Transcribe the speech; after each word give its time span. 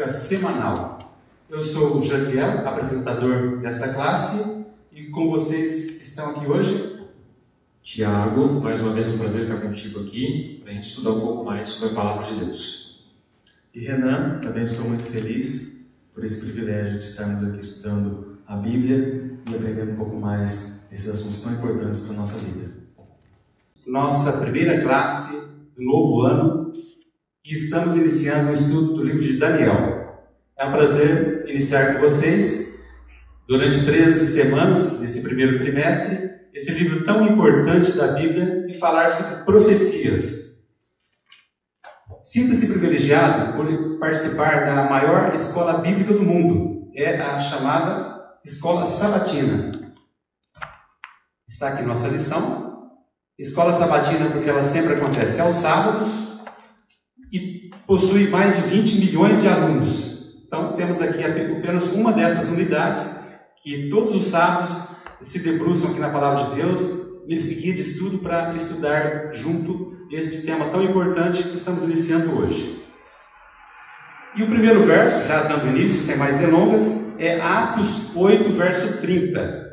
bíblica 0.00 0.12
semanal. 0.14 0.98
Eu 1.48 1.60
sou 1.60 1.98
o 1.98 2.06
Jaziel, 2.06 2.66
apresentador 2.66 3.58
desta 3.58 3.92
classe, 3.92 4.66
e 4.90 5.04
com 5.04 5.28
vocês 5.28 6.00
estão 6.00 6.30
aqui 6.30 6.46
hoje 6.46 7.00
Tiago, 7.82 8.60
mais 8.60 8.80
uma 8.80 8.92
vez 8.92 9.08
um 9.08 9.18
prazer 9.18 9.42
estar 9.42 9.60
contigo 9.60 10.00
aqui 10.00 10.60
para 10.62 10.72
a 10.72 10.74
gente 10.74 10.88
estudar 10.88 11.10
um 11.10 11.20
pouco 11.20 11.44
mais 11.44 11.68
sobre 11.68 11.90
a 11.90 11.94
palavra 11.94 12.26
de 12.26 12.44
Deus. 12.44 13.10
E 13.74 13.80
Renan, 13.80 14.40
também 14.40 14.64
estou 14.64 14.86
muito 14.86 15.04
feliz 15.04 15.86
por 16.14 16.24
esse 16.24 16.40
privilégio 16.40 16.98
de 16.98 17.04
estarmos 17.04 17.44
aqui 17.44 17.60
estudando 17.60 18.38
a 18.46 18.56
Bíblia 18.56 19.38
e 19.50 19.54
aprendendo 19.54 19.92
um 19.92 19.96
pouco 19.96 20.16
mais 20.16 20.88
desses 20.90 21.08
assuntos 21.08 21.42
tão 21.42 21.52
importantes 21.52 22.00
para 22.00 22.14
a 22.14 22.18
nossa 22.18 22.38
vida. 22.38 22.70
Nossa 23.86 24.32
primeira 24.32 24.82
classe 24.82 25.36
do 25.76 25.82
novo 25.82 26.22
ano 26.22 26.59
e 27.50 27.54
estamos 27.54 27.96
iniciando 27.96 28.52
o 28.52 28.54
estudo 28.54 28.94
do 28.94 29.02
livro 29.02 29.20
de 29.20 29.36
Daniel. 29.36 30.22
É 30.56 30.64
um 30.64 30.70
prazer 30.70 31.44
iniciar 31.48 31.94
com 31.94 32.02
vocês, 32.02 32.70
durante 33.48 33.84
13 33.84 34.28
semanas 34.28 35.00
desse 35.00 35.20
primeiro 35.20 35.58
trimestre, 35.58 36.30
esse 36.54 36.70
livro 36.70 37.04
tão 37.04 37.26
importante 37.26 37.90
da 37.96 38.12
Bíblia 38.12 38.66
e 38.68 38.74
falar 38.74 39.08
sobre 39.08 39.44
profecias. 39.44 40.60
Sinta-se 42.22 42.68
privilegiado 42.68 43.56
por 43.56 43.98
participar 43.98 44.66
da 44.66 44.88
maior 44.88 45.34
escola 45.34 45.78
bíblica 45.78 46.12
do 46.12 46.22
mundo, 46.22 46.88
é 46.94 47.20
a 47.20 47.40
chamada 47.40 48.20
Escola 48.44 48.86
Sabatina. 48.86 49.72
Está 51.48 51.70
aqui 51.70 51.82
nossa 51.82 52.06
lição. 52.06 52.92
Escola 53.36 53.72
Sabatina, 53.72 54.30
porque 54.30 54.48
ela 54.48 54.62
sempre 54.64 54.94
acontece 54.94 55.40
aos 55.40 55.56
sábados, 55.56 56.29
possui 57.90 58.28
mais 58.28 58.54
de 58.54 58.68
20 58.68 59.00
milhões 59.00 59.42
de 59.42 59.48
alunos. 59.48 60.32
Então, 60.46 60.74
temos 60.74 61.02
aqui 61.02 61.24
apenas 61.24 61.92
uma 61.92 62.12
dessas 62.12 62.48
unidades 62.48 63.20
que 63.64 63.90
todos 63.90 64.14
os 64.14 64.30
sábados 64.30 64.90
se 65.22 65.40
debruçam 65.40 65.90
aqui 65.90 65.98
na 65.98 66.08
Palavra 66.10 66.50
de 66.50 66.62
Deus 66.62 66.80
nesse 67.26 67.52
guia 67.56 67.74
de 67.74 67.82
estudo 67.82 68.18
para 68.18 68.54
estudar 68.54 69.34
junto 69.34 70.06
este 70.08 70.46
tema 70.46 70.66
tão 70.66 70.84
importante 70.84 71.42
que 71.42 71.56
estamos 71.56 71.82
iniciando 71.82 72.38
hoje. 72.38 72.80
E 74.36 74.44
o 74.44 74.46
primeiro 74.46 74.84
verso, 74.84 75.26
já 75.26 75.42
dando 75.42 75.76
início, 75.76 76.00
sem 76.02 76.16
mais 76.16 76.38
delongas, 76.38 76.84
é 77.18 77.40
Atos 77.40 78.14
8, 78.14 78.52
verso 78.52 79.00
30. 79.00 79.69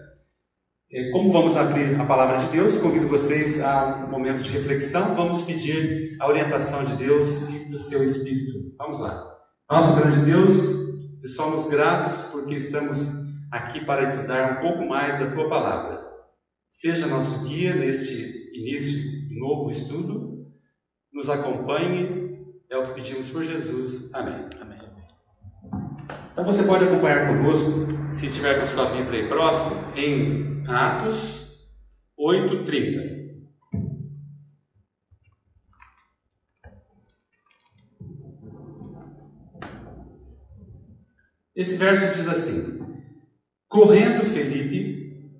É, 0.89 1.11
como 1.11 1.33
vamos 1.33 1.57
abrir 1.57 1.99
a 1.99 2.05
palavra 2.05 2.45
de 2.45 2.51
Deus, 2.53 2.77
convido 2.77 3.09
vocês 3.09 3.61
a 3.61 4.05
um 4.07 4.09
momento 4.09 4.41
de 4.41 4.51
reflexão. 4.51 5.15
Vamos 5.15 5.41
pedir 5.41 6.15
a 6.17 6.25
orientação 6.25 6.85
de 6.85 6.95
Deus 6.95 7.41
e 7.49 7.65
do 7.65 7.77
seu 7.77 8.05
Espírito. 8.05 8.73
Vamos 8.77 9.01
lá. 9.01 9.35
Nosso 9.69 9.99
grande 9.99 10.21
Deus, 10.21 10.55
te 11.19 11.27
somos 11.27 11.67
gratos 11.67 12.21
porque 12.31 12.55
estamos 12.55 12.99
aqui 13.51 13.83
para 13.83 14.03
estudar 14.03 14.53
um 14.53 14.61
pouco 14.61 14.87
mais 14.87 15.19
da 15.19 15.29
tua 15.35 15.49
palavra. 15.49 16.07
Seja 16.71 17.05
nosso 17.05 17.43
guia 17.45 17.75
neste 17.75 18.49
início 18.57 19.27
de 19.27 19.37
novo 19.37 19.69
estudo. 19.69 20.47
Nos 21.11 21.29
acompanhe. 21.29 22.47
É 22.71 22.77
o 22.77 22.87
que 22.87 22.93
pedimos 22.93 23.29
por 23.29 23.43
Jesus. 23.43 24.09
Amém. 24.13 24.47
Amém. 24.61 24.77
Então 26.31 26.45
você 26.45 26.63
pode 26.63 26.85
acompanhar 26.85 27.27
conosco, 27.27 27.87
se 28.19 28.27
estiver 28.27 28.59
com 28.59 28.63
a 28.63 28.67
sua 28.67 28.95
Bíblia 28.95 29.23
aí 29.23 29.27
próximo, 29.27 29.75
em 29.95 30.56
Atos 30.67 31.47
8:30. 32.17 33.17
Esse 41.55 41.77
verso 41.77 42.17
diz 42.17 42.27
assim: 42.27 42.79
Correndo 43.69 44.25
Felipe 44.25 45.31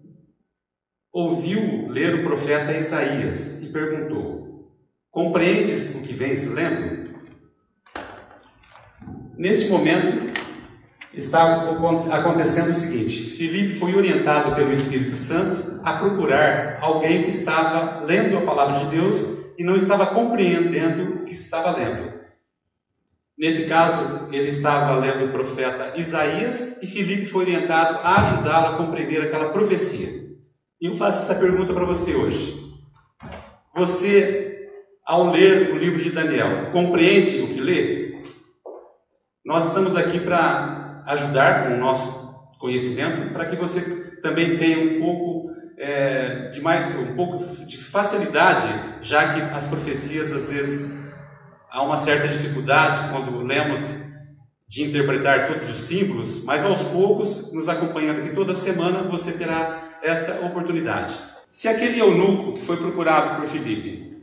ouviu 1.11 1.89
ler 1.89 2.15
o 2.15 2.23
profeta 2.23 2.77
Isaías 2.77 3.61
e 3.61 3.67
perguntou: 3.67 4.71
Compreendes 5.11 5.93
o 5.93 6.03
que 6.03 6.13
vens 6.13 6.47
lendo? 6.47 7.07
Neste 9.37 9.69
momento, 9.69 10.36
está 11.19 11.69
acontecendo 12.11 12.71
o 12.71 12.75
seguinte: 12.75 13.35
Filipe 13.37 13.75
foi 13.75 13.95
orientado 13.95 14.55
pelo 14.55 14.73
Espírito 14.73 15.15
Santo 15.15 15.79
a 15.83 15.93
procurar 15.93 16.79
alguém 16.81 17.23
que 17.23 17.29
estava 17.29 18.03
lendo 18.03 18.37
a 18.37 18.41
palavra 18.41 18.79
de 18.79 18.95
Deus 18.95 19.37
e 19.57 19.63
não 19.63 19.75
estava 19.75 20.07
compreendendo 20.07 21.15
o 21.21 21.25
que 21.25 21.33
estava 21.33 21.71
lendo. 21.71 22.17
Nesse 23.37 23.67
caso, 23.67 24.27
ele 24.31 24.49
estava 24.49 24.95
lendo 24.95 25.25
o 25.25 25.31
profeta 25.31 25.93
Isaías 25.95 26.81
e 26.81 26.87
Filipe 26.87 27.27
foi 27.27 27.43
orientado 27.43 27.99
a 27.99 28.21
ajudá-lo 28.21 28.75
a 28.75 28.77
compreender 28.77 29.21
aquela 29.21 29.49
profecia. 29.49 30.09
E 30.81 30.87
eu 30.87 30.95
faço 30.95 31.19
essa 31.19 31.35
pergunta 31.35 31.73
para 31.73 31.85
você 31.85 32.15
hoje. 32.15 32.55
Você, 33.75 34.69
ao 35.05 35.31
ler 35.31 35.71
o 35.71 35.77
livro 35.77 36.01
de 36.01 36.09
Daniel, 36.09 36.71
compreende 36.71 37.41
o 37.41 37.47
que 37.47 37.61
lê? 37.61 38.07
Nós 39.45 39.67
estamos 39.67 39.95
aqui 39.95 40.19
para 40.19 40.76
ajudar 41.07 41.63
com 41.63 41.75
o 41.75 41.77
nosso 41.77 42.27
conhecimento 42.59 43.31
para 43.33 43.45
que 43.45 43.55
você 43.55 43.81
também 44.21 44.57
tenha 44.57 44.79
um 44.79 44.99
pouco 44.99 45.51
é, 45.77 46.49
de 46.49 46.61
mais 46.61 46.85
um 46.99 47.15
pouco 47.15 47.45
de 47.65 47.77
facilidade, 47.77 48.67
já 49.01 49.33
que 49.33 49.41
as 49.55 49.67
profecias 49.67 50.31
às 50.31 50.49
vezes 50.49 50.97
há 51.69 51.81
uma 51.81 51.97
certa 51.97 52.27
dificuldade 52.27 53.09
quando 53.11 53.43
lemos 53.43 53.81
de 54.67 54.83
interpretar 54.83 55.47
todos 55.47 55.69
os 55.69 55.87
símbolos, 55.87 56.43
mas 56.43 56.65
aos 56.65 56.81
poucos, 56.89 57.53
nos 57.53 57.69
acompanhando 57.69 58.19
aqui 58.19 58.35
toda 58.35 58.53
semana, 58.55 59.03
você 59.03 59.31
terá 59.31 59.81
essa 60.03 60.45
oportunidade. 60.45 61.13
Se 61.53 61.69
aquele 61.69 61.99
eunuco 61.99 62.53
que 62.53 62.65
foi 62.65 62.75
procurado 62.75 63.39
por 63.39 63.49
Filipe, 63.49 64.17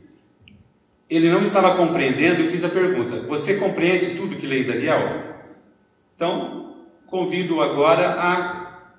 ele 1.09 1.29
não 1.31 1.41
estava 1.41 1.75
compreendendo, 1.75 2.41
eu 2.41 2.51
fiz 2.51 2.63
a 2.63 2.69
pergunta: 2.69 3.21
Você 3.27 3.55
compreende 3.55 4.15
tudo 4.15 4.35
que 4.35 4.45
lê 4.45 4.61
em 4.61 4.67
Daniel? 4.67 5.35
Então, 6.15 6.74
convido 7.15 7.61
agora 7.61 8.09
a 8.09 8.89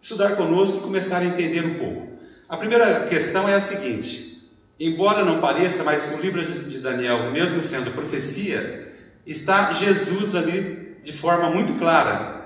estudar 0.00 0.34
conosco 0.34 0.78
e 0.78 0.80
começar 0.80 1.18
a 1.18 1.24
entender 1.24 1.64
um 1.64 1.74
pouco. 1.74 2.08
A 2.48 2.56
primeira 2.56 3.06
questão 3.06 3.48
é 3.48 3.54
a 3.54 3.60
seguinte: 3.60 4.50
embora 4.80 5.24
não 5.24 5.40
pareça, 5.40 5.84
mas 5.84 6.10
no 6.10 6.20
livro 6.20 6.44
de 6.44 6.80
Daniel, 6.80 7.30
mesmo 7.30 7.62
sendo 7.62 7.92
profecia, 7.92 8.96
está 9.24 9.72
Jesus 9.72 10.34
ali 10.34 10.96
de 11.04 11.12
forma 11.12 11.48
muito 11.50 11.78
clara. 11.78 12.36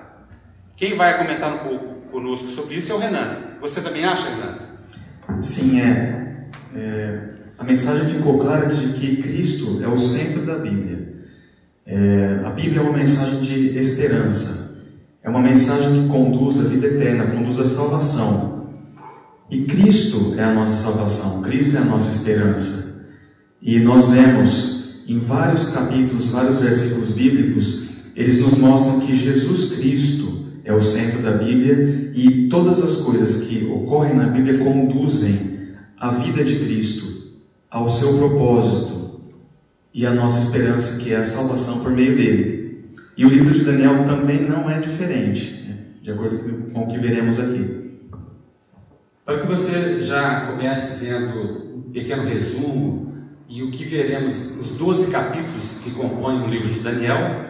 Quem 0.77 0.97
vai 0.99 1.17
comentar 1.17 1.55
um 1.55 1.69
pouco 1.69 2.11
conosco 2.11 2.49
sobre 2.49 2.75
isso 2.75 2.93
é 2.93 2.95
o 2.95 2.99
Renan. 2.99 3.57
Você 3.63 3.81
também 3.81 4.05
acha, 4.05 4.29
Renan? 4.29 5.41
Sim, 5.41 5.81
é. 5.81 6.49
é 6.77 7.33
a 7.57 7.65
mensagem 7.65 8.13
ficou 8.17 8.39
clara 8.39 8.67
de 8.67 8.93
que 8.99 9.23
Cristo 9.23 9.83
é 9.83 9.89
o 9.89 9.97
centro 9.97 10.45
da 10.45 10.57
Bíblia. 10.57 11.12
É, 11.87 12.41
a 12.45 12.51
Bíblia 12.51 12.81
é 12.81 12.83
uma 12.83 12.97
mensagem 12.97 13.41
de 13.41 13.79
esperança, 13.79 14.81
é 15.23 15.29
uma 15.29 15.41
mensagem 15.41 16.03
que 16.03 16.09
conduz 16.09 16.61
à 16.61 16.63
vida 16.65 16.87
eterna, 16.87 17.31
conduz 17.31 17.59
à 17.59 17.65
salvação. 17.65 18.69
E 19.51 19.63
Cristo 19.63 20.35
é 20.39 20.45
a 20.45 20.55
nossa 20.55 20.83
salvação, 20.83 21.43
Cristo 21.43 21.77
é 21.77 21.81
a 21.81 21.85
nossa 21.85 22.11
esperança. 22.11 23.07
E 23.61 23.81
nós 23.81 24.09
vemos 24.09 25.03
em 25.09 25.19
vários 25.19 25.71
capítulos, 25.71 26.29
vários 26.29 26.59
versículos 26.59 27.13
bíblicos, 27.13 27.89
eles 28.15 28.41
nos 28.41 28.57
mostram 28.57 29.01
que 29.01 29.17
Jesus 29.17 29.77
Cristo 29.77 30.47
é 30.65 30.73
o 30.73 30.83
centro 30.83 31.23
da 31.23 31.33
Bíblia 31.33 32.13
e 32.15 32.49
todas 32.49 32.83
as 32.83 33.03
coisas 33.03 33.45
que 33.45 33.65
ocorrem 33.67 34.15
na 34.15 34.29
Bíblia 34.29 34.59
conduzem 34.59 35.53
à 35.99 36.13
vida 36.13 36.45
de 36.45 36.57
Cristo, 36.61 37.05
ao 37.71 37.89
seu 37.89 38.19
propósito, 38.19 39.12
e 39.95 40.07
a 40.07 40.15
nossa 40.15 40.41
esperança, 40.41 40.99
que 40.99 41.13
é 41.13 41.17
a 41.17 41.25
salvação 41.25 41.83
por 41.83 41.93
meio 41.93 42.17
dele. 42.17 42.63
E 43.17 43.27
o 43.27 43.29
livro 43.29 43.53
de 43.53 43.65
Daniel 43.65 44.05
também 44.07 44.49
não 44.49 44.71
é 44.71 44.81
diferente, 44.81 45.65
né? 45.69 45.77
de 46.03 46.11
acordo 46.11 46.39
com 46.73 46.83
o 46.83 46.89
que 46.89 46.99
veremos 46.99 47.39
aqui. 47.39 47.83
Para 49.25 49.41
que 49.41 49.47
você 49.47 50.03
já 50.03 50.47
comece 50.47 51.05
vendo 51.05 51.77
um 51.77 51.93
pequeno 51.93 52.25
resumo 52.25 53.13
e 53.49 53.63
o 53.63 53.71
que 53.71 53.85
veremos 53.85 54.57
nos 54.57 54.71
12 54.71 55.11
capítulos 55.11 55.83
que 55.85 55.91
compõem 55.91 56.43
o 56.43 56.49
livro 56.49 56.69
de 56.69 56.81
Daniel, 56.81 57.45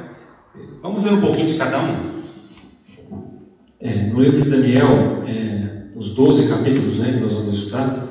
vamos 0.82 1.04
ver 1.04 1.12
um 1.12 1.20
pouquinho 1.20 1.46
de 1.46 1.56
cada 1.56 1.80
um. 1.80 2.22
É, 3.80 4.06
no 4.08 4.20
livro 4.20 4.42
de 4.42 4.50
Daniel, 4.50 5.24
é, 5.26 5.86
os 5.94 6.14
12 6.14 6.48
capítulos 6.48 6.98
né, 6.98 7.12
que 7.12 7.20
nós 7.20 7.34
vamos 7.34 7.56
estudar, 7.56 8.01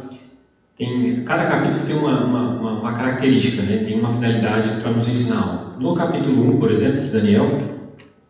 tem, 0.81 1.21
cada 1.23 1.45
capítulo 1.45 1.85
tem 1.85 1.95
uma, 1.95 2.25
uma, 2.25 2.79
uma, 2.79 2.93
característica, 2.93 3.61
né? 3.61 3.83
tem 3.85 3.99
uma 3.99 4.11
finalidade 4.11 4.81
para 4.81 4.89
nos 4.89 5.07
ensinar. 5.07 5.77
No 5.79 5.93
capítulo 5.93 6.55
1, 6.55 6.59
por 6.59 6.71
exemplo, 6.71 7.01
de 7.01 7.09
Daniel, 7.09 7.61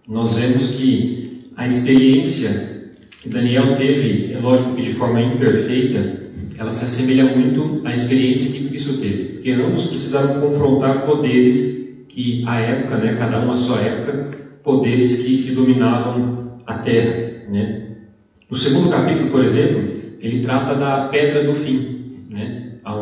nós 0.06 0.36
vemos 0.36 0.72
que 0.72 1.44
a 1.56 1.66
experiência 1.66 2.92
que 3.22 3.30
Daniel 3.30 3.76
teve, 3.78 4.34
é 4.34 4.40
lógico 4.40 4.76
que 4.76 4.82
de 4.82 4.94
forma 4.96 5.22
imperfeita, 5.22 6.20
ela 6.58 6.72
se 6.72 6.84
assemelha 6.84 7.24
muito 7.24 7.80
à 7.86 7.94
experiência 7.94 8.52
que 8.52 8.68
Cristo 8.68 8.98
teve, 8.98 9.24
porque 9.36 9.52
ambos 9.52 9.86
precisaram 9.86 10.42
confrontar 10.42 11.06
poderes 11.06 12.06
que 12.10 12.44
à 12.46 12.60
época, 12.60 12.98
né, 12.98 13.16
cada 13.18 13.40
um 13.40 13.52
à 13.52 13.56
sua 13.56 13.80
época, 13.80 14.38
poderes 14.62 15.24
que, 15.24 15.44
que 15.44 15.52
dominavam 15.52 16.58
a 16.68 16.74
terra. 16.80 17.48
Né? 17.48 17.84
No 18.50 18.58
segundo 18.58 18.90
capítulo, 18.90 19.30
por 19.30 19.42
exemplo, 19.46 20.02
ele 20.20 20.44
trata 20.44 20.76
da 20.76 21.08
pedra 21.08 21.46
do 21.46 21.54
fim? 21.54 21.91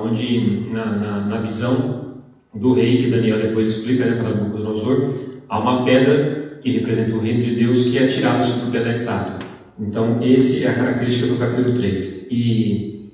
Onde 0.03 0.69
na, 0.71 0.85
na, 0.85 1.19
na 1.21 1.41
visão 1.41 2.15
do 2.53 2.73
rei, 2.73 2.97
que 2.97 3.09
Daniel 3.09 3.39
depois 3.39 3.67
explica 3.67 4.05
né, 4.05 4.15
para 4.15 4.35
Nabucodonosor, 4.35 5.13
há 5.47 5.59
uma 5.59 5.85
pedra 5.85 6.57
que 6.61 6.71
representa 6.71 7.15
o 7.15 7.19
reino 7.19 7.43
de 7.43 7.55
Deus 7.55 7.85
que 7.85 7.97
é 7.97 8.05
atirada 8.05 8.43
sobre 8.43 8.67
o 8.67 8.71
pé 8.71 8.83
da 8.83 8.91
estátua. 8.91 9.39
Então, 9.79 10.21
esse 10.21 10.65
é 10.65 10.69
a 10.69 10.73
característica 10.73 11.27
do 11.27 11.37
capítulo 11.37 11.73
3. 11.73 12.27
E 12.29 13.11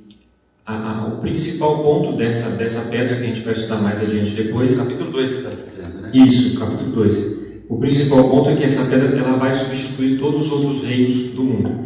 a, 0.66 0.74
a, 0.74 1.08
o 1.08 1.18
principal 1.18 1.84
ponto 1.84 2.18
dessa, 2.18 2.50
dessa 2.52 2.90
pedra, 2.90 3.18
que 3.18 3.24
a 3.24 3.28
gente 3.28 3.42
vai 3.42 3.54
estudar 3.54 3.78
mais 3.78 4.02
adiante 4.02 4.32
depois. 4.32 4.76
Capítulo 4.76 5.12
2 5.12 5.30
você 5.30 5.38
está 5.38 5.50
dizendo, 5.50 6.02
né? 6.02 6.12
Isso, 6.14 6.58
capítulo 6.60 6.92
2. 6.92 7.46
O 7.70 7.78
principal 7.78 8.30
ponto 8.30 8.50
é 8.50 8.56
que 8.56 8.64
essa 8.64 8.90
pedra 8.90 9.16
ela 9.18 9.38
vai 9.38 9.54
substituir 9.54 10.18
todos 10.18 10.48
os 10.48 10.52
outros 10.52 10.84
reinos 10.84 11.34
do 11.34 11.44
mundo. 11.44 11.86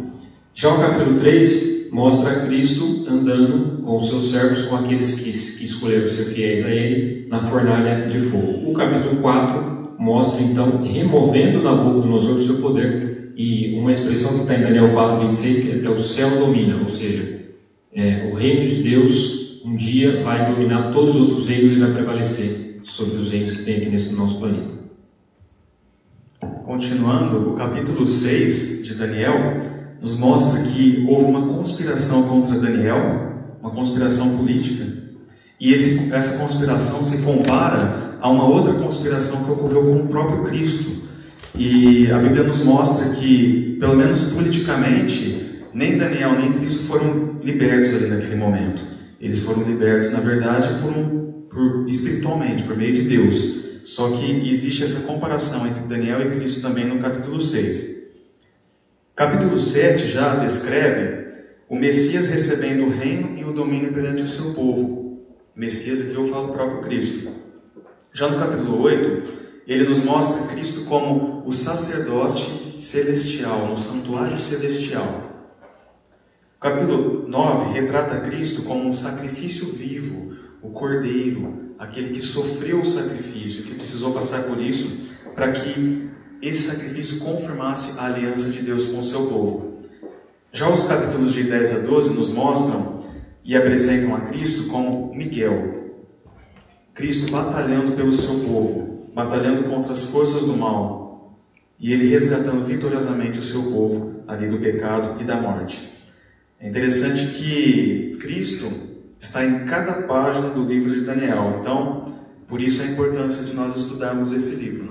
Já 0.54 0.74
o 0.74 0.80
capítulo 0.80 1.18
3 1.18 1.79
mostra 1.92 2.46
Cristo 2.46 3.06
andando 3.08 3.82
com 3.82 3.96
os 3.96 4.08
seus 4.08 4.30
servos, 4.30 4.62
com 4.62 4.76
aqueles 4.76 5.20
que, 5.20 5.32
que 5.32 5.64
escolheram 5.64 6.08
ser 6.08 6.26
fiéis 6.26 6.64
a 6.64 6.70
Ele, 6.70 7.26
na 7.28 7.40
fornalha 7.40 8.08
de 8.08 8.20
fogo. 8.20 8.70
O 8.70 8.74
capítulo 8.74 9.20
4 9.20 9.96
mostra 9.98 10.42
então 10.42 10.82
removendo 10.82 11.62
Nabucodonosor 11.62 12.34
do 12.34 12.44
seu 12.44 12.56
poder 12.56 13.32
e 13.36 13.78
uma 13.78 13.92
expressão 13.92 14.34
que 14.34 14.40
está 14.42 14.54
em 14.54 14.62
Daniel 14.62 14.92
4, 14.92 15.26
26, 15.26 15.80
que 15.80 15.86
é 15.86 15.90
o 15.90 16.00
céu 16.00 16.38
domina, 16.38 16.80
ou 16.82 16.90
seja, 16.90 17.40
é, 17.92 18.30
o 18.30 18.34
reino 18.34 18.68
de 18.68 18.82
Deus 18.82 19.62
um 19.64 19.76
dia 19.76 20.22
vai 20.22 20.50
dominar 20.50 20.92
todos 20.92 21.16
os 21.16 21.28
outros 21.28 21.48
reinos 21.48 21.72
e 21.72 21.80
vai 21.80 21.92
prevalecer 21.92 22.80
sobre 22.84 23.16
os 23.18 23.30
reinos 23.30 23.52
que 23.52 23.64
tem 23.64 23.76
aqui 23.76 23.90
nesse 23.90 24.14
nosso 24.14 24.38
planeta. 24.38 24.80
Continuando, 26.64 27.50
o 27.50 27.56
capítulo 27.56 28.06
6 28.06 28.84
de 28.84 28.94
Daniel 28.94 29.58
nos 30.00 30.16
mostra 30.18 30.62
que 30.62 31.06
houve 31.08 31.24
uma 31.26 31.54
conspiração 31.54 32.22
contra 32.24 32.58
Daniel, 32.58 33.56
uma 33.60 33.70
conspiração 33.70 34.36
política, 34.36 34.86
e 35.60 35.74
esse, 35.74 36.12
essa 36.12 36.38
conspiração 36.38 37.04
se 37.04 37.18
compara 37.18 38.16
a 38.20 38.30
uma 38.30 38.48
outra 38.48 38.72
conspiração 38.74 39.44
que 39.44 39.50
ocorreu 39.50 39.82
com 39.82 39.96
o 39.96 40.08
próprio 40.08 40.44
Cristo. 40.44 41.08
E 41.54 42.10
a 42.10 42.18
Bíblia 42.18 42.44
nos 42.44 42.64
mostra 42.64 43.10
que, 43.10 43.76
pelo 43.78 43.94
menos 43.94 44.32
politicamente, 44.32 45.64
nem 45.74 45.98
Daniel 45.98 46.38
nem 46.38 46.54
Cristo 46.54 46.84
foram 46.84 47.36
libertos 47.44 47.94
ali 47.94 48.06
naquele 48.06 48.36
momento. 48.36 48.82
Eles 49.20 49.40
foram 49.40 49.62
libertos, 49.62 50.12
na 50.12 50.20
verdade, 50.20 50.80
por, 50.80 50.96
um, 50.96 51.46
por 51.50 51.88
espiritualmente, 51.90 52.62
por 52.62 52.74
meio 52.74 52.94
de 52.94 53.02
Deus. 53.02 53.60
Só 53.84 54.08
que 54.10 54.48
existe 54.48 54.84
essa 54.84 55.00
comparação 55.00 55.66
entre 55.66 55.82
Daniel 55.82 56.22
e 56.22 56.36
Cristo 56.36 56.62
também 56.62 56.88
no 56.88 57.00
capítulo 57.00 57.38
6. 57.38 57.99
Capítulo 59.20 59.58
7 59.58 60.08
já 60.08 60.36
descreve 60.36 61.26
o 61.68 61.76
Messias 61.76 62.26
recebendo 62.26 62.86
o 62.86 62.90
reino 62.90 63.36
e 63.36 63.44
o 63.44 63.52
domínio 63.52 63.92
perante 63.92 64.22
o 64.22 64.26
seu 64.26 64.54
povo. 64.54 65.26
Messias 65.54 66.00
aqui 66.00 66.14
eu 66.14 66.26
falo 66.28 66.48
o 66.48 66.52
próprio 66.54 66.80
Cristo. 66.80 67.30
Já 68.14 68.30
no 68.30 68.38
capítulo 68.38 68.80
8, 68.80 69.62
ele 69.66 69.86
nos 69.86 70.02
mostra 70.02 70.46
Cristo 70.46 70.86
como 70.86 71.46
o 71.46 71.52
sacerdote 71.52 72.80
celestial, 72.80 73.66
no 73.66 73.76
santuário 73.76 74.40
celestial. 74.40 75.50
O 76.56 76.58
capítulo 76.58 77.28
9 77.28 77.78
retrata 77.78 78.20
Cristo 78.20 78.62
como 78.62 78.88
um 78.88 78.94
sacrifício 78.94 79.66
vivo, 79.66 80.34
o 80.62 80.70
cordeiro, 80.70 81.74
aquele 81.78 82.14
que 82.14 82.22
sofreu 82.22 82.80
o 82.80 82.86
sacrifício, 82.86 83.64
que 83.64 83.74
precisou 83.74 84.14
passar 84.14 84.44
por 84.44 84.58
isso, 84.58 85.10
para 85.34 85.52
que 85.52 86.08
esse 86.42 86.70
sacrifício 86.70 87.18
confirmasse 87.20 87.98
a 87.98 88.06
aliança 88.06 88.50
de 88.50 88.62
Deus 88.62 88.86
com 88.86 89.00
o 89.00 89.04
seu 89.04 89.26
povo. 89.26 89.80
Já 90.52 90.68
os 90.68 90.86
capítulos 90.86 91.32
de 91.32 91.44
10 91.44 91.76
a 91.76 91.78
12 91.80 92.14
nos 92.14 92.30
mostram 92.30 93.04
e 93.44 93.56
apresentam 93.56 94.14
a 94.14 94.20
Cristo 94.22 94.68
como 94.68 95.14
Miguel, 95.14 95.92
Cristo 96.94 97.30
batalhando 97.30 97.92
pelo 97.92 98.12
seu 98.12 98.40
povo, 98.40 99.10
batalhando 99.14 99.64
contra 99.64 99.92
as 99.92 100.04
forças 100.04 100.42
do 100.42 100.56
mal, 100.56 101.38
e 101.78 101.92
ele 101.92 102.08
resgatando 102.08 102.64
vitoriosamente 102.64 103.38
o 103.38 103.42
seu 103.42 103.62
povo 103.64 104.22
ali 104.26 104.48
do 104.48 104.58
pecado 104.58 105.20
e 105.20 105.24
da 105.24 105.40
morte. 105.40 105.90
É 106.58 106.68
interessante 106.68 107.26
que 107.28 108.18
Cristo 108.20 108.70
está 109.18 109.44
em 109.44 109.64
cada 109.64 110.02
página 110.02 110.50
do 110.50 110.64
livro 110.64 110.92
de 110.92 111.02
Daniel. 111.02 111.58
Então, 111.60 112.14
por 112.46 112.60
isso 112.60 112.82
a 112.82 112.86
importância 112.86 113.44
de 113.44 113.54
nós 113.54 113.76
estudarmos 113.76 114.32
esse 114.32 114.56
livro? 114.56 114.89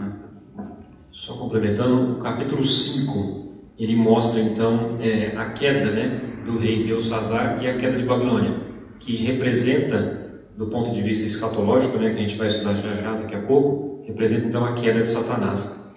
Só 1.19 1.33
complementando, 1.33 2.13
o 2.13 2.15
capítulo 2.21 2.63
5, 2.63 3.73
ele 3.77 3.93
mostra 3.93 4.39
então 4.39 4.97
é, 5.01 5.35
a 5.35 5.49
queda 5.49 5.91
né, 5.91 6.21
do 6.45 6.57
rei 6.57 6.85
Belsazar 6.85 7.61
e 7.61 7.67
a 7.67 7.77
queda 7.77 7.97
de 7.97 8.05
Babilônia, 8.05 8.53
que 9.01 9.17
representa, 9.17 10.39
do 10.55 10.67
ponto 10.67 10.93
de 10.93 11.01
vista 11.01 11.27
escatológico, 11.27 11.97
né, 11.97 12.13
que 12.13 12.19
a 12.19 12.21
gente 12.21 12.37
vai 12.37 12.47
estudar 12.47 12.75
já 12.75 12.95
já 12.95 13.15
daqui 13.15 13.35
a 13.35 13.41
pouco, 13.41 14.01
representa 14.07 14.47
então 14.47 14.63
a 14.63 14.75
queda 14.75 15.01
de 15.01 15.09
Satanás. 15.09 15.93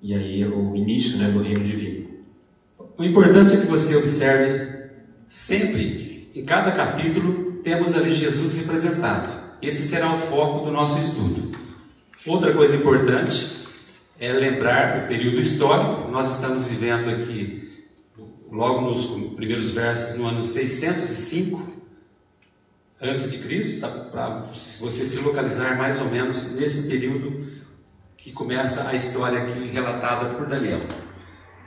E 0.00 0.14
aí 0.14 0.42
o 0.42 0.74
início 0.74 1.18
né, 1.18 1.28
do 1.28 1.42
reino 1.42 1.62
divino. 1.62 2.08
O 2.96 3.04
importante 3.04 3.52
é 3.52 3.60
que 3.60 3.66
você 3.66 3.94
observe 3.94 4.88
sempre, 5.28 6.30
em 6.34 6.46
cada 6.46 6.70
capítulo, 6.70 7.60
temos 7.62 7.94
ali 7.94 8.14
Jesus 8.14 8.56
representado. 8.56 9.34
Esse 9.60 9.82
será 9.82 10.14
o 10.14 10.18
foco 10.18 10.64
do 10.64 10.72
nosso 10.72 10.98
estudo. 10.98 11.58
Outra 12.26 12.54
coisa 12.54 12.74
importante 12.74 13.60
é 14.22 14.32
lembrar 14.32 15.02
o 15.02 15.08
período 15.08 15.40
histórico. 15.40 16.08
Nós 16.08 16.30
estamos 16.30 16.64
vivendo 16.66 17.10
aqui, 17.10 17.88
logo 18.52 18.82
nos 18.82 19.34
primeiros 19.34 19.72
versos, 19.72 20.16
no 20.16 20.28
ano 20.28 20.44
605 20.44 21.72
antes 23.00 23.32
de 23.32 23.38
Cristo, 23.38 23.80
tá? 23.80 23.88
para 23.88 24.46
você 24.78 25.08
se 25.08 25.18
localizar 25.18 25.76
mais 25.76 26.00
ou 26.00 26.06
menos 26.06 26.52
nesse 26.52 26.88
período 26.88 27.48
que 28.16 28.30
começa 28.30 28.88
a 28.88 28.94
história 28.94 29.42
aqui 29.42 29.58
relatada 29.72 30.34
por 30.36 30.46
Daniel. 30.46 30.82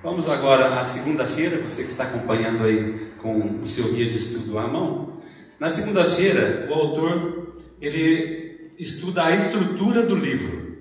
Vamos 0.02 0.30
agora 0.30 0.80
à 0.80 0.86
segunda-feira, 0.86 1.58
você 1.58 1.84
que 1.84 1.92
está 1.92 2.06
acompanhando 2.06 2.64
aí 2.64 3.12
com 3.22 3.64
o 3.64 3.68
seu 3.68 3.92
guia 3.92 4.10
de 4.10 4.18
estudo 4.18 4.58
à 4.58 4.66
mão. 4.66 5.20
Na 5.60 5.70
segunda-feira, 5.70 6.70
o 6.70 6.74
autor 6.74 7.54
ele 7.82 8.72
estuda 8.80 9.26
a 9.26 9.36
estrutura 9.36 10.04
do 10.04 10.16
livro. 10.16 10.78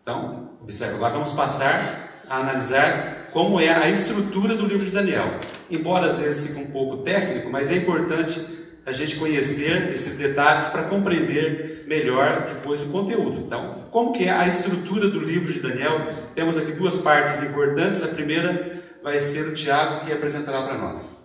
Então, 0.00 0.49
observe, 0.62 0.94
agora 0.94 1.14
vamos 1.14 1.32
passar 1.32 2.22
a 2.28 2.38
analisar 2.38 3.28
como 3.32 3.60
é 3.60 3.70
a 3.70 3.88
estrutura 3.88 4.54
do 4.54 4.66
livro 4.66 4.84
de 4.84 4.90
Daniel. 4.90 5.38
Embora 5.70 6.10
às 6.10 6.18
vezes 6.18 6.48
fique 6.48 6.60
um 6.60 6.70
pouco 6.70 6.98
técnico, 6.98 7.50
mas 7.50 7.70
é 7.70 7.76
importante 7.76 8.60
a 8.84 8.92
gente 8.92 9.16
conhecer 9.16 9.92
esses 9.94 10.16
detalhes 10.16 10.68
para 10.68 10.84
compreender 10.84 11.84
melhor 11.86 12.48
depois 12.54 12.82
o 12.82 12.90
conteúdo. 12.90 13.42
Então, 13.46 13.84
como 13.90 14.12
que 14.12 14.24
é 14.24 14.30
a 14.30 14.48
estrutura 14.48 15.08
do 15.08 15.20
livro 15.20 15.52
de 15.52 15.60
Daniel? 15.60 16.08
Temos 16.34 16.56
aqui 16.56 16.72
duas 16.72 16.96
partes 16.96 17.42
importantes. 17.42 18.02
A 18.02 18.08
primeira 18.08 18.80
vai 19.02 19.20
ser 19.20 19.48
o 19.48 19.54
Tiago 19.54 20.04
que 20.04 20.12
apresentará 20.12 20.62
para 20.62 20.78
nós. 20.78 21.20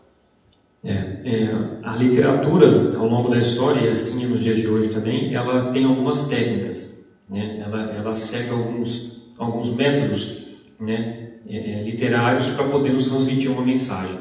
É, 0.84 0.92
é, 0.92 1.50
a 1.84 1.96
literatura, 1.96 2.96
ao 2.98 3.08
longo 3.08 3.30
da 3.30 3.40
história, 3.40 3.82
e 3.82 3.90
assim 3.90 4.28
nos 4.28 4.44
dias 4.44 4.58
de 4.58 4.68
hoje 4.68 4.90
também, 4.90 5.34
ela 5.34 5.72
tem 5.72 5.84
algumas 5.84 6.28
técnicas, 6.28 7.04
né? 7.28 7.60
ela, 7.66 7.92
ela 7.98 8.14
segue 8.14 8.52
alguns, 8.52 9.25
alguns 9.38 9.74
métodos 9.76 10.46
né? 10.80 11.30
É, 11.48 11.58
é 11.58 11.84
literários 11.84 12.48
para 12.50 12.66
poder 12.66 12.92
nos 12.94 13.08
transmitir 13.08 13.52
uma 13.52 13.62
mensagem. 13.62 14.18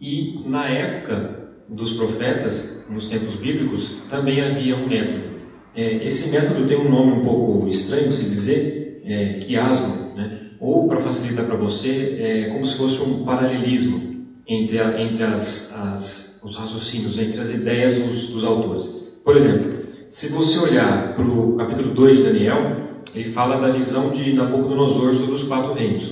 E 0.00 0.40
na 0.46 0.68
época 0.68 1.46
dos 1.68 1.94
profetas, 1.94 2.86
nos 2.88 3.06
tempos 3.06 3.34
bíblicos, 3.34 4.02
também 4.10 4.40
havia 4.40 4.76
um 4.76 4.86
método. 4.86 5.36
É, 5.74 6.04
esse 6.04 6.30
método 6.30 6.66
tem 6.66 6.78
um 6.78 6.88
nome 6.88 7.12
um 7.12 7.24
pouco 7.24 7.68
estranho 7.68 8.12
se 8.12 8.30
dizer, 8.30 9.02
é, 9.04 9.40
quiasmo, 9.40 10.14
né? 10.16 10.40
ou 10.60 10.86
para 10.86 11.00
facilitar 11.00 11.46
para 11.46 11.56
você, 11.56 12.18
é 12.20 12.50
como 12.50 12.66
se 12.66 12.76
fosse 12.76 13.00
um 13.02 13.24
paralelismo 13.24 14.26
entre, 14.46 14.78
a, 14.78 15.00
entre 15.00 15.22
as, 15.22 15.74
as, 15.74 16.40
os 16.44 16.56
raciocínios, 16.56 17.18
entre 17.18 17.40
as 17.40 17.50
ideias 17.50 17.94
dos, 17.94 18.28
dos 18.28 18.44
autores. 18.44 18.86
Por 19.24 19.36
exemplo, 19.36 19.76
se 20.08 20.32
você 20.32 20.58
olhar 20.58 21.14
para 21.14 21.24
o 21.24 21.56
capítulo 21.56 21.92
2 21.92 22.18
de 22.18 22.22
Daniel, 22.22 22.76
ele 23.14 23.30
fala 23.30 23.58
da 23.58 23.72
visão 23.72 24.10
de 24.10 24.32
Nabucodonosor 24.32 25.14
sobre 25.14 25.34
os 25.34 25.44
quatro 25.44 25.72
reinos. 25.74 26.10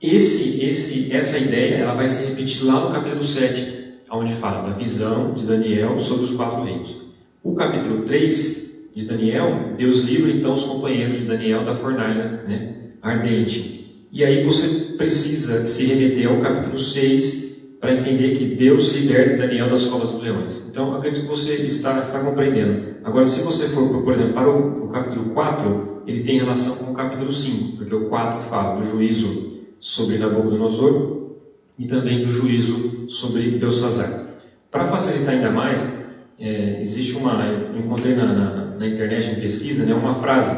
Esse, 0.00 0.64
esse, 0.64 1.12
essa 1.12 1.38
ideia 1.38 1.76
ela 1.76 1.94
vai 1.94 2.08
se 2.08 2.28
repetir 2.28 2.64
lá 2.64 2.80
no 2.80 2.92
capítulo 2.92 3.24
7, 3.24 3.94
onde 4.10 4.34
fala 4.34 4.70
da 4.70 4.76
visão 4.76 5.34
de 5.34 5.44
Daniel 5.46 6.00
sobre 6.00 6.24
os 6.24 6.32
quatro 6.32 6.64
reinos. 6.64 6.96
O 7.42 7.54
capítulo 7.54 8.04
3 8.04 8.90
de 8.94 9.04
Daniel, 9.04 9.72
Deus 9.76 10.00
livra 10.00 10.30
então 10.30 10.54
os 10.54 10.64
companheiros 10.64 11.18
de 11.18 11.24
Daniel 11.24 11.64
da 11.64 11.74
fornalha 11.74 12.42
né, 12.46 12.74
ardente. 13.02 14.06
E 14.10 14.24
aí 14.24 14.44
você 14.44 14.96
precisa 14.96 15.64
se 15.66 15.84
remeter 15.86 16.28
ao 16.28 16.40
capítulo 16.40 16.78
6 16.78 17.45
para 17.80 17.94
entender 17.94 18.36
que 18.36 18.44
Deus 18.54 18.92
liberta 18.92 19.36
Daniel 19.36 19.70
das 19.70 19.84
covas 19.84 20.10
dos 20.10 20.22
leões. 20.22 20.66
Então, 20.68 20.94
acredito 20.96 21.22
que 21.22 21.28
você 21.28 21.54
está, 21.54 22.00
está 22.00 22.18
compreendendo. 22.20 22.96
Agora, 23.04 23.26
se 23.26 23.44
você 23.44 23.68
for, 23.68 24.02
por 24.02 24.14
exemplo, 24.14 24.32
para 24.32 24.50
o, 24.50 24.84
o 24.84 24.88
capítulo 24.88 25.30
4, 25.30 26.02
ele 26.06 26.22
tem 26.22 26.38
relação 26.38 26.76
com 26.76 26.92
o 26.92 26.94
capítulo 26.94 27.32
5, 27.32 27.76
porque 27.76 27.94
o 27.94 28.08
4 28.08 28.42
fala 28.48 28.80
do 28.80 28.90
juízo 28.90 29.56
sobre 29.80 30.18
Nabucodonosor 30.18 31.34
e 31.78 31.86
também 31.86 32.24
do 32.24 32.32
juízo 32.32 33.10
sobre 33.10 33.50
Belsazar. 33.52 34.24
Para 34.70 34.88
facilitar 34.88 35.34
ainda 35.34 35.50
mais, 35.50 35.84
é, 36.38 36.80
existe 36.80 37.16
uma, 37.16 37.44
eu 37.44 37.78
encontrei 37.78 38.14
na, 38.14 38.26
na, 38.26 38.64
na, 38.76 38.86
internet 38.86 39.30
em 39.30 39.40
pesquisa, 39.40 39.84
né, 39.84 39.94
uma 39.94 40.14
frase, 40.14 40.54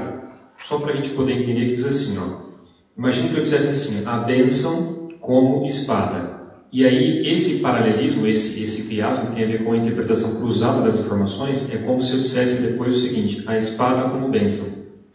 só 0.61 0.79
para 0.79 0.93
a 0.93 0.97
gente 0.97 1.11
poder 1.11 1.35
entender, 1.35 1.67
que 1.67 1.75
diz 1.75 1.87
assim, 1.87 2.19
ó, 2.19 2.49
imagine 2.97 3.29
que 3.29 3.37
eu 3.37 3.43
dissesse 3.43 3.69
assim, 3.69 4.07
a 4.07 4.19
bênção 4.19 5.11
como 5.21 5.67
espada. 5.67 6.38
E 6.71 6.85
aí, 6.85 7.27
esse 7.27 7.61
paralelismo, 7.61 8.27
esse, 8.27 8.63
esse 8.63 8.89
quiasmo 8.89 9.35
tem 9.35 9.45
a 9.45 9.47
ver 9.47 9.65
com 9.65 9.73
a 9.73 9.77
interpretação 9.77 10.37
cruzada 10.41 10.83
das 10.83 10.99
informações, 10.99 11.73
é 11.73 11.79
como 11.79 12.03
se 12.03 12.13
eu 12.13 12.21
dissesse 12.21 12.63
depois 12.63 12.97
o 12.97 13.01
seguinte, 13.01 13.43
a 13.47 13.57
espada 13.57 14.11
como 14.11 14.29
bênção. 14.29 14.67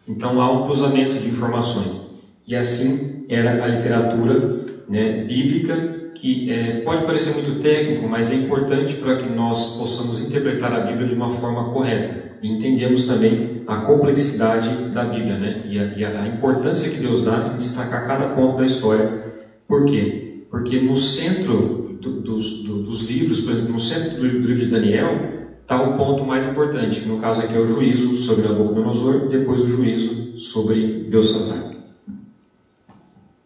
Então, 0.08 0.42
há 0.42 0.52
um 0.52 0.66
cruzamento 0.66 1.14
de 1.14 1.30
informações. 1.30 2.02
E 2.48 2.56
assim 2.56 3.26
era 3.30 3.64
a 3.64 3.68
literatura 3.68 4.66
né, 4.90 5.24
bíblica 5.24 6.12
que 6.16 6.52
é, 6.52 6.82
pode 6.82 7.06
parecer 7.06 7.34
muito 7.34 7.62
técnico, 7.62 8.08
mas 8.08 8.32
é 8.32 8.36
importante 8.36 8.96
para 8.96 9.18
que 9.18 9.30
nós 9.30 9.78
possamos 9.78 10.22
interpretar 10.22 10.74
a 10.74 10.82
Bíblia 10.82 11.08
de 11.08 11.16
uma 11.16 11.32
forma 11.36 11.72
correta 11.74 12.24
e 12.42 12.50
entendemos 12.50 13.06
também 13.06 13.64
a 13.68 13.78
complexidade 13.78 14.70
da 14.94 15.04
Bíblia, 15.04 15.38
né? 15.38 15.62
E 15.66 15.80
a, 15.80 15.84
e 15.98 16.06
a 16.06 16.28
importância 16.28 16.90
que 16.92 16.98
Deus 16.98 17.24
dá 17.24 17.54
em 17.54 17.58
destacar 17.58 18.06
cada 18.06 18.30
ponto 18.30 18.58
da 18.58 18.66
história. 18.66 19.24
Por 19.68 19.86
quê? 19.86 20.23
Porque 20.54 20.80
no 20.80 20.96
centro 20.96 21.98
do, 22.00 22.12
dos, 22.22 22.62
do, 22.62 22.84
dos 22.84 23.02
livros, 23.02 23.42
por 23.42 23.54
exemplo, 23.54 23.74
no 23.74 23.80
centro 23.80 24.18
do 24.18 24.24
livro 24.24 24.56
de 24.56 24.68
Daniel, 24.68 25.50
está 25.60 25.82
o 25.82 25.98
ponto 25.98 26.24
mais 26.24 26.48
importante. 26.48 27.02
No 27.08 27.20
caso 27.20 27.42
aqui 27.42 27.56
é 27.56 27.60
o 27.60 27.66
juízo 27.66 28.18
sobre 28.18 28.48
Nabucodonosor, 28.48 29.30
depois 29.30 29.62
o 29.62 29.68
juízo 29.68 30.40
sobre 30.40 31.10
Belsazar. 31.10 31.72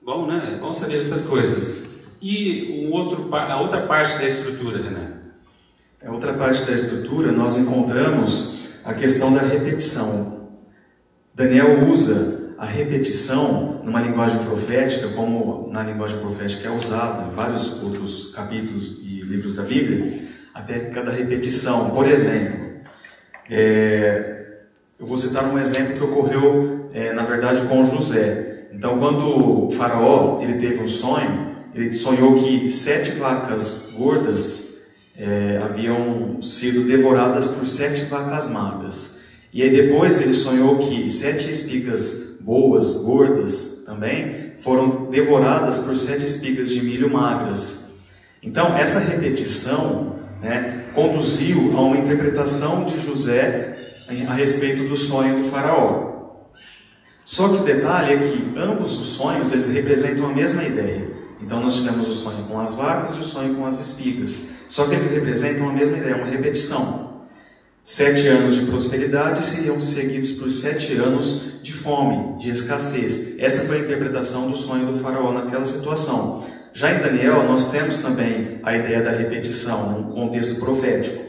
Bom, 0.04 0.28
né? 0.28 0.58
Vamos 0.60 0.76
saber 0.76 1.00
essas 1.00 1.26
coisas. 1.26 1.96
E 2.22 2.86
um 2.86 2.92
outro, 2.92 3.34
a 3.34 3.62
outra 3.62 3.84
parte 3.84 4.18
da 4.18 4.28
estrutura, 4.28 4.82
Renan? 4.82 5.14
A 6.06 6.12
outra 6.12 6.34
parte 6.34 6.66
da 6.66 6.74
estrutura, 6.74 7.32
nós 7.32 7.58
encontramos 7.58 8.68
a 8.84 8.94
questão 8.94 9.34
da 9.34 9.44
repetição. 9.44 10.50
Daniel 11.34 11.88
usa 11.88 12.37
a 12.58 12.66
repetição 12.66 13.82
numa 13.84 14.02
linguagem 14.02 14.40
profética, 14.40 15.10
como 15.10 15.70
na 15.72 15.84
linguagem 15.84 16.18
profética 16.20 16.68
é 16.68 16.72
usada 16.72 17.28
em 17.28 17.36
vários 17.36 17.82
outros 17.84 18.32
capítulos 18.34 19.00
e 19.04 19.22
livros 19.22 19.56
da 19.56 19.64
Bíblia, 19.64 20.24
a 20.54 20.62
técnica 20.62 21.04
da 21.04 21.12
repetição. 21.12 21.92
Por 21.92 22.08
exemplo, 22.08 22.82
é, 23.50 24.58
eu 25.00 25.06
vou 25.06 25.18
citar 25.18 25.46
um 25.46 25.60
exemplo 25.60 25.98
que 25.98 26.04
ocorreu, 26.04 26.90
é, 26.94 27.14
na 27.14 27.26
verdade, 27.26 27.62
com 27.68 27.86
José. 27.86 28.66
Então, 28.74 28.98
quando 28.98 29.68
o 29.68 29.72
faraó 29.72 30.42
ele 30.42 30.56
teve 30.56 30.84
um 30.84 30.88
sonho, 30.88 31.56
ele 31.76 31.92
sonhou 31.92 32.44
que 32.44 32.72
sete 32.72 33.12
vacas 33.12 33.94
gordas 33.96 34.82
é, 35.16 35.60
haviam 35.62 36.42
sido 36.42 36.88
devoradas 36.88 37.48
por 37.48 37.68
sete 37.68 38.06
vacas 38.06 38.50
magras. 38.50 39.20
E 39.54 39.62
aí 39.62 39.70
depois 39.70 40.20
ele 40.20 40.34
sonhou 40.34 40.80
que 40.80 41.08
sete 41.08 41.52
espigas 41.52 42.27
boas, 42.48 43.04
gordas 43.04 43.84
também, 43.86 44.54
foram 44.60 45.10
devoradas 45.10 45.80
por 45.80 45.98
sete 45.98 46.26
espigas 46.26 46.70
de 46.70 46.82
milho 46.82 47.12
magras. 47.12 47.90
Então 48.42 48.78
essa 48.78 49.00
repetição 49.00 50.16
né, 50.42 50.86
conduziu 50.96 51.78
a 51.78 51.82
uma 51.82 51.98
interpretação 51.98 52.86
de 52.86 53.02
José 53.02 53.78
a 54.30 54.34
respeito 54.34 54.88
do 54.88 54.96
sonho 54.96 55.44
do 55.44 55.50
faraó. 55.50 56.38
Só 57.26 57.50
que 57.50 57.56
o 57.56 57.64
detalhe 57.66 58.14
é 58.14 58.18
que 58.20 58.58
ambos 58.58 58.98
os 58.98 59.10
sonhos 59.10 59.52
eles 59.52 59.70
representam 59.70 60.28
a 60.28 60.34
mesma 60.34 60.64
ideia. 60.64 61.06
Então 61.42 61.62
nós 61.62 61.76
tivemos 61.76 62.08
o 62.08 62.14
sonho 62.14 62.46
com 62.46 62.62
as 62.62 62.74
vacas 62.74 63.18
e 63.18 63.20
o 63.20 63.24
sonho 63.24 63.56
com 63.56 63.66
as 63.66 63.82
espigas. 63.82 64.48
Só 64.70 64.86
que 64.86 64.96
eles 64.96 65.12
representam 65.12 65.70
a 65.70 65.74
mesma 65.74 65.98
ideia, 65.98 66.16
uma 66.16 66.28
repetição. 66.28 67.17
Sete 67.90 68.28
anos 68.28 68.56
de 68.56 68.66
prosperidade 68.66 69.46
seriam 69.46 69.80
seguidos 69.80 70.32
por 70.32 70.52
sete 70.52 70.92
anos 70.96 71.64
de 71.64 71.72
fome, 71.72 72.38
de 72.38 72.50
escassez. 72.50 73.40
Essa 73.40 73.66
foi 73.66 73.78
a 73.78 73.80
interpretação 73.80 74.52
do 74.52 74.58
sonho 74.58 74.88
do 74.88 74.98
faraó 74.98 75.32
naquela 75.32 75.66
situação. 75.66 76.44
Já 76.74 76.94
em 76.94 77.00
Daniel, 77.00 77.46
nós 77.46 77.72
temos 77.72 78.00
também 78.00 78.60
a 78.62 78.76
ideia 78.76 79.02
da 79.02 79.12
repetição, 79.12 79.94
num 79.94 80.12
contexto 80.12 80.60
profético. 80.60 81.24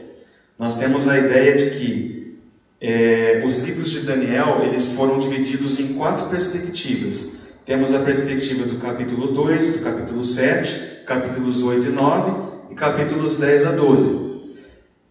Nós 0.59 0.77
temos 0.77 1.07
a 1.07 1.17
ideia 1.17 1.55
de 1.55 1.77
que 1.77 2.37
é, 2.81 3.41
os 3.45 3.59
livros 3.59 3.89
de 3.89 4.01
Daniel 4.01 4.61
eles 4.65 4.87
foram 4.87 5.17
divididos 5.17 5.79
em 5.79 5.93
quatro 5.93 6.27
perspectivas. 6.27 7.37
Temos 7.65 7.93
a 7.93 7.99
perspectiva 7.99 8.65
do 8.65 8.79
capítulo 8.79 9.31
2, 9.31 9.77
do 9.77 9.79
capítulo 9.81 10.25
7, 10.25 11.05
capítulos 11.05 11.63
8 11.63 11.87
e 11.87 11.89
9 11.89 12.31
e 12.71 12.75
capítulos 12.75 13.37
10 13.37 13.65
a 13.65 13.71
12. 13.71 14.28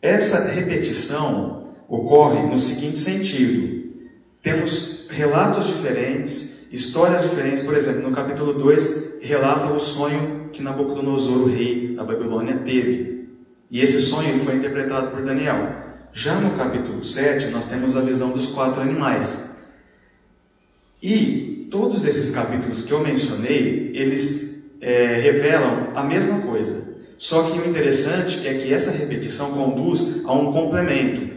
Essa 0.00 0.48
repetição 0.50 1.74
ocorre 1.88 2.42
no 2.42 2.58
seguinte 2.58 2.98
sentido: 2.98 3.92
temos 4.42 5.06
relatos 5.10 5.66
diferentes, 5.66 6.66
histórias 6.72 7.22
diferentes. 7.22 7.64
Por 7.64 7.76
exemplo, 7.76 8.02
no 8.02 8.14
capítulo 8.14 8.54
2, 8.54 9.20
relata 9.22 9.72
o 9.72 9.80
sonho 9.80 10.50
que 10.52 10.62
Nabucodonosor, 10.62 11.42
o 11.42 11.46
rei 11.46 11.94
da 11.94 12.04
Babilônia, 12.04 12.58
teve. 12.58 13.28
E 13.70 13.80
esse 13.80 14.00
sonho 14.02 14.38
foi 14.40 14.56
interpretado 14.56 15.10
por 15.10 15.22
Daniel. 15.22 15.88
Já 16.12 16.40
no 16.40 16.56
capítulo 16.56 17.04
7, 17.04 17.48
nós 17.48 17.66
temos 17.66 17.96
a 17.96 18.00
visão 18.00 18.30
dos 18.30 18.48
quatro 18.48 18.80
animais. 18.80 19.56
E 21.02 21.68
todos 21.70 22.04
esses 22.04 22.34
capítulos 22.34 22.84
que 22.84 22.92
eu 22.92 23.00
mencionei, 23.00 23.92
eles 23.94 24.72
é, 24.80 25.16
revelam 25.20 25.92
a 25.94 26.02
mesma 26.02 26.40
coisa. 26.40 26.87
Só 27.18 27.42
que 27.42 27.58
o 27.58 27.68
interessante 27.68 28.46
é 28.46 28.54
que 28.54 28.72
essa 28.72 28.92
repetição 28.92 29.50
conduz 29.50 30.22
a 30.24 30.32
um 30.32 30.52
complemento. 30.52 31.28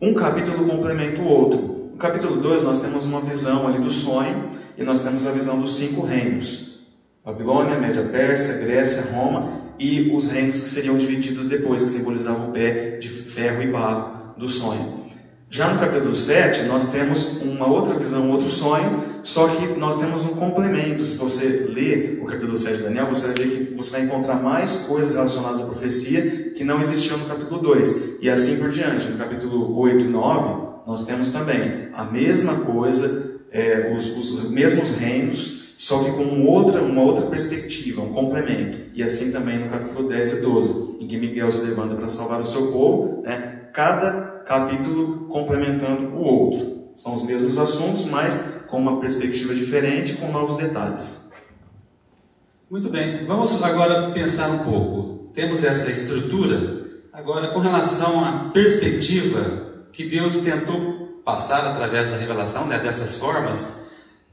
Um 0.00 0.14
capítulo 0.14 0.66
complementa 0.66 1.20
o 1.20 1.26
outro. 1.26 1.90
No 1.92 1.98
capítulo 1.98 2.40
2 2.40 2.62
nós 2.62 2.80
temos 2.80 3.04
uma 3.04 3.20
visão 3.20 3.68
ali 3.68 3.78
do 3.78 3.90
sonho 3.90 4.50
e 4.78 4.82
nós 4.82 5.02
temos 5.02 5.26
a 5.26 5.32
visão 5.32 5.60
dos 5.60 5.76
cinco 5.76 6.00
reinos. 6.06 6.80
Babilônia, 7.22 7.78
Média 7.78 8.02
Pérsia, 8.04 8.54
Grécia, 8.54 9.02
Roma 9.12 9.60
e 9.78 10.10
os 10.14 10.30
reinos 10.30 10.62
que 10.62 10.70
seriam 10.70 10.96
divididos 10.96 11.48
depois, 11.48 11.82
que 11.84 11.90
simbolizavam 11.90 12.48
o 12.48 12.52
pé 12.52 12.96
de 12.96 13.08
ferro 13.08 13.62
e 13.62 13.66
barro 13.66 14.34
do 14.38 14.48
sonho. 14.48 15.04
Já 15.50 15.72
no 15.72 15.78
capítulo 15.78 16.14
7, 16.14 16.62
nós 16.62 16.90
temos 16.90 17.42
uma 17.42 17.66
outra 17.66 17.94
visão, 17.94 18.30
outro 18.30 18.48
sonho, 18.48 19.15
só 19.26 19.48
que 19.48 19.66
nós 19.76 19.98
temos 19.98 20.24
um 20.24 20.36
complemento. 20.36 21.04
Se 21.04 21.16
você 21.16 21.66
ler 21.68 22.20
o 22.22 22.26
capítulo 22.26 22.56
7 22.56 22.76
de 22.76 22.82
Daniel, 22.84 23.08
você 23.08 23.26
vai 23.26 23.34
ver 23.34 23.56
que 23.56 23.74
você 23.74 23.90
vai 23.90 24.02
encontrar 24.02 24.36
mais 24.36 24.86
coisas 24.86 25.14
relacionadas 25.14 25.62
à 25.62 25.64
profecia 25.64 26.52
que 26.52 26.62
não 26.62 26.80
existiam 26.80 27.18
no 27.18 27.24
capítulo 27.24 27.60
2. 27.60 28.20
E 28.22 28.30
assim 28.30 28.56
por 28.60 28.70
diante. 28.70 29.08
No 29.08 29.18
capítulo 29.18 29.76
8 29.80 30.04
e 30.04 30.08
9, 30.08 30.66
nós 30.86 31.04
temos 31.04 31.32
também 31.32 31.88
a 31.92 32.04
mesma 32.04 32.54
coisa, 32.60 33.40
é, 33.50 33.92
os, 33.96 34.16
os 34.16 34.48
mesmos 34.48 34.92
reinos, 34.92 35.74
só 35.76 36.04
que 36.04 36.12
com 36.12 36.46
outra, 36.46 36.80
uma 36.80 37.02
outra 37.02 37.26
perspectiva, 37.26 38.02
um 38.02 38.12
complemento. 38.12 38.78
E 38.94 39.02
assim 39.02 39.32
também 39.32 39.58
no 39.58 39.68
capítulo 39.68 40.08
10 40.08 40.34
e 40.34 40.40
12, 40.40 40.98
em 41.00 41.06
que 41.08 41.16
Miguel 41.16 41.50
se 41.50 41.62
levanta 41.62 41.96
para 41.96 42.06
salvar 42.06 42.40
o 42.40 42.46
seu 42.46 42.70
povo, 42.70 43.22
né? 43.22 43.70
cada 43.72 44.44
capítulo 44.46 45.26
complementando 45.26 46.14
o 46.14 46.22
outro. 46.22 46.76
São 46.94 47.14
os 47.14 47.24
mesmos 47.24 47.58
assuntos, 47.58 48.06
mas 48.06 48.55
com 48.68 48.78
uma 48.78 49.00
perspectiva 49.00 49.54
diferente, 49.54 50.14
com 50.14 50.30
novos 50.30 50.56
detalhes. 50.56 51.30
Muito 52.70 52.88
bem, 52.90 53.24
vamos 53.26 53.62
agora 53.62 54.10
pensar 54.10 54.48
um 54.50 54.58
pouco. 54.58 55.30
Temos 55.32 55.62
essa 55.62 55.90
estrutura, 55.90 56.86
agora 57.12 57.48
com 57.48 57.60
relação 57.60 58.24
à 58.24 58.50
perspectiva 58.52 59.84
que 59.92 60.08
Deus 60.08 60.38
tentou 60.38 61.22
passar 61.24 61.66
através 61.66 62.10
da 62.10 62.16
revelação, 62.16 62.66
né, 62.66 62.78
dessas 62.78 63.16
formas, 63.16 63.84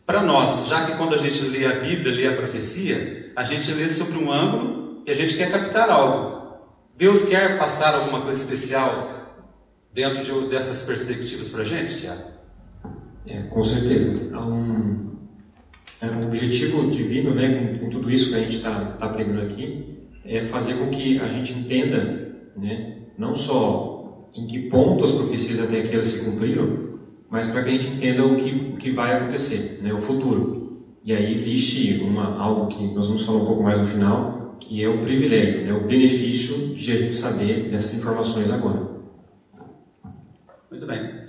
para 0.06 0.22
nós, 0.22 0.68
já 0.68 0.86
que 0.86 0.98
quando 0.98 1.16
a 1.16 1.18
gente 1.18 1.42
lê 1.46 1.66
a 1.66 1.80
Bíblia, 1.80 2.14
lê 2.14 2.28
a 2.28 2.36
profecia, 2.36 3.32
a 3.36 3.44
gente 3.44 3.72
lê 3.72 3.90
sobre 3.90 4.18
um 4.18 4.32
ângulo 4.32 5.02
e 5.06 5.12
a 5.12 5.16
gente 5.16 5.38
quer 5.38 5.52
captar 5.52 5.90
algo. 5.90 6.58
Deus 6.96 7.26
quer 7.26 7.58
passar 7.58 7.96
alguma 7.96 8.22
coisa 8.22 8.42
especial 8.42 9.10
dentro 9.94 10.24
de, 10.24 10.50
dessas 10.50 10.84
perspectivas 10.84 11.50
para 11.50 11.62
a 11.62 11.66
gente, 11.66 12.02
Tiago? 12.02 12.24
É, 13.26 13.42
com 13.44 13.64
certeza. 13.64 14.36
Há 14.36 14.46
um, 14.46 15.14
é 16.02 16.08
um 16.08 16.26
objetivo 16.26 16.92
divino, 16.92 17.34
né, 17.34 17.78
com, 17.80 17.86
com 17.86 17.90
tudo 17.90 18.12
isso 18.12 18.30
que 18.30 18.36
a 18.36 18.40
gente 18.40 18.58
está 18.58 18.80
tá 19.00 19.06
aprendendo 19.06 19.42
aqui, 19.42 20.00
é 20.26 20.42
fazer 20.42 20.76
com 20.76 20.90
que 20.90 21.20
a 21.20 21.28
gente 21.28 21.54
entenda, 21.54 22.36
né, 22.58 22.98
não 23.18 23.34
só 23.34 24.30
em 24.36 24.48
que 24.48 24.70
ponto 24.70 25.06
as 25.06 25.12
profecias 25.12 25.62
até 25.62 25.82
aqui 25.82 25.94
elas 25.94 26.08
se 26.08 26.30
cumpriram, 26.30 27.00
mas 27.30 27.50
para 27.50 27.64
que 27.64 27.70
a 27.70 27.74
gente 27.74 27.88
entenda 27.88 28.26
o 28.26 28.36
que, 28.36 28.74
o 28.74 28.78
que 28.78 28.92
vai 28.92 29.16
acontecer, 29.16 29.80
né, 29.82 29.94
o 29.94 30.02
futuro. 30.02 30.84
E 31.04 31.14
aí 31.14 31.32
existe 31.32 32.02
uma, 32.02 32.38
algo 32.38 32.68
que 32.68 32.94
nós 32.94 33.08
vamos 33.08 33.26
falar 33.26 33.40
um 33.40 33.46
pouco 33.46 33.64
mais 33.64 33.80
no 33.80 33.88
final, 33.88 34.58
que 34.60 34.84
é 34.84 34.88
o 34.88 35.02
privilégio, 35.02 35.64
né, 35.64 35.74
o 35.74 35.86
benefício 35.86 36.76
de 36.76 36.92
a 36.92 36.98
gente 36.98 37.16
saber 37.16 37.70
dessas 37.70 38.00
informações 38.00 38.50
agora. 38.50 38.92
Muito 40.70 40.86
bem. 40.86 41.24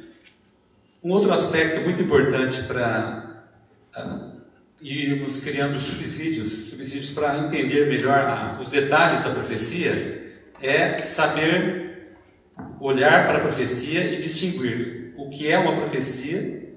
Um 1.05 1.11
outro 1.11 1.31
aspecto 1.35 1.83
muito 1.83 2.01
importante 2.01 2.63
para 2.63 3.45
uh, 3.95 4.41
irmos 4.81 5.45
criando 5.45 5.79
subsídios, 5.79 6.71
subsídios 6.71 7.11
para 7.11 7.41
entender 7.41 7.89
melhor 7.89 8.57
uh, 8.57 8.63
os 8.63 8.71
detalhes 8.71 9.23
da 9.23 9.29
profecia, 9.29 10.33
é 10.63 11.05
saber 11.05 12.17
olhar 12.81 13.27
para 13.27 13.37
a 13.37 13.41
profecia 13.43 14.15
e 14.15 14.19
distinguir 14.19 15.13
o 15.19 15.29
que 15.29 15.47
é 15.47 15.59
uma 15.59 15.77
profecia, 15.77 16.73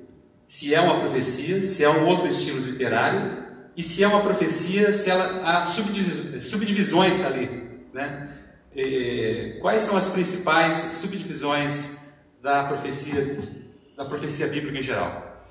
se 0.45 0.75
é 0.75 0.81
uma 0.81 0.99
profecia, 0.99 1.63
se 1.63 1.85
é 1.85 1.89
um 1.89 2.05
outro 2.05 2.27
estilo 2.27 2.59
literário 2.65 3.45
e 3.77 3.81
se 3.81 4.03
é 4.03 4.07
uma 4.09 4.19
profecia, 4.19 4.91
se 4.91 5.09
ela 5.09 5.41
há 5.45 5.67
subdivisões 5.67 7.25
ali, 7.25 7.49
né? 7.93 8.29
E, 8.75 9.57
quais 9.61 9.83
são 9.83 9.95
as 9.95 10.09
principais 10.09 10.75
subdivisões 10.75 11.97
da 12.41 12.65
profecia, 12.65 13.66
da 13.97 14.05
profecia 14.05 14.45
bíblica 14.45 14.77
em 14.77 14.83
geral? 14.83 15.43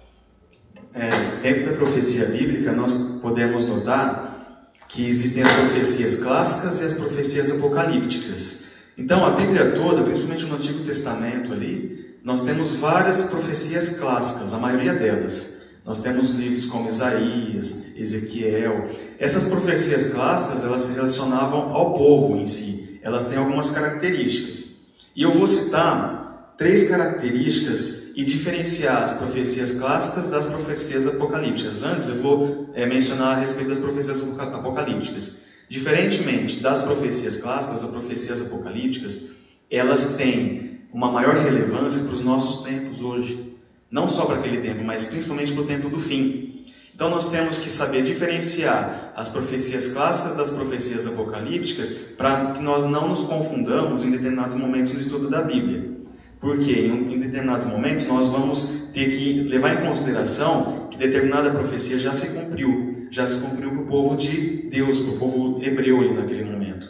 É, 0.94 1.10
dentro 1.42 1.72
da 1.72 1.76
profecia 1.76 2.26
bíblica, 2.26 2.70
nós 2.70 3.18
podemos 3.20 3.66
notar 3.66 4.70
que 4.88 5.04
existem 5.04 5.42
as 5.42 5.52
profecias 5.52 6.22
clássicas 6.22 6.80
e 6.80 6.84
as 6.84 6.94
profecias 6.94 7.50
apocalípticas. 7.50 8.66
Então, 8.96 9.26
a 9.26 9.30
Bíblia 9.30 9.72
toda, 9.72 10.04
principalmente 10.04 10.44
no 10.44 10.54
Antigo 10.54 10.84
Testamento 10.84 11.52
ali, 11.52 12.18
nós 12.22 12.44
temos 12.44 12.76
várias 12.76 13.22
profecias 13.22 13.98
clássicas, 13.98 14.54
a 14.54 14.58
maioria 14.58 14.94
delas. 14.94 15.56
Nós 15.84 16.00
temos 16.00 16.30
livros 16.30 16.66
como 16.66 16.88
Isaías, 16.88 17.96
Ezequiel. 17.96 18.90
Essas 19.18 19.48
profecias 19.48 20.12
clássicas, 20.12 20.64
elas 20.64 20.82
se 20.82 20.94
relacionavam 20.94 21.74
ao 21.74 21.94
povo 21.94 22.36
em 22.36 22.46
si. 22.46 23.00
Elas 23.02 23.24
têm 23.24 23.38
algumas 23.38 23.70
características. 23.70 24.76
E 25.16 25.22
eu 25.22 25.32
vou 25.32 25.48
citar 25.48 26.54
três 26.56 26.88
características 26.88 27.95
e 28.16 28.24
diferenciar 28.24 29.02
as 29.02 29.12
profecias 29.12 29.78
clássicas 29.78 30.30
das 30.30 30.46
profecias 30.46 31.06
apocalípticas. 31.06 31.82
Antes, 31.82 32.08
eu 32.08 32.16
vou 32.16 32.70
é, 32.72 32.86
mencionar 32.86 33.36
a 33.36 33.40
respeito 33.40 33.68
das 33.68 33.78
profecias 33.78 34.22
apocalípticas. 34.22 35.42
Diferentemente 35.68 36.60
das 36.60 36.80
profecias 36.80 37.36
clássicas, 37.36 37.84
as 37.84 37.90
profecias 37.90 38.40
apocalípticas, 38.40 39.32
elas 39.70 40.16
têm 40.16 40.80
uma 40.94 41.12
maior 41.12 41.36
relevância 41.36 42.04
para 42.04 42.14
os 42.14 42.24
nossos 42.24 42.64
tempos 42.64 43.02
hoje 43.02 43.54
não 43.90 44.08
só 44.08 44.24
para 44.24 44.36
aquele 44.36 44.62
tempo, 44.62 44.82
mas 44.82 45.04
principalmente 45.04 45.52
para 45.52 45.62
o 45.62 45.66
tempo 45.66 45.90
do 45.90 46.00
fim. 46.00 46.64
Então 46.94 47.10
nós 47.10 47.30
temos 47.30 47.58
que 47.58 47.68
saber 47.68 48.02
diferenciar 48.02 49.12
as 49.14 49.28
profecias 49.28 49.88
clássicas 49.88 50.34
das 50.34 50.50
profecias 50.50 51.06
apocalípticas 51.06 51.90
para 52.16 52.52
que 52.52 52.62
nós 52.62 52.84
não 52.84 53.08
nos 53.08 53.24
confundamos 53.24 54.02
em 54.02 54.10
determinados 54.10 54.56
momentos 54.56 54.94
no 54.94 55.00
estudo 55.00 55.28
da 55.28 55.42
Bíblia. 55.42 55.95
Porque 56.40 56.72
em 56.72 57.18
determinados 57.18 57.66
momentos 57.66 58.06
nós 58.06 58.26
vamos 58.26 58.90
ter 58.92 59.10
que 59.10 59.42
levar 59.42 59.74
em 59.74 59.86
consideração 59.86 60.88
que 60.90 60.98
determinada 60.98 61.50
profecia 61.50 61.98
já 61.98 62.12
se 62.12 62.28
cumpriu, 62.28 63.06
já 63.10 63.26
se 63.26 63.40
cumpriu 63.40 63.70
para 63.70 63.80
o 63.80 63.86
povo 63.86 64.16
de 64.16 64.68
Deus, 64.70 65.00
para 65.00 65.14
o 65.14 65.18
povo 65.18 65.62
hebreu 65.62 66.00
ali 66.00 66.14
naquele 66.14 66.44
momento. 66.44 66.88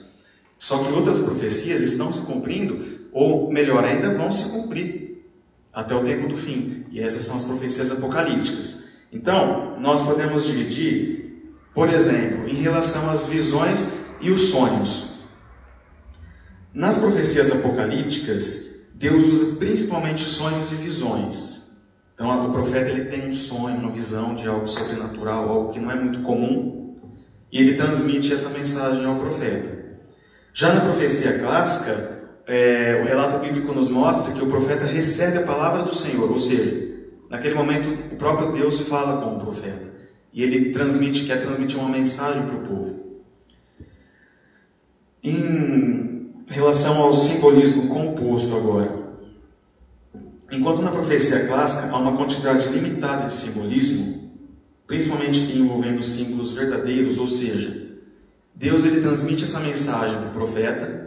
Só 0.59 0.83
que 0.83 0.93
outras 0.93 1.19
profecias 1.19 1.83
estão 1.83 2.11
se 2.11 2.21
cumprindo, 2.23 3.07
ou 3.13 3.53
melhor 3.53 3.85
ainda, 3.85 4.15
vão 4.15 4.31
se 4.31 4.51
cumprir 4.51 5.25
até 5.73 5.95
o 5.95 6.03
tempo 6.03 6.29
do 6.29 6.37
fim. 6.37 6.85
E 6.91 7.01
essas 7.01 7.25
são 7.25 7.37
as 7.37 7.45
profecias 7.45 7.93
apocalípticas. 7.93 8.87
Então, 9.13 9.79
nós 9.79 10.03
podemos 10.03 10.47
dividir, 10.47 11.53
por 11.75 11.89
exemplo, 11.89 12.49
em 12.49 12.55
relação 12.55 13.11
às 13.11 13.27
visões 13.27 13.87
e 14.21 14.31
os 14.31 14.49
sonhos. 14.49 15.17
Nas 16.73 16.99
profecias 16.99 17.53
apocalípticas, 17.53 18.66
Deus 18.97 19.27
usa 19.27 19.57
principalmente 19.57 20.23
sonhos 20.23 20.73
e 20.73 20.77
visões. 20.77 21.77
Então, 22.15 22.49
o 22.49 22.53
profeta 22.53 22.89
ele 22.89 23.05
tem 23.05 23.29
um 23.29 23.33
sonho, 23.33 23.77
uma 23.77 23.91
visão 23.91 24.35
de 24.35 24.49
algo 24.49 24.67
sobrenatural, 24.67 25.49
algo 25.49 25.73
que 25.73 25.79
não 25.79 25.91
é 25.91 25.95
muito 25.97 26.23
comum, 26.23 26.97
e 27.53 27.61
ele 27.61 27.77
transmite 27.77 28.33
essa 28.33 28.49
mensagem 28.49 29.05
ao 29.05 29.19
profeta. 29.19 29.85
Já 30.55 30.73
na 30.73 30.81
profecia 30.81 31.39
clássica, 31.39 32.23
é, 32.47 33.03
o 33.03 33.07
relato 33.07 33.39
bíblico 33.39 33.75
nos 33.75 33.91
mostra 33.91 34.33
que 34.33 34.43
o 34.43 34.49
profeta 34.49 34.87
recebe 34.87 35.39
a 35.39 35.43
palavra 35.43 35.83
do 35.83 35.95
Senhor, 35.95 36.31
ou 36.31 36.39
seja, 36.39 36.97
naquele 37.29 37.55
momento 37.55 37.91
o 37.91 38.17
próprio 38.17 38.53
Deus 38.53 38.81
fala 38.89 39.21
com 39.21 39.37
o 39.37 39.41
profeta 39.41 39.95
e 40.33 40.43
ele 40.43 40.73
transmite, 40.73 41.27
quer 41.27 41.43
transmitir 41.43 41.79
uma 41.79 41.91
mensagem 41.91 42.43
para 42.47 42.57
o 42.57 42.67
povo. 42.67 43.23
Em 45.23 46.16
relação 46.47 47.01
ao 47.03 47.13
simbolismo 47.13 47.89
composto 47.89 48.55
agora, 48.57 49.07
enquanto 50.51 50.83
na 50.83 50.91
profecia 50.91 51.47
clássica 51.47 51.91
há 51.91 51.99
uma 51.99 52.17
quantidade 52.17 52.69
limitada 52.69 53.27
de 53.27 53.35
simbolismo, 53.35 54.31
principalmente 54.87 55.41
envolvendo 55.57 56.03
símbolos 56.03 56.53
verdadeiros, 56.53 57.19
ou 57.19 57.27
seja, 57.27 57.87
Deus 58.55 58.85
ele 58.85 59.01
transmite 59.01 59.45
essa 59.45 59.61
mensagem 59.61 60.17
para 60.19 60.29
o 60.29 60.33
profeta 60.33 61.07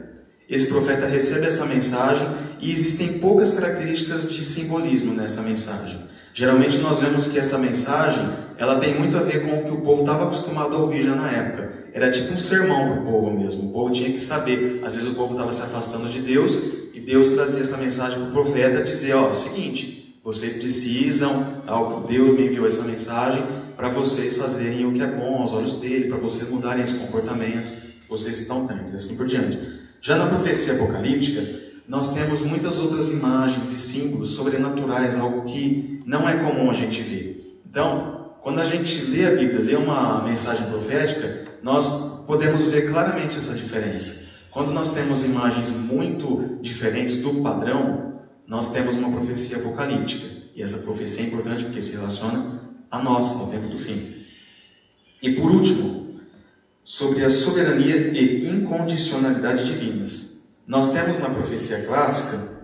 esse 0.49 0.65
profeta 0.65 1.05
recebe 1.05 1.45
essa 1.45 1.63
mensagem 1.63 2.27
e 2.59 2.71
existem 2.71 3.19
poucas 3.19 3.53
características 3.53 4.27
de 4.27 4.43
simbolismo 4.43 5.13
nessa 5.13 5.43
mensagem. 5.43 5.99
Geralmente 6.33 6.79
nós 6.79 6.99
vemos 6.99 7.27
que 7.27 7.37
essa 7.37 7.59
mensagem 7.59 8.27
ela 8.59 8.77
tem 8.77 8.99
muito 8.99 9.17
a 9.17 9.21
ver 9.21 9.45
com 9.45 9.57
o 9.57 9.63
que 9.63 9.71
o 9.71 9.81
povo 9.81 10.01
estava 10.01 10.25
acostumado 10.25 10.75
a 10.75 10.79
ouvir 10.79 11.01
já 11.01 11.15
na 11.15 11.31
época. 11.31 11.85
Era 11.93 12.11
tipo 12.11 12.33
um 12.33 12.37
sermão 12.37 12.89
para 12.89 12.99
o 12.99 13.05
povo 13.05 13.31
mesmo. 13.31 13.69
O 13.69 13.73
povo 13.73 13.93
tinha 13.93 14.11
que 14.11 14.19
saber. 14.19 14.81
Às 14.83 14.95
vezes 14.95 15.09
o 15.09 15.15
povo 15.15 15.31
estava 15.31 15.51
se 15.53 15.61
afastando 15.61 16.09
de 16.09 16.19
Deus 16.19 16.53
e 16.93 16.99
Deus 16.99 17.29
trazia 17.29 17.61
essa 17.61 17.77
mensagem 17.77 18.19
para 18.19 18.27
o 18.27 18.31
profeta 18.33 18.83
dizer: 18.83 19.13
ó, 19.13 19.27
é 19.27 19.31
o 19.31 19.33
seguinte, 19.33 20.19
vocês 20.21 20.57
precisam, 20.57 21.63
Deus 22.07 22.37
me 22.37 22.47
enviou 22.47 22.67
essa 22.67 22.83
mensagem 22.83 23.41
para 23.77 23.87
vocês 23.87 24.35
fazerem 24.35 24.85
o 24.85 24.91
que 24.91 25.01
é 25.01 25.07
bom 25.07 25.37
aos 25.37 25.53
olhos 25.53 25.79
dele, 25.79 26.09
para 26.09 26.17
vocês 26.17 26.51
mudarem 26.51 26.83
esse 26.83 26.99
comportamento 26.99 27.81
que 28.01 28.09
vocês 28.09 28.41
estão 28.41 28.67
tendo, 28.67 28.91
e 28.91 28.95
assim 28.97 29.15
por 29.15 29.25
diante. 29.25 29.57
Já 30.01 30.17
na 30.17 30.27
profecia 30.27 30.73
apocalíptica, 30.73 31.41
nós 31.87 32.13
temos 32.13 32.41
muitas 32.41 32.77
outras 32.77 33.09
imagens 33.09 33.71
e 33.71 33.75
símbolos 33.75 34.31
sobrenaturais, 34.31 35.17
algo 35.17 35.43
que 35.43 36.01
não 36.05 36.27
é 36.27 36.35
comum 36.43 36.69
a 36.69 36.73
gente 36.73 37.01
ver. 37.01 37.61
Então, 37.65 38.18
quando 38.41 38.59
a 38.59 38.65
gente 38.65 39.05
lê 39.05 39.25
a 39.25 39.35
Bíblia, 39.35 39.59
lê 39.59 39.75
uma 39.75 40.23
mensagem 40.23 40.65
profética, 40.67 41.45
nós 41.61 42.23
podemos 42.25 42.63
ver 42.65 42.89
claramente 42.89 43.37
essa 43.37 43.53
diferença. 43.53 44.29
Quando 44.51 44.71
nós 44.71 44.93
temos 44.93 45.25
imagens 45.25 45.69
muito 45.69 46.57
diferentes 46.61 47.21
do 47.21 47.41
padrão, 47.41 48.21
nós 48.47 48.71
temos 48.71 48.95
uma 48.95 49.11
profecia 49.11 49.57
apocalíptica. 49.57 50.25
E 50.55 50.63
essa 50.63 50.79
profecia 50.79 51.23
é 51.23 51.27
importante 51.27 51.65
porque 51.65 51.81
se 51.81 51.95
relaciona 51.95 52.61
a 52.89 53.01
nós, 53.01 53.31
ao 53.31 53.47
tempo 53.47 53.67
do 53.67 53.77
fim. 53.77 54.25
E 55.21 55.33
por 55.33 55.51
último, 55.51 56.19
sobre 56.83 57.23
a 57.23 57.29
soberania 57.29 57.95
e 57.95 58.49
incondicionalidade 58.49 59.65
divinas. 59.65 60.43
Nós 60.65 60.91
temos 60.91 61.19
na 61.19 61.29
profecia 61.29 61.85
clássica, 61.85 62.59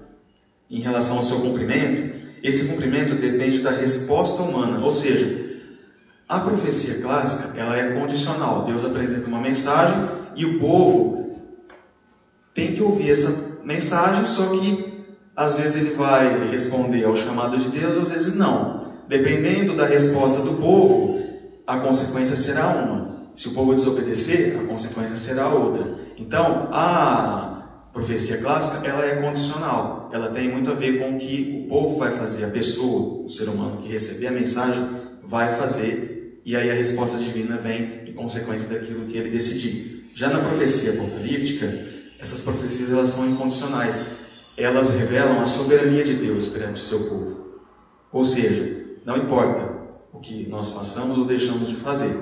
em 0.69 0.81
relação 0.81 1.17
ao 1.17 1.23
seu 1.23 1.39
cumprimento, 1.39 2.15
esse 2.41 2.67
cumprimento 2.67 3.15
depende 3.15 3.59
da 3.59 3.71
resposta 3.71 4.41
humana, 4.41 4.83
ou 4.83 4.91
seja, 4.91 5.44
a 6.27 6.39
profecia 6.39 7.01
clássica 7.01 7.59
ela 7.59 7.77
é 7.77 7.99
condicional. 7.99 8.65
Deus 8.65 8.83
apresenta 8.83 9.27
uma 9.27 9.39
mensagem 9.39 9.95
e 10.35 10.45
o 10.45 10.59
povo 10.59 11.35
tem 12.53 12.73
que 12.73 12.81
ouvir 12.81 13.11
essa 13.11 13.61
mensagem, 13.63 14.25
só 14.25 14.47
que 14.47 15.05
às 15.35 15.55
vezes 15.55 15.81
ele 15.83 15.95
vai 15.95 16.49
responder 16.49 17.03
ao 17.03 17.15
chamado 17.15 17.57
de 17.57 17.69
Deus, 17.69 17.97
às 17.97 18.11
vezes 18.11 18.35
não. 18.35 18.93
Dependendo 19.07 19.75
da 19.75 19.85
resposta 19.85 20.41
do 20.41 20.53
povo, 20.53 21.19
a 21.67 21.79
consequência 21.79 22.35
será 22.35 22.67
uma. 22.67 23.15
Se 23.35 23.49
o 23.49 23.53
povo 23.53 23.75
desobedecer, 23.75 24.57
a 24.57 24.65
consequência 24.65 25.17
será 25.17 25.49
outra. 25.49 25.83
Então, 26.17 26.69
a 26.71 27.89
profecia 27.91 28.38
clássica, 28.38 28.88
ela 28.88 29.05
é 29.05 29.21
condicional. 29.21 30.09
Ela 30.13 30.29
tem 30.29 30.49
muito 30.49 30.71
a 30.71 30.73
ver 30.73 30.99
com 30.99 31.15
o 31.15 31.17
que 31.19 31.65
o 31.65 31.69
povo 31.69 31.99
vai 31.99 32.13
fazer, 32.13 32.45
a 32.45 32.49
pessoa, 32.49 33.25
o 33.25 33.29
ser 33.29 33.49
humano 33.49 33.81
que 33.81 33.91
receber 33.91 34.27
a 34.27 34.31
mensagem 34.31 34.88
vai 35.21 35.53
fazer, 35.55 36.14
e 36.45 36.55
aí 36.55 36.69
a 36.69 36.75
resposta 36.75 37.17
divina 37.17 37.58
vem 37.58 38.08
em 38.08 38.13
consequência 38.13 38.69
daquilo 38.69 39.08
que 39.08 39.17
ele 39.17 39.31
decidir. 39.31 40.12
Já 40.13 40.29
na 40.29 40.47
profecia 40.47 40.93
apocalíptica, 40.93 41.65
essas 42.19 42.41
profecias 42.41 42.91
elas 42.91 43.10
são 43.10 43.27
incondicionais. 43.27 44.05
Elas 44.55 44.91
revelam 44.91 45.41
a 45.41 45.45
soberania 45.45 46.03
de 46.03 46.13
Deus 46.13 46.47
perante 46.47 46.79
o 46.79 46.84
seu 46.84 47.10
povo. 47.10 47.62
Ou 48.12 48.23
seja, 48.23 48.86
não 49.03 49.17
importa 49.17 49.73
o 50.13 50.19
que 50.19 50.47
nós 50.47 50.71
façamos 50.71 51.17
ou 51.17 51.25
deixamos 51.25 51.67
de 51.67 51.75
fazer, 51.77 52.15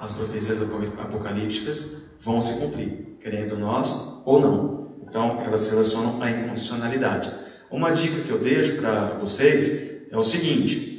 as 0.00 0.14
profecias 0.14 0.62
apocalípticas 0.62 2.16
vão 2.20 2.40
se 2.40 2.58
cumprir, 2.58 3.18
querendo 3.20 3.58
nós 3.58 4.22
ou 4.24 4.40
não. 4.40 4.96
Então, 5.06 5.42
elas 5.42 5.60
se 5.60 5.70
relacionam 5.70 6.22
à 6.22 6.30
incondicionalidade. 6.30 7.30
Uma 7.70 7.90
dica 7.90 8.22
que 8.22 8.30
eu 8.30 8.38
deixo 8.38 8.76
para 8.76 9.18
vocês 9.18 10.08
é 10.10 10.16
o 10.16 10.24
seguinte: 10.24 10.89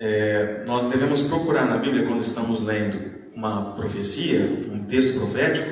é, 0.00 0.64
nós 0.64 0.88
devemos 0.88 1.22
procurar 1.22 1.66
na 1.66 1.78
Bíblia, 1.78 2.06
quando 2.06 2.20
estamos 2.20 2.62
lendo 2.62 3.18
uma 3.34 3.72
profecia, 3.74 4.40
um 4.72 4.84
texto 4.84 5.18
profético, 5.18 5.68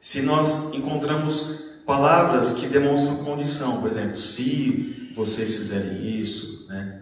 se 0.00 0.22
nós 0.22 0.72
encontramos 0.74 1.80
palavras 1.84 2.54
que 2.54 2.66
demonstram 2.66 3.24
condição, 3.24 3.80
por 3.80 3.88
exemplo, 3.88 4.18
se 4.18 5.10
vocês 5.14 5.56
fizerem 5.56 6.20
isso, 6.20 6.66
né? 6.68 7.00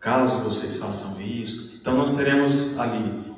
caso 0.00 0.42
vocês 0.44 0.76
façam 0.76 1.20
isso, 1.20 1.78
então 1.80 1.96
nós 1.96 2.14
teremos 2.16 2.78
ali 2.78 3.34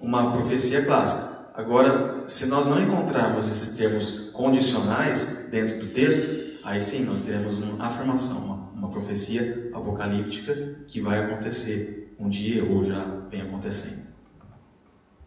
uma 0.00 0.32
profecia 0.32 0.84
clássica. 0.84 1.34
Agora, 1.54 2.24
se 2.26 2.46
nós 2.46 2.66
não 2.66 2.82
encontrarmos 2.82 3.50
esses 3.50 3.76
termos 3.76 4.30
condicionais 4.32 5.48
dentro 5.50 5.78
do 5.78 5.86
texto, 5.88 6.58
aí 6.64 6.80
sim 6.80 7.04
nós 7.04 7.20
teremos 7.20 7.58
uma 7.58 7.86
afirmação, 7.86 8.38
uma, 8.38 8.56
uma 8.74 8.90
profecia 8.90 9.70
apocalíptica 9.72 10.76
que 10.86 11.00
vai 11.00 11.24
acontecer 11.24 12.03
um 12.24 12.28
dia 12.28 12.64
ou 12.64 12.84
já 12.84 13.04
vem 13.30 13.42
acontecendo. 13.42 14.04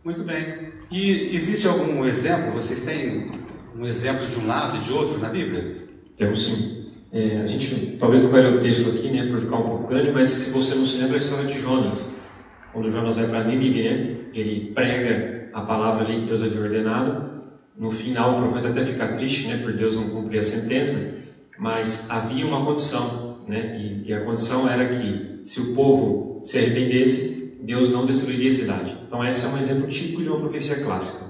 Muito 0.03 0.23
bem. 0.23 0.69
E 0.89 1.36
existe 1.36 1.67
algum 1.67 2.05
exemplo? 2.05 2.53
Vocês 2.53 2.83
têm 2.83 3.31
um 3.77 3.86
exemplo 3.86 4.25
de 4.25 4.39
um 4.39 4.47
lado 4.47 4.77
e 4.77 4.79
de 4.81 4.91
outro 4.91 5.19
na 5.19 5.29
Bíblia? 5.29 5.75
Temos 6.17 6.45
sim. 6.45 6.91
É, 7.12 7.41
a 7.41 7.47
gente 7.47 7.97
talvez 7.99 8.23
não 8.23 8.31
vai 8.31 8.41
ler 8.41 8.57
o 8.57 8.62
texto 8.62 8.89
aqui, 8.89 9.12
né, 9.12 9.27
por 9.27 9.39
ficar 9.39 9.57
um 9.57 9.69
pouco 9.69 9.88
grande, 9.88 10.12
mas 10.12 10.27
se 10.27 10.51
você 10.51 10.75
não 10.75 10.86
se 10.86 10.97
lembra 10.97 11.15
a 11.15 11.19
história 11.19 11.45
de 11.45 11.60
Jonas, 11.60 12.13
quando 12.73 12.89
Jonas 12.89 13.15
vai 13.15 13.27
para 13.27 13.43
Nínive, 13.45 13.83
né, 13.83 14.17
ele 14.33 14.71
prega 14.73 15.49
a 15.53 15.62
palavra 15.62 16.05
ali 16.05 16.21
que 16.21 16.27
Deus 16.27 16.43
havia 16.43 16.62
ordenado. 16.62 17.38
No 17.77 17.91
final, 17.91 18.33
o 18.33 18.41
profeta 18.41 18.69
até 18.69 18.83
fica 18.83 19.07
triste, 19.15 19.47
né, 19.47 19.57
por 19.57 19.71
Deus 19.71 19.95
não 19.95 20.10
cumprir 20.10 20.39
a 20.39 20.41
sentença, 20.41 21.17
mas 21.57 22.10
havia 22.10 22.45
uma 22.45 22.65
condição, 22.65 23.38
né, 23.47 23.79
e, 23.79 24.10
e 24.10 24.13
a 24.13 24.25
condição 24.25 24.69
era 24.69 24.86
que 24.86 25.39
se 25.43 25.62
o 25.62 25.75
povo 25.75 26.26
se 26.47 26.57
arrependesse, 26.57 27.57
Deus 27.62 27.91
não 27.91 28.05
destruiria 28.05 28.49
a 28.49 28.53
cidade. 28.53 28.95
Então, 29.05 29.25
esse 29.27 29.45
é 29.45 29.49
um 29.49 29.57
exemplo 29.57 29.89
típico 29.89 30.23
de 30.23 30.29
uma 30.29 30.39
profecia 30.39 30.81
clássica. 30.81 31.25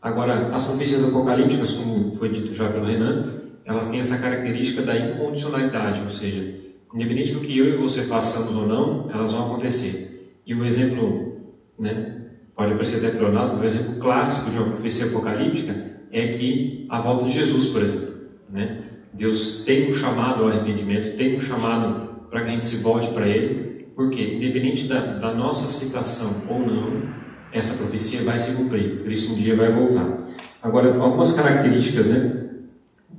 Agora, 0.00 0.54
as 0.54 0.62
profecias 0.62 1.04
apocalípticas, 1.04 1.72
como 1.72 2.14
foi 2.14 2.28
dito 2.28 2.54
já 2.54 2.68
pelo 2.68 2.86
Renan, 2.86 3.34
elas 3.64 3.88
têm 3.88 3.98
essa 3.98 4.16
característica 4.16 4.82
da 4.82 4.96
incondicionalidade, 4.96 6.02
ou 6.04 6.10
seja, 6.10 6.54
independente 6.94 7.32
do 7.32 7.40
que 7.40 7.58
eu 7.58 7.66
e 7.66 7.76
você 7.78 8.02
façamos 8.02 8.54
ou 8.54 8.64
não, 8.64 9.10
elas 9.12 9.32
vão 9.32 9.46
acontecer. 9.46 10.38
E 10.46 10.54
o 10.54 10.64
exemplo, 10.64 11.52
né, 11.76 12.26
pode 12.54 12.72
parecer 12.74 13.04
até 13.04 13.18
pleonasmo, 13.18 13.60
o 13.60 13.64
exemplo 13.64 13.96
clássico 13.96 14.52
de 14.52 14.56
uma 14.56 14.68
profecia 14.68 15.06
apocalíptica 15.06 15.74
é 16.12 16.28
que 16.28 16.86
a 16.88 17.00
volta 17.00 17.24
de 17.24 17.32
Jesus, 17.32 17.70
por 17.70 17.82
exemplo, 17.82 18.14
né, 18.48 18.82
Deus 19.12 19.64
tem 19.66 19.88
um 19.88 19.92
chamado 19.92 20.44
ao 20.44 20.48
arrependimento, 20.48 21.16
tem 21.16 21.36
um 21.36 21.40
chamado 21.40 22.28
para 22.30 22.42
que 22.42 22.46
a 22.46 22.52
gente 22.52 22.64
se 22.64 22.76
volte 22.76 23.08
para 23.08 23.26
Ele, 23.26 23.69
porque 24.00 24.22
independente 24.22 24.84
da, 24.84 24.98
da 24.98 25.34
nossa 25.34 25.70
situação 25.70 26.44
ou 26.48 26.58
não, 26.58 27.02
essa 27.52 27.76
profecia 27.76 28.22
vai 28.22 28.38
se 28.38 28.52
cumprir, 28.52 29.02
Cristo 29.04 29.32
um 29.32 29.34
dia 29.34 29.54
vai 29.54 29.70
voltar. 29.70 30.26
Agora, 30.62 30.96
algumas 30.96 31.34
características, 31.34 32.06
né, 32.06 32.48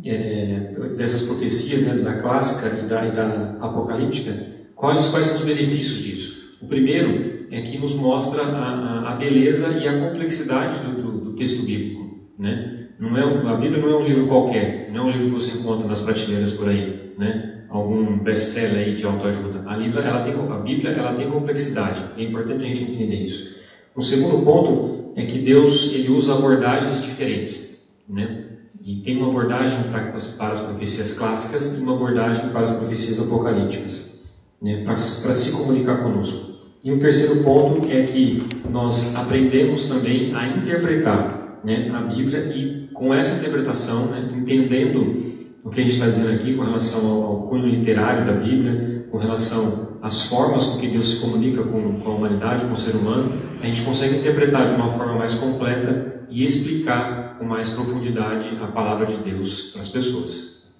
é, 0.04 0.74
dessas 0.98 1.28
profecias 1.28 1.84
né, 1.84 2.02
da 2.02 2.20
clássica 2.20 2.80
e 2.80 2.88
da, 2.88 3.06
e 3.06 3.12
da 3.12 3.58
apocalíptica, 3.62 4.34
quais, 4.76 5.08
quais 5.10 5.28
são 5.28 5.36
os 5.36 5.44
benefícios 5.44 6.00
disso? 6.00 6.58
O 6.60 6.66
primeiro 6.66 7.46
é 7.52 7.62
que 7.62 7.78
nos 7.78 7.94
mostra 7.94 8.42
a, 8.42 8.48
a, 8.48 9.14
a 9.14 9.16
beleza 9.18 9.78
e 9.78 9.88
a 9.88 10.00
complexidade 10.00 10.80
do, 10.80 11.00
do, 11.00 11.12
do 11.26 11.34
texto 11.34 11.64
bíblico. 11.64 12.28
Né? 12.40 12.88
Não 13.00 13.16
é, 13.16 13.22
a 13.22 13.56
Bíblia 13.56 13.80
não 13.80 13.90
é 13.90 13.98
um 13.98 14.08
livro 14.08 14.26
qualquer, 14.26 14.88
não 14.92 15.02
é 15.02 15.04
um 15.04 15.12
livro 15.12 15.28
que 15.28 15.46
você 15.46 15.60
encontra 15.60 15.88
nas 15.88 16.02
prateleiras 16.02 16.54
por 16.54 16.70
aí, 16.70 17.14
né? 17.20 17.51
Algum 17.72 18.18
best-seller 18.20 18.86
aí 18.86 18.96
de 18.96 19.06
autoajuda. 19.06 19.64
A, 19.66 19.76
livra, 19.78 20.02
ela 20.02 20.24
tem, 20.24 20.34
a 20.34 20.58
Bíblia 20.58 20.92
ela 20.92 21.16
tem 21.16 21.30
complexidade, 21.30 22.04
é 22.18 22.24
importante 22.24 22.66
a 22.66 22.68
gente 22.68 22.84
entender 22.84 23.26
isso. 23.26 23.60
O 23.96 24.02
segundo 24.02 24.44
ponto 24.44 25.14
é 25.16 25.26
que 25.26 25.40
Deus 25.40 25.92
ele 25.94 26.10
usa 26.10 26.34
abordagens 26.34 27.02
diferentes. 27.02 27.90
Né? 28.08 28.46
E 28.84 28.98
tem 29.02 29.18
uma 29.18 29.30
abordagem 29.30 29.84
para, 29.84 30.12
para 30.38 30.54
as 30.54 30.60
profecias 30.60 31.18
clássicas 31.18 31.78
e 31.78 31.82
uma 31.82 31.96
abordagem 31.96 32.50
para 32.50 32.62
as 32.62 32.72
profecias 32.72 33.20
apocalípticas, 33.20 34.22
né, 34.62 34.78
para, 34.84 34.94
para 34.94 34.96
se 34.96 35.52
comunicar 35.52 35.98
conosco. 36.04 36.52
E 36.84 36.92
o 36.92 37.00
terceiro 37.00 37.44
ponto 37.44 37.88
é 37.92 38.04
que 38.04 38.44
nós 38.70 39.16
aprendemos 39.16 39.86
também 39.86 40.34
a 40.34 40.48
interpretar 40.48 41.62
né, 41.64 41.92
a 41.94 42.02
Bíblia 42.02 42.52
e 42.56 42.90
com 42.92 43.14
essa 43.14 43.40
interpretação, 43.40 44.08
né, 44.08 44.32
entendendo 44.36 45.31
o 45.64 45.70
que 45.70 45.80
a 45.80 45.84
gente 45.84 45.94
está 45.94 46.08
dizendo 46.08 46.34
aqui 46.34 46.56
com 46.56 46.64
relação 46.64 47.24
ao, 47.24 47.48
cunho 47.48 47.68
literário 47.68 48.26
da 48.26 48.34
Bíblia, 48.34 49.06
com 49.12 49.18
relação 49.18 49.98
às 50.02 50.24
formas 50.28 50.66
com 50.66 50.80
que 50.80 50.88
Deus 50.88 51.10
se 51.10 51.20
comunica 51.20 51.64
com, 51.64 52.00
com 52.00 52.12
a 52.12 52.16
humanidade, 52.16 52.66
com 52.66 52.74
o 52.74 52.78
ser 52.78 52.96
humano, 52.96 53.40
a 53.62 53.66
gente 53.66 53.84
consegue 53.84 54.18
interpretar 54.18 54.68
de 54.68 54.76
uma 54.76 54.92
forma 54.94 55.16
mais 55.16 55.36
completa 55.36 56.26
e 56.30 56.44
explicar 56.44 57.38
com 57.38 57.46
mais 57.46 57.70
profundidade 57.70 58.58
a 58.62 58.68
palavra 58.68 59.06
de 59.06 59.18
Deus 59.18 59.72
para 59.72 59.82
as 59.82 59.90
pessoas. 59.90 60.72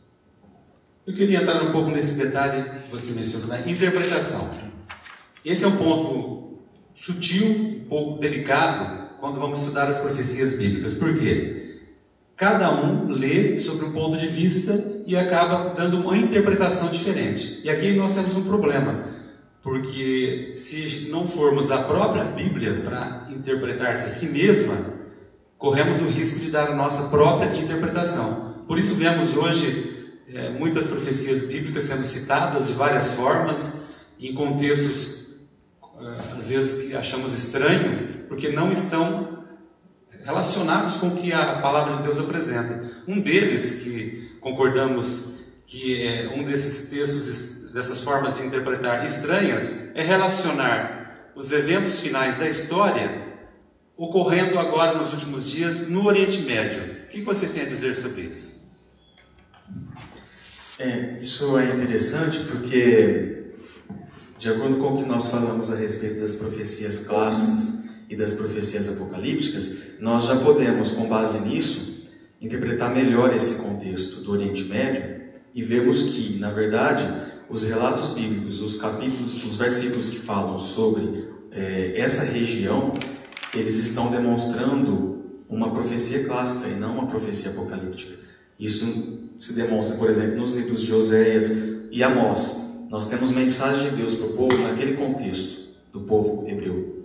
Eu 1.06 1.14
queria 1.14 1.42
entrar 1.42 1.62
um 1.62 1.72
pouco 1.72 1.92
nesse 1.92 2.18
detalhe 2.18 2.64
que 2.82 2.92
você 2.92 3.12
mencionou 3.12 3.48
da 3.48 3.60
interpretação. 3.70 4.50
Esse 5.44 5.66
é 5.66 5.68
um 5.68 5.76
ponto 5.76 6.60
sutil, 6.96 7.48
um 7.48 7.86
pouco 7.90 8.22
delicado, 8.22 9.18
quando 9.20 9.40
vamos 9.40 9.62
estudar 9.62 9.88
as 9.88 10.00
profecias 10.00 10.58
bíblicas. 10.58 10.94
Por 10.96 11.18
quê? 11.18 11.61
Cada 12.42 12.72
um 12.72 13.08
lê 13.08 13.60
sobre 13.60 13.86
um 13.86 13.92
ponto 13.92 14.18
de 14.18 14.26
vista 14.26 15.04
e 15.06 15.16
acaba 15.16 15.76
dando 15.76 16.00
uma 16.00 16.18
interpretação 16.18 16.90
diferente. 16.90 17.62
E 17.64 17.70
aqui 17.70 17.94
nós 17.94 18.16
temos 18.16 18.36
um 18.36 18.44
problema, 18.46 19.06
porque 19.62 20.54
se 20.56 21.08
não 21.12 21.28
formos 21.28 21.70
a 21.70 21.84
própria 21.84 22.24
Bíblia 22.24 22.82
para 22.84 23.28
interpretar-se 23.30 24.08
a 24.08 24.10
si 24.10 24.30
mesma, 24.30 24.76
corremos 25.56 26.02
o 26.02 26.06
risco 26.06 26.40
de 26.40 26.50
dar 26.50 26.70
a 26.70 26.76
nossa 26.76 27.10
própria 27.10 27.56
interpretação. 27.56 28.56
Por 28.68 28.80
isso 28.80 28.96
vemos 28.96 29.38
hoje 29.38 30.18
é, 30.34 30.50
muitas 30.50 30.88
profecias 30.88 31.46
bíblicas 31.46 31.84
sendo 31.84 32.08
citadas 32.08 32.66
de 32.66 32.74
várias 32.74 33.12
formas, 33.12 33.86
em 34.20 34.34
contextos 34.34 35.28
é, 36.02 36.40
às 36.40 36.50
vezes 36.50 36.90
que 36.90 36.96
achamos 36.96 37.38
estranho, 37.38 38.26
porque 38.28 38.50
não 38.50 38.72
estão 38.72 39.41
relacionados 40.24 40.96
com 40.96 41.08
o 41.08 41.18
que 41.18 41.34
a 41.34 41.60
palavra 41.60 41.98
de 41.98 42.04
Deus 42.04 42.20
apresenta. 42.20 42.92
Um 43.08 43.20
deles 43.20 43.84
que 43.84 44.38
concordamos 44.40 45.32
que 45.66 46.06
é 46.06 46.34
um 46.36 46.44
desses 46.44 46.90
textos, 46.90 47.72
dessas 47.72 48.04
formas 48.04 48.36
de 48.36 48.46
interpretar 48.46 49.06
estranhas, 49.06 49.74
é 49.96 50.04
relacionar 50.04 51.32
os 51.36 51.52
eventos 51.52 52.02
finais 52.02 52.38
da 52.38 52.48
história 52.48 53.30
ocorrendo 53.96 54.60
agora 54.60 54.98
nos 54.98 55.14
últimos 55.14 55.50
dias 55.50 55.88
no 55.88 56.06
Oriente 56.06 56.42
Médio. 56.42 57.04
O 57.06 57.08
que 57.08 57.22
você 57.22 57.48
tem 57.48 57.64
a 57.64 57.70
dizer 57.70 57.96
sobre 57.96 58.24
isso? 58.24 58.62
É, 60.80 61.20
isso 61.22 61.58
é 61.58 61.70
interessante 61.70 62.40
porque, 62.40 63.54
de 64.40 64.50
acordo 64.50 64.78
com 64.78 64.96
o 64.96 64.98
que 64.98 65.08
nós 65.08 65.28
falamos 65.28 65.72
a 65.72 65.76
respeito 65.76 66.20
das 66.20 66.34
profecias 66.34 67.06
clássicas 67.06 67.81
e 68.12 68.16
das 68.18 68.34
profecias 68.34 68.90
apocalípticas, 68.90 69.78
nós 69.98 70.26
já 70.26 70.36
podemos, 70.36 70.92
com 70.92 71.08
base 71.08 71.48
nisso, 71.48 72.10
interpretar 72.42 72.94
melhor 72.94 73.34
esse 73.34 73.56
contexto 73.56 74.20
do 74.20 74.34
Oriente 74.34 74.66
Médio 74.66 75.22
e 75.56 75.64
vemos 75.64 76.14
que, 76.14 76.38
na 76.38 76.52
verdade, 76.52 77.08
os 77.50 77.64
relatos 77.64 78.10
bíblicos, 78.10 78.62
os 78.62 78.76
capítulos, 78.76 79.42
os 79.46 79.58
versículos 79.58 80.10
que 80.10 80.20
falam 80.20 80.60
sobre 80.60 81.30
é, 81.52 81.94
essa 82.02 82.24
região 82.24 82.94
eles 83.54 83.78
estão 83.78 84.12
demonstrando 84.12 85.44
uma 85.48 85.72
profecia 85.72 86.26
clássica 86.26 86.68
e 86.68 86.76
não 86.76 86.98
uma 86.98 87.08
profecia 87.08 87.52
apocalíptica. 87.52 88.14
Isso 88.60 89.30
se 89.40 89.54
demonstra, 89.54 89.96
por 89.96 90.10
exemplo, 90.10 90.36
nos 90.36 90.54
livros 90.54 90.82
de 90.82 90.94
Oséias 90.94 91.50
e 91.90 92.04
Amós. 92.04 92.60
Nós 92.90 93.08
temos 93.08 93.32
mensagem 93.32 93.90
de 93.90 93.96
Deus 93.96 94.16
para 94.16 94.28
o 94.28 94.34
povo 94.34 94.58
naquele 94.64 94.96
contexto 94.96 95.62
do 95.94 96.02
povo 96.02 96.46
hebreu 96.46 97.01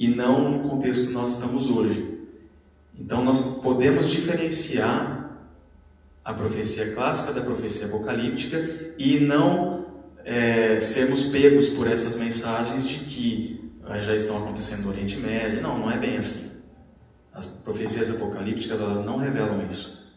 e 0.00 0.08
não 0.08 0.50
no 0.50 0.68
contexto 0.70 1.08
que 1.08 1.12
nós 1.12 1.34
estamos 1.34 1.68
hoje. 1.68 2.18
Então 2.98 3.22
nós 3.22 3.60
podemos 3.62 4.08
diferenciar 4.08 5.30
a 6.24 6.32
profecia 6.32 6.94
clássica 6.94 7.34
da 7.34 7.42
profecia 7.42 7.86
apocalíptica 7.86 8.56
e 8.96 9.20
não 9.20 9.84
é, 10.24 10.80
sermos 10.80 11.24
pegos 11.24 11.68
por 11.68 11.86
essas 11.86 12.16
mensagens 12.16 12.88
de 12.88 13.00
que 13.00 13.72
já 14.00 14.14
estão 14.14 14.38
acontecendo 14.38 14.84
no 14.84 14.88
Oriente 14.88 15.18
Médio. 15.18 15.60
Não, 15.60 15.78
não 15.78 15.90
é 15.90 15.98
bem 15.98 16.16
assim. 16.16 16.62
As 17.30 17.46
profecias 17.62 18.10
apocalípticas 18.10 18.80
elas 18.80 19.04
não 19.04 19.18
revelam 19.18 19.68
isso. 19.70 20.10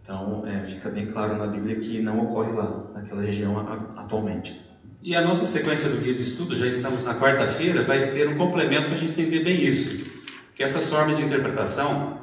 Então 0.00 0.46
é, 0.46 0.62
fica 0.62 0.88
bem 0.90 1.10
claro 1.10 1.36
na 1.36 1.48
Bíblia 1.48 1.80
que 1.80 2.00
não 2.00 2.20
ocorre 2.20 2.52
lá, 2.52 2.84
naquela 2.94 3.22
região 3.22 3.58
atualmente. 3.96 4.60
E 5.06 5.14
a 5.14 5.20
nossa 5.20 5.46
sequência 5.46 5.90
do 5.90 5.98
guia 5.98 6.14
de 6.14 6.22
estudo, 6.22 6.56
já 6.56 6.66
estamos 6.66 7.04
na 7.04 7.14
quarta-feira, 7.14 7.84
vai 7.84 8.04
ser 8.04 8.26
um 8.26 8.38
complemento 8.38 8.86
para 8.86 8.94
a 8.94 8.98
gente 8.98 9.20
entender 9.20 9.44
bem 9.44 9.62
isso. 9.62 10.10
Que 10.54 10.62
essas 10.62 10.88
formas 10.88 11.18
de 11.18 11.24
interpretação, 11.24 12.18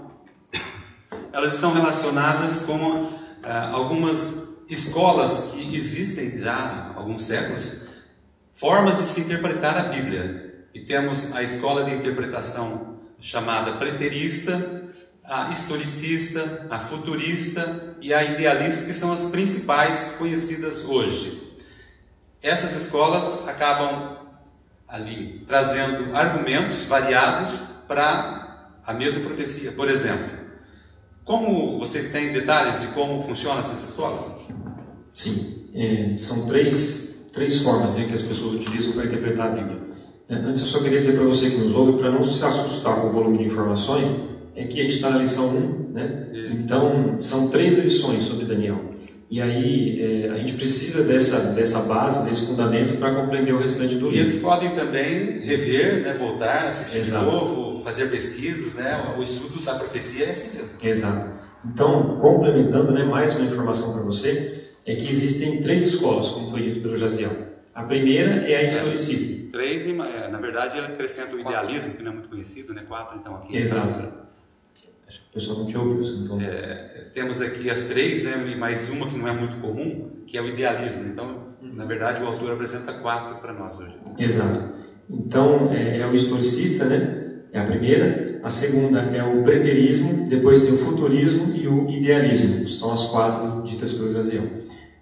elas 1.32 1.54
estão 1.54 1.76
relacionadas 1.76 2.62
com 2.62 3.14
ah, 3.44 3.70
algumas 3.70 4.64
escolas 4.68 5.52
que 5.52 5.76
existem 5.76 6.40
já 6.40 6.56
há 6.56 6.98
alguns 6.98 7.26
séculos, 7.26 7.86
formas 8.54 8.98
de 8.98 9.04
se 9.14 9.22
interpretar 9.22 9.78
a 9.78 9.84
Bíblia. 9.90 10.66
E 10.74 10.80
temos 10.80 11.36
a 11.36 11.44
escola 11.44 11.84
de 11.84 11.94
interpretação 11.94 13.00
chamada 13.20 13.74
preterista, 13.74 14.90
a 15.24 15.52
historicista, 15.52 16.66
a 16.72 16.80
futurista 16.80 17.96
e 18.02 18.12
a 18.12 18.24
idealista, 18.24 18.86
que 18.86 18.94
são 18.96 19.14
as 19.14 19.26
principais 19.26 20.16
conhecidas 20.18 20.84
hoje. 20.84 21.51
Essas 22.42 22.76
escolas 22.82 23.48
acabam 23.48 24.18
ali 24.88 25.44
trazendo 25.48 26.16
argumentos 26.16 26.86
variados 26.86 27.52
para 27.88 28.72
a 28.86 28.94
mesma 28.94 29.22
profecia. 29.22 29.72
Por 29.72 29.90
exemplo, 29.90 30.28
como 31.24 31.78
vocês 31.80 32.12
têm 32.12 32.34
detalhes 32.34 32.82
de 32.82 32.88
como 32.88 33.22
funcionam 33.24 33.60
essas 33.60 33.90
escolas? 33.90 34.42
Sim, 35.14 35.70
é, 35.76 36.18
são 36.18 36.48
três, 36.48 37.30
três 37.32 37.62
formas 37.62 37.96
né, 37.96 38.06
que 38.06 38.14
as 38.14 38.22
pessoas 38.22 38.56
utilizam 38.56 38.94
para 38.94 39.06
interpretar 39.06 39.48
a 39.48 39.52
Bíblia. 39.52 39.80
É, 40.28 40.36
antes 40.36 40.62
eu 40.62 40.68
só 40.68 40.80
queria 40.82 41.00
dizer 41.00 41.14
para 41.14 41.26
você 41.26 41.52
que 41.52 41.58
nos 41.58 41.76
ouve, 41.76 42.00
para 42.00 42.12
não 42.12 42.24
se 42.24 42.44
assustar 42.44 43.02
com 43.02 43.08
o 43.08 43.12
volume 43.12 43.38
de 43.38 43.46
informações, 43.46 44.10
é 44.56 44.66
que 44.66 44.80
a 44.80 44.84
gente 44.84 44.96
está 44.96 45.10
na 45.10 45.20
lição 45.20 45.48
1, 45.48 45.92
né? 45.92 46.28
Então, 46.54 47.20
são 47.20 47.50
três 47.50 47.78
lições 47.78 48.24
sobre 48.24 48.46
Daniel. 48.46 48.91
E 49.32 49.42
aí 49.42 50.26
é, 50.26 50.30
a 50.30 50.38
gente 50.40 50.56
precisa 50.56 51.06
dessa, 51.06 51.54
dessa 51.54 51.84
base, 51.84 52.28
desse 52.28 52.48
fundamento 52.48 52.98
para 52.98 53.16
compreender 53.16 53.54
o 53.54 53.60
restante 53.60 53.96
do 53.96 54.10
livro. 54.10 54.18
E 54.18 54.20
eles 54.20 54.42
podem 54.42 54.76
também 54.76 55.40
rever, 55.40 56.04
né, 56.04 56.14
voltar, 56.16 56.68
assistir 56.68 56.98
Exato. 56.98 57.24
de 57.24 57.32
novo, 57.32 57.82
fazer 57.82 58.12
pesquisas, 58.12 58.76
né? 58.76 59.16
O 59.18 59.24
estudo 59.24 59.62
da 59.62 59.76
profecia 59.76 60.26
é 60.26 60.32
assim 60.32 60.58
mesmo. 60.58 60.72
Exato. 60.84 61.30
Então, 61.64 62.18
complementando, 62.18 62.92
né, 62.92 63.06
mais 63.06 63.34
uma 63.34 63.46
informação 63.46 63.94
para 63.94 64.04
você, 64.04 64.66
é 64.86 64.96
que 64.98 65.10
existem 65.10 65.64
três 65.64 65.88
escolas, 65.88 66.28
como 66.28 66.52
foi 66.52 66.64
dito 66.64 66.82
pelo 66.82 66.98
Jaziel. 66.98 67.32
A 67.74 67.84
primeira 67.84 68.46
é 68.50 68.58
a 68.58 68.64
historicismo. 68.64 69.48
É, 69.48 69.52
três, 69.54 69.88
na 70.30 70.40
verdade, 70.40 70.78
ele 70.78 70.88
acrescenta 70.88 71.38
o 71.38 71.40
idealismo, 71.40 71.94
que 71.94 72.04
não 72.04 72.12
é 72.12 72.16
muito 72.16 72.28
conhecido, 72.28 72.74
né? 72.74 72.84
Quatro, 72.86 73.18
então, 73.18 73.36
aqui. 73.38 73.56
Exato. 73.56 74.30
Acho 75.12 75.20
que 75.20 75.30
o 75.30 75.34
pessoal 75.34 75.60
não 75.60 75.66
te 75.66 75.78
ouviu. 75.78 76.24
Então... 76.24 76.40
É, 76.40 77.10
temos 77.14 77.42
aqui 77.42 77.70
as 77.70 77.84
três, 77.84 78.24
né, 78.24 78.50
e 78.50 78.56
mais 78.58 78.90
uma 78.90 79.08
que 79.08 79.18
não 79.18 79.28
é 79.28 79.34
muito 79.34 79.58
comum, 79.58 80.24
que 80.26 80.38
é 80.38 80.42
o 80.42 80.48
idealismo. 80.48 81.04
Então, 81.06 81.48
na 81.62 81.84
verdade, 81.84 82.24
o 82.24 82.28
autor 82.28 82.52
apresenta 82.52 82.94
quatro 82.94 83.42
para 83.42 83.52
nós 83.52 83.78
hoje. 83.78 83.94
Exato. 84.18 84.72
Então, 85.10 85.70
é, 85.74 86.00
é, 86.00 86.08
o 86.08 86.16
historicista, 86.16 86.86
né? 86.86 87.42
É 87.52 87.60
a 87.60 87.66
primeira. 87.66 88.40
A 88.42 88.50
segunda 88.50 89.02
é 89.02 89.22
o 89.22 89.44
preterismo, 89.44 90.30
depois 90.30 90.64
tem 90.64 90.74
o 90.76 90.78
futurismo 90.78 91.54
e 91.54 91.68
o 91.68 91.90
idealismo. 91.90 92.66
São 92.70 92.94
as 92.94 93.04
quatro 93.08 93.64
ditas 93.64 93.92
pelo 93.92 94.14
Jaziel. 94.14 94.46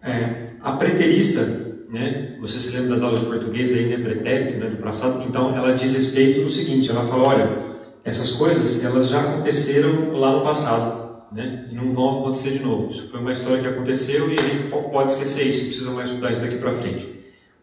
É, 0.01 0.53
a 0.59 0.71
preterista, 0.71 1.45
né? 1.87 2.35
Você 2.39 2.57
se 2.57 2.75
lembra 2.75 2.95
das 2.95 3.03
aulas 3.03 3.19
de 3.19 3.27
português 3.27 3.71
aí, 3.71 3.85
né? 3.85 3.97
Pretérito, 3.97 4.57
né? 4.57 4.71
Do 4.71 4.77
passado. 4.77 5.23
Então, 5.29 5.55
ela 5.55 5.75
diz 5.75 5.93
respeito 5.93 6.41
do 6.41 6.49
seguinte: 6.49 6.89
ela 6.89 7.05
fala, 7.05 7.27
olha 7.27 7.68
essas 8.03 8.31
coisas 8.33 8.83
elas 8.83 9.09
já 9.09 9.21
aconteceram 9.21 10.13
lá 10.13 10.37
no 10.37 10.43
passado, 10.43 11.23
né? 11.31 11.67
E 11.71 11.75
não 11.75 11.93
vão 11.93 12.19
acontecer 12.19 12.51
de 12.51 12.63
novo. 12.63 12.91
Isso 12.91 13.09
foi 13.09 13.19
uma 13.19 13.31
história 13.31 13.61
que 13.61 13.67
aconteceu 13.67 14.29
e 14.29 14.39
a 14.39 14.41
gente 14.41 14.69
pode 14.69 15.11
esquecer 15.11 15.47
isso, 15.47 15.65
precisa 15.65 15.91
mais 15.91 16.09
estudar 16.09 16.31
isso 16.31 16.41
daqui 16.41 16.57
para 16.57 16.73
frente. 16.73 17.07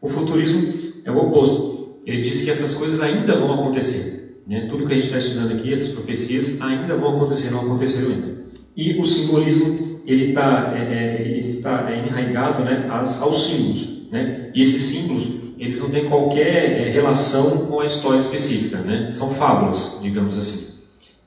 O 0.00 0.08
futurismo 0.08 0.92
é 1.04 1.10
o 1.10 1.18
oposto. 1.18 2.00
Ele 2.04 2.22
diz 2.22 2.44
que 2.44 2.50
essas 2.50 2.74
coisas 2.74 3.00
ainda 3.00 3.34
vão 3.34 3.52
acontecer. 3.54 4.42
Né? 4.46 4.66
Tudo 4.70 4.86
que 4.86 4.92
a 4.92 4.96
gente 4.96 5.06
está 5.06 5.18
estudando 5.18 5.52
aqui, 5.52 5.72
essas 5.72 5.88
profecias, 5.88 6.60
ainda 6.62 6.94
vão 6.94 7.16
acontecer, 7.16 7.50
não 7.50 7.62
aconteceram 7.62 8.10
ainda. 8.10 8.36
E 8.76 9.00
o 9.00 9.06
simbolismo, 9.06 10.00
ele, 10.06 10.32
tá, 10.32 10.72
é, 10.76 10.80
é, 10.80 11.22
ele 11.22 11.48
está 11.48 11.90
é, 11.90 12.06
enraigado 12.06 12.62
né, 12.62 12.86
aos, 12.88 13.20
aos 13.20 13.46
símbolos. 13.46 14.08
Né? 14.12 14.50
E 14.54 14.62
esses 14.62 14.82
símbolos 14.82 15.45
eles 15.58 15.80
não 15.80 15.90
têm 15.90 16.08
qualquer 16.08 16.86
é, 16.86 16.90
relação 16.90 17.66
com 17.66 17.80
a 17.80 17.86
história 17.86 18.20
específica, 18.20 18.78
né? 18.78 19.10
são 19.12 19.30
fábulas, 19.30 19.98
digamos 20.02 20.36
assim. 20.36 20.76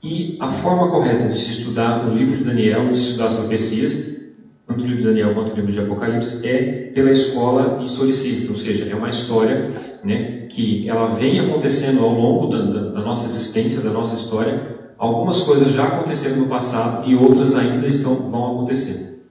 E 0.01 0.37
a 0.39 0.51
forma 0.51 0.89
correta 0.89 1.27
de 1.27 1.39
se 1.39 1.59
estudar 1.59 2.07
o 2.07 2.15
livro 2.15 2.37
de 2.37 2.43
Daniel, 2.43 2.89
de 2.91 2.97
se 2.97 3.05
estudar 3.07 3.25
as 3.25 3.33
profecias, 3.33 4.19
tanto 4.67 4.83
o 4.83 4.87
livro 4.87 5.01
de 5.01 5.07
Daniel 5.07 5.33
quanto 5.33 5.51
o 5.51 5.55
livro 5.55 5.71
de 5.71 5.79
Apocalipse, 5.79 6.47
é 6.47 6.91
pela 6.93 7.11
escola 7.11 7.83
historicista, 7.83 8.51
ou 8.53 8.57
seja, 8.57 8.85
é 8.89 8.95
uma 8.95 9.09
história 9.09 9.71
né, 10.03 10.47
que 10.47 10.87
ela 10.87 11.07
vem 11.07 11.39
acontecendo 11.39 12.03
ao 12.03 12.13
longo 12.13 12.47
da, 12.47 12.61
da, 12.61 12.89
da 12.91 13.01
nossa 13.01 13.27
existência, 13.27 13.81
da 13.81 13.89
nossa 13.89 14.15
história. 14.15 14.77
Algumas 14.97 15.41
coisas 15.41 15.73
já 15.73 15.85
aconteceram 15.85 16.37
no 16.37 16.47
passado 16.47 17.09
e 17.09 17.15
outras 17.15 17.55
ainda 17.55 17.87
estão, 17.87 18.29
vão 18.29 18.53
acontecer. 18.53 19.27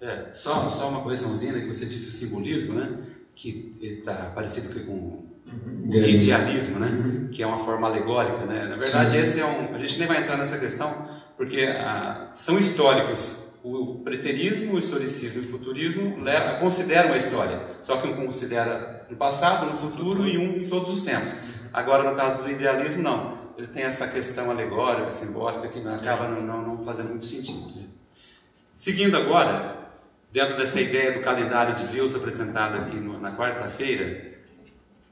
É, 0.00 0.30
só, 0.32 0.68
só 0.70 0.88
uma 0.88 1.02
correçãozinha, 1.02 1.52
né, 1.52 1.60
que 1.60 1.66
você 1.66 1.84
disse 1.84 2.08
o 2.08 2.12
simbolismo, 2.12 2.74
né? 2.74 2.88
Que 3.40 3.74
está 3.80 4.12
parecido 4.34 4.68
com 4.84 4.92
uhum. 4.92 5.86
idealismo, 5.86 6.78
né? 6.78 6.88
Uhum. 6.88 7.28
que 7.28 7.42
é 7.42 7.46
uma 7.46 7.58
forma 7.58 7.88
alegórica. 7.88 8.44
Né? 8.44 8.66
Na 8.66 8.76
verdade, 8.76 9.12
Sim. 9.12 9.18
esse 9.18 9.40
é 9.40 9.46
um, 9.46 9.74
a 9.74 9.78
gente 9.78 9.98
nem 9.98 10.06
vai 10.06 10.18
entrar 10.18 10.36
nessa 10.36 10.58
questão, 10.58 11.08
porque 11.38 11.62
ah, 11.62 12.32
são 12.34 12.58
históricos. 12.58 13.48
O 13.62 14.00
preterismo, 14.02 14.74
o 14.74 14.78
historicismo 14.78 15.42
e 15.42 15.46
o 15.46 15.50
futurismo 15.50 16.22
leva, 16.22 16.58
consideram 16.58 17.12
a 17.12 17.16
história, 17.18 17.60
só 17.82 17.98
que 17.98 18.08
um 18.08 18.24
considera 18.24 19.06
no 19.10 19.16
passado, 19.16 19.66
no 19.66 19.76
futuro 19.76 20.26
e 20.26 20.38
um 20.38 20.62
em 20.62 20.68
todos 20.68 20.90
os 20.90 21.04
tempos. 21.04 21.30
Agora, 21.70 22.10
no 22.10 22.16
caso 22.16 22.42
do 22.42 22.50
idealismo, 22.50 23.02
não. 23.02 23.38
Ele 23.58 23.66
tem 23.66 23.82
essa 23.82 24.08
questão 24.08 24.50
alegórica, 24.50 25.10
simbólica, 25.10 25.68
que 25.68 25.86
acaba 25.86 26.28
não, 26.28 26.40
não, 26.42 26.76
não 26.76 26.84
fazendo 26.84 27.10
muito 27.10 27.26
sentido. 27.26 27.84
Seguindo 28.74 29.14
agora, 29.14 29.79
dentro 30.32 30.56
dessa 30.56 30.80
ideia 30.80 31.12
do 31.12 31.20
calendário 31.20 31.76
de 31.76 31.92
Deus 31.92 32.14
apresentado 32.14 32.76
aqui 32.76 32.96
no, 32.96 33.18
na 33.18 33.36
quarta-feira, 33.36 34.30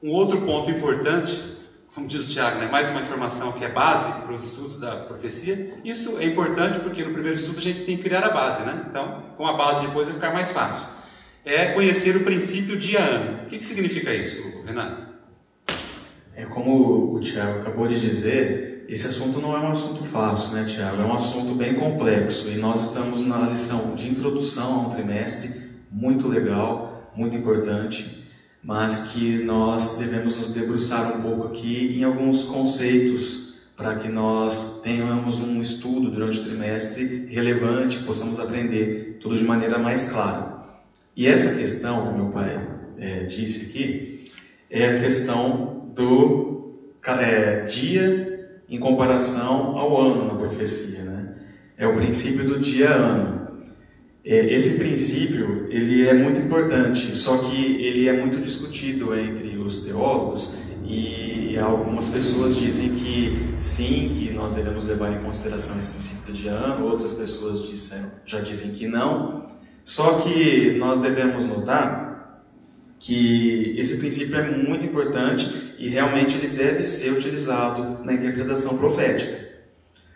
um 0.02 0.10
outro 0.10 0.42
ponto 0.42 0.70
importante, 0.70 1.56
como 1.94 2.06
diz 2.06 2.28
o 2.28 2.32
Tiago, 2.32 2.60
né, 2.60 2.68
mais 2.70 2.88
uma 2.88 3.00
informação 3.00 3.52
que 3.52 3.64
é 3.64 3.68
base 3.68 4.22
para 4.22 4.32
os 4.32 4.44
estudos 4.44 4.78
da 4.78 4.96
profecia. 4.96 5.74
Isso 5.84 6.18
é 6.18 6.24
importante 6.24 6.78
porque 6.80 7.04
no 7.04 7.12
primeiro 7.12 7.36
estudo 7.36 7.58
a 7.58 7.62
gente 7.62 7.84
tem 7.84 7.96
que 7.96 8.04
criar 8.04 8.24
a 8.24 8.30
base, 8.30 8.64
né? 8.64 8.86
Então, 8.88 9.22
com 9.36 9.46
a 9.46 9.56
base 9.56 9.86
depois 9.86 10.06
vai 10.06 10.14
ficar 10.14 10.32
mais 10.32 10.52
fácil. 10.52 10.86
É 11.44 11.72
conhecer 11.72 12.14
o 12.16 12.24
princípio 12.24 12.78
dia-ano. 12.78 13.42
O 13.42 13.46
que, 13.46 13.58
que 13.58 13.64
significa 13.64 14.14
isso, 14.14 14.62
Renan? 14.64 15.08
É 16.36 16.44
como 16.44 17.14
o 17.14 17.20
Tiago 17.20 17.60
acabou 17.60 17.88
de 17.88 17.98
dizer, 17.98 18.77
esse 18.88 19.06
assunto 19.06 19.38
não 19.38 19.54
é 19.54 19.60
um 19.60 19.70
assunto 19.70 20.02
fácil, 20.02 20.54
né, 20.54 20.64
Tiago? 20.64 21.02
É 21.02 21.04
um 21.04 21.12
assunto 21.12 21.54
bem 21.54 21.74
complexo 21.74 22.48
e 22.48 22.56
nós 22.56 22.88
estamos 22.88 23.26
na 23.26 23.40
lição 23.40 23.94
de 23.94 24.08
introdução 24.08 24.74
a 24.74 24.86
um 24.86 24.90
trimestre 24.90 25.50
muito 25.92 26.26
legal, 26.26 27.12
muito 27.14 27.36
importante, 27.36 28.24
mas 28.64 29.12
que 29.12 29.44
nós 29.44 29.98
devemos 29.98 30.38
nos 30.38 30.54
debruçar 30.54 31.18
um 31.18 31.20
pouco 31.20 31.48
aqui 31.48 31.98
em 31.98 32.02
alguns 32.02 32.44
conceitos 32.44 33.58
para 33.76 33.96
que 33.96 34.08
nós 34.08 34.80
tenhamos 34.80 35.38
um 35.38 35.60
estudo 35.60 36.10
durante 36.10 36.40
o 36.40 36.44
trimestre 36.44 37.26
relevante, 37.28 37.98
possamos 38.04 38.40
aprender 38.40 39.18
tudo 39.20 39.36
de 39.36 39.44
maneira 39.44 39.78
mais 39.78 40.10
clara. 40.10 40.64
E 41.14 41.26
essa 41.26 41.54
questão, 41.58 42.06
como 42.06 42.24
meu 42.24 42.32
pai 42.32 42.66
é, 42.96 43.24
disse 43.24 43.66
aqui, 43.66 44.32
é 44.70 44.96
a 44.96 45.00
questão 45.00 45.92
do 45.94 46.74
é, 47.04 47.62
dia 47.64 48.27
em 48.68 48.78
comparação 48.78 49.78
ao 49.78 50.00
ano 50.00 50.26
na 50.26 50.34
profecia, 50.34 51.02
né? 51.02 51.34
É 51.76 51.86
o 51.86 51.94
princípio 51.94 52.44
do 52.44 52.60
dia-ano. 52.60 53.48
É, 54.24 54.54
esse 54.54 54.78
princípio 54.78 55.66
ele 55.70 56.06
é 56.06 56.12
muito 56.12 56.40
importante, 56.40 57.16
só 57.16 57.38
que 57.38 57.82
ele 57.82 58.08
é 58.08 58.12
muito 58.12 58.38
discutido 58.40 59.18
entre 59.18 59.56
os 59.56 59.84
teólogos 59.84 60.54
e 60.84 61.56
algumas 61.58 62.08
pessoas 62.08 62.56
dizem 62.56 62.90
que 62.90 63.56
sim, 63.62 64.14
que 64.18 64.32
nós 64.32 64.52
devemos 64.52 64.84
levar 64.84 65.12
em 65.12 65.22
consideração 65.22 65.78
esse 65.78 65.92
princípio 65.92 66.26
do 66.26 66.32
dia-ano, 66.32 66.86
outras 66.86 67.12
pessoas 67.12 67.68
disseram, 67.68 68.10
já 68.24 68.40
dizem 68.40 68.70
que 68.72 68.86
não. 68.86 69.46
Só 69.84 70.20
que 70.20 70.76
nós 70.78 71.00
devemos 71.00 71.46
notar 71.46 72.07
que 72.98 73.74
esse 73.78 73.98
princípio 73.98 74.36
é 74.36 74.50
muito 74.50 74.84
importante 74.84 75.74
e 75.78 75.88
realmente 75.88 76.36
ele 76.36 76.48
deve 76.48 76.82
ser 76.82 77.12
utilizado 77.12 78.04
na 78.04 78.12
interpretação 78.12 78.76
profética. 78.76 79.48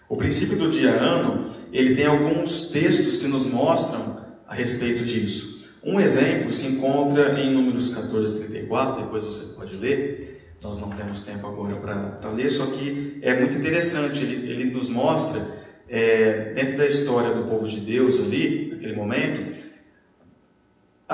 O 0.08 0.16
princípio 0.16 0.58
do 0.58 0.70
dia-ano, 0.70 1.54
ele 1.72 1.94
tem 1.94 2.06
alguns 2.06 2.70
textos 2.70 3.16
que 3.16 3.26
nos 3.26 3.46
mostram 3.46 4.20
a 4.46 4.54
respeito 4.54 5.04
disso. 5.04 5.70
Um 5.82 6.00
exemplo 6.00 6.52
se 6.52 6.66
encontra 6.66 7.40
em 7.40 7.52
Números 7.52 7.94
14, 7.94 8.44
34, 8.44 9.04
depois 9.04 9.24
você 9.24 9.54
pode 9.54 9.76
ler, 9.76 10.54
nós 10.62 10.78
não 10.78 10.90
temos 10.90 11.24
tempo 11.24 11.46
agora 11.46 11.76
para 12.20 12.30
ler, 12.30 12.48
só 12.50 12.66
que 12.66 13.18
é 13.22 13.38
muito 13.38 13.56
interessante, 13.56 14.22
ele, 14.22 14.50
ele 14.50 14.64
nos 14.70 14.88
mostra, 14.88 15.40
é, 15.88 16.52
dentro 16.54 16.78
da 16.78 16.86
história 16.86 17.34
do 17.34 17.48
povo 17.48 17.66
de 17.66 17.80
Deus 17.80 18.20
ali, 18.20 18.70
naquele 18.72 18.94
momento, 18.94 19.56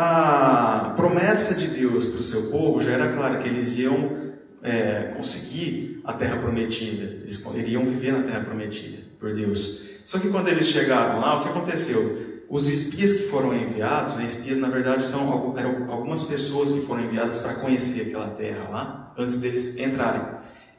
a 0.00 0.94
promessa 0.94 1.56
de 1.56 1.66
Deus 1.66 2.06
para 2.06 2.20
o 2.20 2.22
seu 2.22 2.50
povo 2.50 2.80
já 2.80 2.92
era 2.92 3.12
clara, 3.14 3.38
que 3.38 3.48
eles 3.48 3.76
iam 3.78 4.16
é, 4.62 5.12
conseguir 5.16 6.00
a 6.04 6.12
terra 6.12 6.36
prometida, 6.36 7.02
eles 7.22 7.44
iriam 7.56 7.84
viver 7.84 8.12
na 8.12 8.22
terra 8.22 8.44
prometida 8.44 8.98
por 9.18 9.34
Deus. 9.34 9.82
Só 10.04 10.20
que 10.20 10.28
quando 10.28 10.48
eles 10.48 10.66
chegaram 10.68 11.20
lá, 11.20 11.40
o 11.40 11.42
que 11.42 11.48
aconteceu? 11.48 12.44
Os 12.48 12.68
espias 12.68 13.12
que 13.14 13.22
foram 13.24 13.52
enviados, 13.52 14.16
né, 14.16 14.24
espias 14.24 14.58
na 14.58 14.68
verdade 14.68 15.02
são 15.02 15.54
eram 15.58 15.90
algumas 15.90 16.22
pessoas 16.22 16.70
que 16.70 16.80
foram 16.82 17.04
enviadas 17.04 17.40
para 17.40 17.54
conhecer 17.54 18.02
aquela 18.02 18.28
terra 18.28 18.68
lá, 18.70 19.12
antes 19.18 19.40
deles 19.40 19.78
entrarem. 19.78 20.22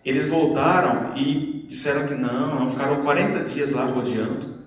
Eles 0.05 0.27
voltaram 0.27 1.17
e 1.17 1.65
disseram 1.67 2.07
que 2.07 2.15
não, 2.15 2.61
não 2.61 2.69
ficaram 2.69 3.03
40 3.03 3.43
dias 3.49 3.71
lá 3.71 3.83
rodeando. 3.83 4.58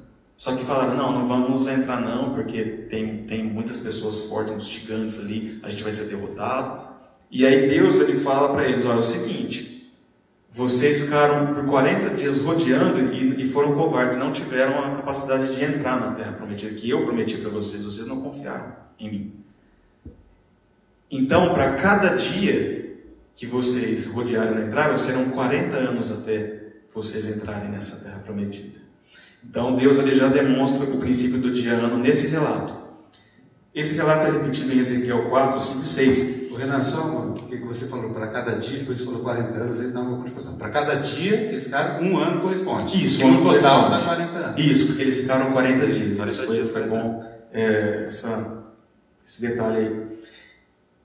Só 0.43 0.57
que 0.57 0.65
falaram, 0.65 0.97
não, 0.97 1.13
não 1.21 1.29
vamos 1.29 1.69
entrar 1.69 2.01
não, 2.01 2.35
porque 2.35 2.65
tem, 2.91 3.19
tem 3.29 3.45
muitas 3.45 3.79
pessoas 3.79 4.25
fortes, 4.25 4.53
uns 4.53 4.67
gigantes 4.67 5.21
ali, 5.21 5.61
a 5.63 5.69
gente 5.69 5.85
vai 5.85 5.93
ser 5.93 6.07
derrotado. 6.07 6.85
E 7.31 7.47
aí 7.47 7.69
Deus 7.69 8.01
ele 8.01 8.19
fala 8.19 8.53
para 8.53 8.69
eles, 8.69 8.85
olha, 8.85 8.97
é 8.97 8.99
o 8.99 9.05
seguinte, 9.05 9.95
vocês 10.51 11.03
ficaram 11.03 11.55
por 11.55 11.65
40 11.67 12.17
dias 12.17 12.39
rodeando 12.41 13.15
e, 13.15 13.45
e, 13.45 13.49
foram 13.51 13.77
covardes, 13.77 14.19
não 14.19 14.33
tiveram 14.33 14.81
a 14.83 14.97
capacidade 14.97 15.55
de 15.55 15.65
entrar 15.65 16.01
na 16.01 16.17
terra 16.17 16.33
prometida, 16.33 16.75
que 16.75 16.91
eu 16.91 17.05
prometi 17.05 17.37
para 17.37 17.51
vocês, 17.51 17.85
vocês 17.85 18.09
não 18.09 18.21
confiaram 18.21 18.73
em 18.99 19.11
mim. 19.13 19.33
Então, 21.09 21.55
para 21.55 21.75
cada 21.77 22.17
dia 22.17 22.99
que 23.37 23.47
vocês 23.47 24.07
rodearem 24.07 24.57
na 24.57 24.67
entrada, 24.67 24.97
serão 24.97 25.31
40 25.31 25.77
anos 25.77 26.11
até 26.11 26.65
vocês 26.93 27.27
entrarem 27.29 27.71
nessa 27.71 28.03
terra 28.03 28.19
prometida. 28.25 28.82
Então, 29.45 29.77
Deus 29.77 29.99
ele 29.99 30.15
já 30.15 30.29
demonstra 30.29 30.87
o 30.87 30.99
princípio 30.99 31.39
do 31.39 31.53
dia 31.53 31.73
ano 31.73 31.99
nesse 31.99 32.29
relato. 32.29 32.83
Esse 33.75 33.97
relato 33.97 34.27
é 34.27 34.31
repetido 34.31 34.73
em 34.73 34.79
Ezequiel 34.79 35.31
4, 35.31 35.61
5 35.61 35.83
e 35.83 35.87
6. 35.87 36.53
O 36.53 36.55
Renan, 36.55 36.85
só 36.85 37.01
o 37.01 37.35
que 37.47 37.57
você 37.57 37.87
falou, 37.87 38.11
para 38.11 38.29
cada 38.29 38.59
dia, 38.59 38.81
depois 38.81 38.99
você 38.99 39.07
falou 39.07 39.23
40 39.23 39.59
anos, 39.59 39.81
ele 39.81 39.93
dá 39.93 40.01
uma 40.01 40.23
confusão. 40.23 40.57
Para 40.57 40.69
cada 40.69 40.97
dia, 40.97 41.55
esse 41.55 41.71
cara, 41.71 42.03
um 42.03 42.19
ano 42.19 42.43
corresponde. 42.43 43.03
Isso, 43.03 43.27
no 43.27 43.43
total 43.43 43.89
dá 43.89 44.01
40 44.01 44.39
anos. 44.39 44.65
Isso, 44.65 44.87
porque 44.87 45.03
eles 45.03 45.17
ficaram 45.17 45.53
40 45.53 45.87
dias. 45.87 46.17
40 46.19 46.25
Isso 46.27 46.47
foi, 46.47 46.57
dias, 46.57 46.69
foi 46.71 46.83
bom 46.83 47.25
é, 47.51 48.05
essa, 48.07 48.65
esse 49.27 49.41
detalhe 49.41 49.79
aí. 49.79 50.13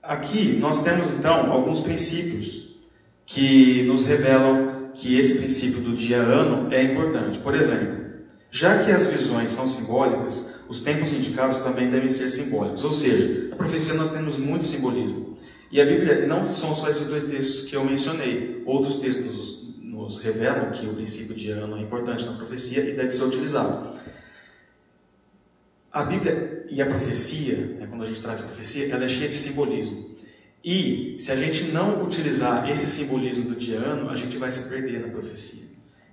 Aqui 0.02 0.58
nós 0.58 0.82
temos 0.82 1.10
então 1.12 1.50
alguns 1.52 1.80
princípios 1.80 2.76
que 3.26 3.84
nos 3.86 4.06
revelam 4.06 4.90
que 4.94 5.18
esse 5.18 5.38
princípio 5.38 5.80
do 5.80 5.96
dia-ano 5.96 6.72
é 6.72 6.82
importante. 6.82 7.38
Por 7.38 7.54
exemplo, 7.54 7.97
já 8.50 8.84
que 8.84 8.90
as 8.90 9.06
visões 9.06 9.50
são 9.50 9.68
simbólicas, 9.68 10.54
os 10.68 10.82
tempos 10.82 11.12
indicados 11.12 11.58
também 11.58 11.90
devem 11.90 12.08
ser 12.08 12.30
simbólicos. 12.30 12.84
Ou 12.84 12.92
seja, 12.92 13.48
na 13.48 13.56
profecia 13.56 13.94
nós 13.94 14.12
temos 14.12 14.38
muito 14.38 14.64
simbolismo. 14.64 15.36
E 15.70 15.80
a 15.80 15.84
Bíblia 15.84 16.26
não 16.26 16.48
são 16.48 16.74
só 16.74 16.88
esses 16.88 17.08
dois 17.08 17.24
textos 17.24 17.68
que 17.68 17.76
eu 17.76 17.84
mencionei. 17.84 18.62
Outros 18.64 18.98
textos 18.98 19.76
nos, 19.82 20.20
revelam 20.20 20.70
que 20.70 20.86
o 20.86 20.94
princípio 20.94 21.34
de 21.34 21.50
ano 21.50 21.76
é 21.76 21.82
importante 21.82 22.24
na 22.24 22.32
profecia 22.32 22.80
e 22.80 22.94
deve 22.94 23.10
ser 23.10 23.24
utilizado. 23.24 23.98
A 25.92 26.04
Bíblia 26.04 26.66
e 26.70 26.80
a 26.80 26.86
profecia, 26.86 27.56
né, 27.78 27.86
quando 27.86 28.04
a 28.04 28.06
gente 28.06 28.20
trata 28.20 28.38
de 28.38 28.44
profecia, 28.44 28.92
ela 28.92 29.04
é 29.04 29.08
cheia 29.08 29.28
de 29.28 29.36
simbolismo. 29.36 30.16
E 30.64 31.16
se 31.18 31.30
a 31.32 31.36
gente 31.36 31.64
não 31.64 32.04
utilizar 32.04 32.68
esse 32.70 32.86
simbolismo 32.86 33.50
do 33.50 33.56
dia 33.56 33.78
ano, 33.78 34.10
a 34.10 34.16
gente 34.16 34.36
vai 34.38 34.50
se 34.50 34.68
perder 34.68 35.00
na 35.00 35.08
profecia. 35.08 35.67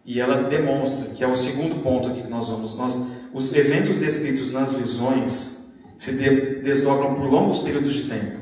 E 0.06 0.20
ela 0.20 0.44
demonstra, 0.44 1.10
que 1.10 1.24
é 1.24 1.28
o 1.28 1.36
segundo 1.36 1.82
ponto 1.82 2.10
aqui 2.10 2.22
que 2.22 2.30
nós 2.30 2.48
vamos, 2.48 2.76
nós, 2.76 2.96
os 3.34 3.54
eventos 3.56 3.98
descritos 3.98 4.52
nas 4.54 4.72
visões 4.74 5.56
se 5.98 6.12
de, 6.12 6.62
desdobram 6.62 7.16
por 7.16 7.26
longos 7.26 7.60
períodos 7.60 7.94
de 7.94 8.04
tempo. 8.04 8.38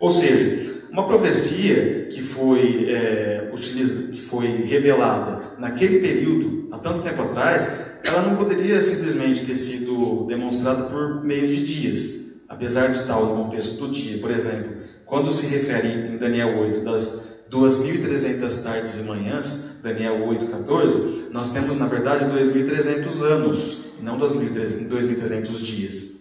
Ou 0.00 0.10
seja, 0.10 0.82
uma 0.90 1.06
profecia 1.06 2.08
que 2.10 2.22
foi, 2.22 2.90
é, 2.90 3.50
utiliza, 3.52 4.10
que 4.10 4.22
foi 4.22 4.62
revelada 4.62 5.54
naquele 5.58 6.00
período, 6.00 6.68
há 6.72 6.78
tanto 6.78 7.02
tempo 7.02 7.22
atrás, 7.22 7.80
ela 8.04 8.22
não 8.22 8.36
poderia 8.36 8.80
simplesmente 8.80 9.46
ter 9.46 9.54
sido 9.54 10.26
demonstrada 10.26 10.84
por 10.84 11.24
meio 11.24 11.46
de 11.46 11.64
dias, 11.64 12.42
apesar 12.48 12.88
de 12.88 13.06
tal 13.06 13.26
no 13.26 13.44
contexto 13.44 13.86
do 13.86 13.92
dia. 13.92 14.18
Por 14.18 14.30
exemplo, 14.30 14.72
quando 15.06 15.30
se 15.30 15.46
refere 15.46 15.88
em 15.88 16.18
Daniel 16.18 16.58
8 16.58 16.80
das 16.84 17.33
2.300 17.54 18.62
tardes 18.64 18.98
e 18.98 19.02
manhãs, 19.02 19.78
Daniel 19.80 20.26
8, 20.26 20.48
14, 20.48 21.26
nós 21.30 21.52
temos 21.52 21.78
na 21.78 21.86
verdade 21.86 22.24
2.300 22.24 23.22
anos, 23.22 23.84
não 24.02 24.18
2.300 24.18 25.46
dias. 25.62 26.14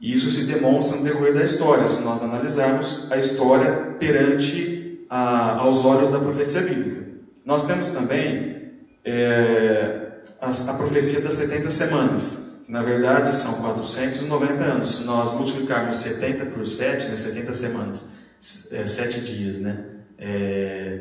E 0.00 0.14
isso 0.14 0.30
se 0.30 0.44
demonstra 0.44 0.96
no 0.96 1.04
decorrer 1.04 1.34
da 1.34 1.42
história, 1.42 1.86
se 1.86 2.02
nós 2.04 2.22
analisarmos 2.22 3.10
a 3.10 3.18
história 3.18 3.96
perante 3.98 5.04
a, 5.10 5.56
aos 5.56 5.84
olhos 5.84 6.10
da 6.10 6.20
profecia 6.20 6.62
bíblica. 6.62 7.06
Nós 7.44 7.66
temos 7.66 7.88
também 7.88 8.70
é, 9.04 10.12
a, 10.40 10.50
a, 10.50 10.74
profecia 10.74 11.20
das 11.20 11.34
70 11.34 11.70
semanas, 11.72 12.48
que 12.64 12.72
na 12.72 12.82
verdade 12.82 13.34
são 13.34 13.54
490 13.54 14.62
anos. 14.62 14.96
Se 14.96 15.04
nós 15.04 15.34
multiplicarmos 15.34 15.98
70 15.98 16.46
por 16.46 16.64
7, 16.66 17.08
né, 17.08 17.16
70 17.16 17.52
semanas, 17.52 18.04
é, 18.72 18.86
7 18.86 19.20
dias, 19.20 19.58
né? 19.58 19.84
É, 20.18 21.00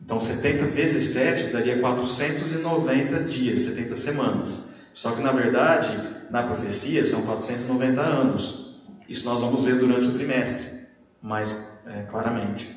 então 0.00 0.20
70 0.20 0.66
vezes 0.66 1.04
7 1.12 1.52
daria 1.52 1.78
490 1.78 3.24
dias, 3.24 3.60
70 3.60 3.96
semanas. 3.96 4.74
Só 4.92 5.12
que 5.12 5.22
na 5.22 5.32
verdade 5.32 5.98
na 6.30 6.42
profecia 6.42 7.04
são 7.04 7.22
490 7.22 8.00
anos. 8.00 8.76
Isso 9.08 9.24
nós 9.24 9.40
vamos 9.40 9.64
ver 9.64 9.78
durante 9.78 10.06
o 10.08 10.12
trimestre, 10.12 10.80
mais 11.22 11.80
é, 11.86 12.02
claramente. 12.02 12.74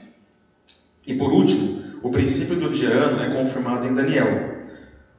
E 1.05 1.15
por 1.15 1.31
último, 1.31 1.83
o 2.03 2.11
princípio 2.11 2.55
do 2.55 2.69
dia 2.69 2.89
ano 2.89 3.21
é 3.21 3.35
confirmado 3.35 3.87
em 3.87 3.93
Daniel. 3.93 4.48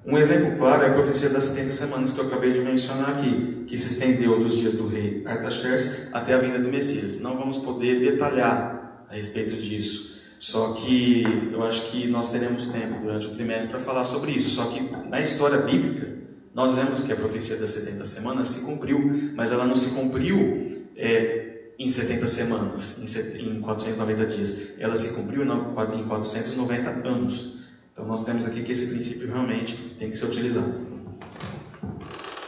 Um 0.05 0.17
exemplo 0.17 0.57
claro 0.57 0.83
é 0.83 0.91
a 0.91 0.95
profecia 0.95 1.29
das 1.29 1.45
70 1.45 1.73
semanas 1.73 2.13
que 2.13 2.21
eu 2.21 2.27
acabei 2.27 2.55
de 2.55 2.61
mencionar 2.61 3.19
aqui, 3.19 3.65
que 3.67 3.77
se 3.77 3.93
estendeu 3.93 4.41
dos 4.41 4.57
dias 4.57 4.73
do 4.75 4.89
rei 4.89 5.23
Artaxerxes 5.27 6.09
até 6.11 6.33
a 6.33 6.39
vinda 6.39 6.59
do 6.59 6.71
Messias. 6.71 7.21
Não 7.21 7.37
vamos 7.37 7.59
poder 7.59 8.01
detalhar 8.01 9.05
a 9.11 9.15
respeito 9.15 9.61
disso, 9.61 10.19
só 10.39 10.73
que 10.73 11.23
eu 11.53 11.63
acho 11.63 11.91
que 11.91 12.07
nós 12.07 12.33
teremos 12.33 12.69
tempo 12.69 12.99
durante 13.03 13.27
o 13.27 13.35
trimestre 13.35 13.73
para 13.73 13.81
falar 13.81 14.05
sobre 14.05 14.31
isso. 14.31 14.49
Só 14.49 14.67
que 14.67 14.81
na 15.07 15.21
história 15.21 15.59
bíblica, 15.59 16.09
nós 16.55 16.75
vemos 16.75 17.03
que 17.03 17.13
a 17.13 17.17
profecia 17.17 17.57
das 17.57 17.69
70 17.69 18.07
semanas 18.07 18.49
se 18.49 18.65
cumpriu, 18.65 19.33
mas 19.35 19.53
ela 19.53 19.67
não 19.67 19.77
se 19.77 19.95
cumpriu 19.95 20.89
é, 20.97 21.73
em 21.79 21.89
70 21.91 22.27
semanas, 22.27 22.99
em 23.39 23.61
490 23.61 24.27
dias. 24.27 24.79
Ela 24.79 24.97
se 24.97 25.15
cumpriu 25.15 25.45
em 25.45 26.05
490 26.09 26.91
anos. 27.07 27.60
Então 28.01 28.09
nós 28.09 28.25
temos 28.25 28.47
aqui 28.47 28.63
que 28.63 28.73
esse 28.73 28.87
princípio 28.87 29.27
realmente 29.27 29.77
tem 29.99 30.11
que 30.11 30.17
ser 30.17 30.25
utilizado. 30.25 30.73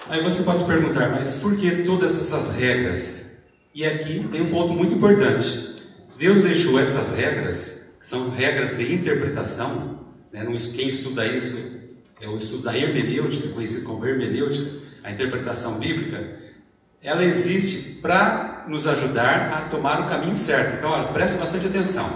Aí 0.08 0.22
você 0.22 0.42
pode 0.44 0.64
perguntar, 0.64 1.10
mas 1.10 1.34
por 1.34 1.54
que 1.56 1.82
todas 1.82 2.18
essas 2.18 2.56
regras? 2.56 3.36
E 3.74 3.84
aqui 3.84 4.26
tem 4.32 4.40
um 4.40 4.50
ponto 4.50 4.72
muito 4.72 4.94
importante. 4.94 5.76
Deus 6.16 6.42
deixou 6.42 6.80
essas 6.80 7.14
regras, 7.14 7.96
que 8.00 8.06
são 8.08 8.30
regras 8.30 8.78
de 8.78 8.94
interpretação, 8.94 10.06
né? 10.32 10.42
quem 10.74 10.88
estuda 10.88 11.26
isso 11.26 11.82
é 12.18 12.26
o 12.26 12.38
estudo 12.38 12.62
da 12.62 12.74
hermenêutica, 12.74 13.48
conhecido 13.48 13.84
como 13.84 14.06
hermenêutica, 14.06 14.70
a 15.04 15.12
interpretação 15.12 15.78
bíblica, 15.78 16.34
ela 17.02 17.22
existe 17.22 18.00
para 18.00 18.64
nos 18.68 18.86
ajudar 18.86 19.52
a 19.52 19.68
tomar 19.68 20.00
o 20.00 20.08
caminho 20.08 20.38
certo. 20.38 20.78
Então, 20.78 20.90
olha, 20.90 21.12
preste 21.12 21.36
bastante 21.36 21.66
atenção. 21.66 22.08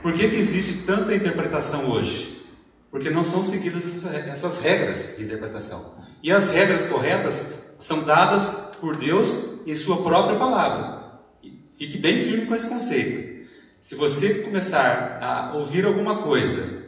Por 0.00 0.14
que, 0.14 0.26
que 0.26 0.36
existe 0.36 0.86
tanta 0.86 1.14
interpretação 1.14 1.90
hoje? 1.90 2.37
Porque 2.90 3.10
não 3.10 3.24
são 3.24 3.44
seguidas 3.44 4.04
essas 4.04 4.62
regras 4.62 5.16
de 5.16 5.24
interpretação. 5.24 5.94
E 6.22 6.32
as 6.32 6.50
regras 6.50 6.86
corretas 6.86 7.54
são 7.78 8.02
dadas 8.02 8.48
por 8.80 8.96
Deus 8.96 9.66
em 9.66 9.74
Sua 9.74 10.02
própria 10.02 10.38
palavra. 10.38 10.98
Fique 11.76 11.98
bem 11.98 12.22
firme 12.22 12.46
com 12.46 12.54
esse 12.54 12.68
conceito. 12.68 13.48
Se 13.80 13.94
você 13.94 14.40
começar 14.40 15.18
a 15.22 15.54
ouvir 15.54 15.84
alguma 15.84 16.22
coisa 16.22 16.86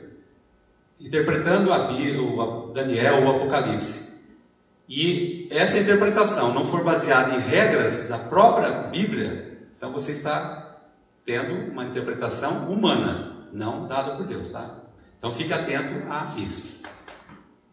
interpretando 0.98 1.72
a 1.72 1.92
Bíblia, 1.92 2.20
o 2.20 2.72
Daniel, 2.72 3.24
o 3.24 3.30
Apocalipse, 3.30 4.10
e 4.88 5.46
essa 5.50 5.78
interpretação 5.78 6.52
não 6.52 6.66
for 6.66 6.82
baseada 6.82 7.36
em 7.36 7.40
regras 7.40 8.08
da 8.08 8.18
própria 8.18 8.88
Bíblia, 8.88 9.58
então 9.76 9.92
você 9.92 10.12
está 10.12 10.80
tendo 11.24 11.70
uma 11.70 11.84
interpretação 11.84 12.70
humana, 12.70 13.46
não 13.52 13.86
dada 13.86 14.16
por 14.16 14.26
Deus, 14.26 14.50
tá? 14.50 14.79
Então 15.20 15.34
fique 15.34 15.52
atento 15.52 16.10
a 16.10 16.34
isso. 16.38 16.80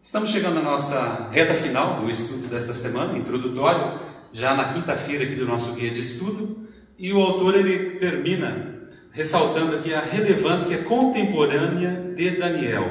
Estamos 0.02 0.28
chegando 0.28 0.58
à 0.58 0.62
nossa 0.62 1.30
reta 1.32 1.54
final 1.54 2.02
do 2.02 2.10
estudo 2.10 2.46
desta 2.46 2.74
semana, 2.74 3.16
introdutório, 3.16 4.00
já 4.34 4.54
na 4.54 4.70
quinta-feira 4.70 5.24
aqui 5.24 5.34
do 5.34 5.46
nosso 5.46 5.72
guia 5.72 5.90
de 5.90 6.02
estudo, 6.02 6.68
e 6.98 7.10
o 7.10 7.18
autor 7.22 7.56
ele 7.56 7.98
termina 7.98 8.90
ressaltando 9.12 9.76
aqui 9.76 9.94
a 9.94 10.00
relevância 10.00 10.84
contemporânea 10.84 12.12
de 12.14 12.32
Daniel. 12.32 12.84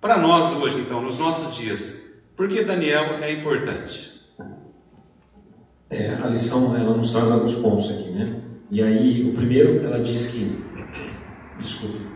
Para 0.00 0.18
nós 0.18 0.56
hoje, 0.56 0.80
então, 0.80 1.00
nos 1.00 1.20
nossos 1.20 1.54
dias, 1.54 2.20
por 2.36 2.48
que 2.48 2.64
Daniel 2.64 3.22
é 3.22 3.32
importante? 3.32 4.20
É, 5.88 6.12
a 6.12 6.26
lição 6.26 6.76
ela 6.76 6.96
nos 6.96 7.12
traz 7.12 7.30
alguns 7.30 7.54
pontos 7.54 7.88
aqui, 7.88 8.10
né? 8.10 8.40
E 8.68 8.82
aí, 8.82 9.30
o 9.30 9.34
primeiro, 9.34 9.84
ela 9.84 10.02
diz 10.02 10.32
que, 10.32 10.60
desculpa, 11.60 12.07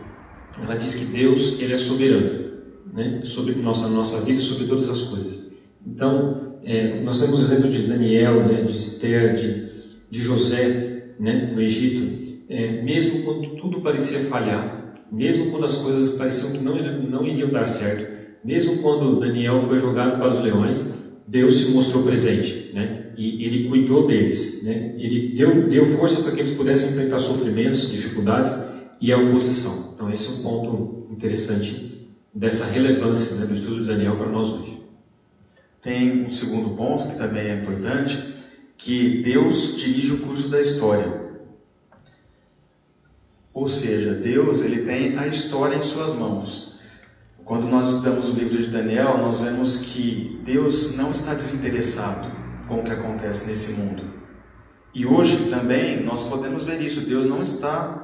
ela 0.61 0.75
diz 0.75 0.95
que 0.95 1.05
Deus 1.05 1.59
ele 1.59 1.73
é 1.73 1.77
soberano, 1.77 2.51
né? 2.93 3.21
Sobre 3.23 3.55
nossa 3.55 3.87
nossa 3.87 4.21
vida, 4.23 4.41
sobre 4.41 4.67
todas 4.67 4.89
as 4.89 5.01
coisas. 5.01 5.51
Então, 5.85 6.59
é, 6.63 7.01
nós 7.01 7.19
temos 7.19 7.39
o 7.39 7.43
exemplo 7.43 7.69
de 7.69 7.83
Daniel, 7.83 8.47
né? 8.47 8.63
De 8.63 8.77
Esther, 8.77 9.35
de, 9.35 9.69
de 10.09 10.19
José, 10.19 11.13
né? 11.19 11.51
No 11.53 11.61
Egito, 11.61 12.43
é, 12.49 12.81
mesmo 12.81 13.23
quando 13.23 13.55
tudo 13.55 13.81
parecia 13.81 14.19
falhar, 14.21 14.95
mesmo 15.11 15.51
quando 15.51 15.65
as 15.65 15.75
coisas 15.75 16.17
pareciam 16.17 16.51
que 16.51 16.59
não, 16.59 16.75
não 17.09 17.25
iriam 17.25 17.49
dar 17.49 17.67
certo, 17.67 18.13
mesmo 18.43 18.81
quando 18.81 19.19
Daniel 19.19 19.63
foi 19.67 19.77
jogado 19.77 20.17
para 20.17 20.33
os 20.33 20.43
leões, 20.43 20.93
Deus 21.27 21.57
se 21.57 21.71
mostrou 21.71 22.03
presente, 22.03 22.71
né? 22.73 23.11
E 23.17 23.45
ele 23.45 23.69
cuidou 23.69 24.07
deles, 24.07 24.63
né? 24.63 24.95
Ele 24.97 25.35
deu, 25.35 25.67
deu 25.69 25.97
força 25.97 26.21
para 26.21 26.31
que 26.31 26.41
eles 26.41 26.55
pudessem 26.55 26.91
enfrentar 26.91 27.19
sofrimentos, 27.19 27.89
dificuldades 27.89 28.53
e 28.99 29.11
a 29.11 29.17
oposição. 29.17 29.82
Então 29.93 30.11
esse 30.11 30.27
é 30.27 30.31
um 30.31 30.43
ponto 30.43 31.07
interessante 31.11 32.09
dessa 32.33 32.65
relevância 32.65 33.37
né, 33.37 33.45
do 33.45 33.53
estudo 33.53 33.81
de 33.81 33.87
Daniel 33.87 34.17
para 34.17 34.29
nós 34.29 34.49
hoje. 34.49 34.81
Tem 35.81 36.25
um 36.25 36.29
segundo 36.29 36.75
ponto 36.75 37.09
que 37.09 37.17
também 37.17 37.47
é 37.47 37.61
importante, 37.61 38.33
que 38.77 39.21
Deus 39.21 39.77
dirige 39.77 40.13
o 40.13 40.19
curso 40.19 40.49
da 40.49 40.59
história. 40.59 41.23
Ou 43.53 43.67
seja, 43.67 44.13
Deus 44.13 44.61
ele 44.61 44.83
tem 44.83 45.17
a 45.17 45.27
história 45.27 45.75
em 45.75 45.81
suas 45.81 46.15
mãos. 46.15 46.79
Quando 47.45 47.67
nós 47.67 47.89
estudamos 47.89 48.29
o 48.29 48.39
livro 48.39 48.57
de 48.57 48.67
Daniel, 48.67 49.17
nós 49.17 49.39
vemos 49.39 49.81
que 49.81 50.41
Deus 50.43 50.95
não 50.95 51.11
está 51.11 51.33
desinteressado 51.33 52.31
com 52.67 52.79
o 52.79 52.83
que 52.83 52.91
acontece 52.91 53.47
nesse 53.47 53.79
mundo. 53.79 54.03
E 54.93 55.05
hoje 55.05 55.49
também 55.49 56.03
nós 56.03 56.23
podemos 56.23 56.63
ver 56.63 56.81
isso. 56.81 57.01
Deus 57.01 57.25
não 57.25 57.41
está, 57.41 58.02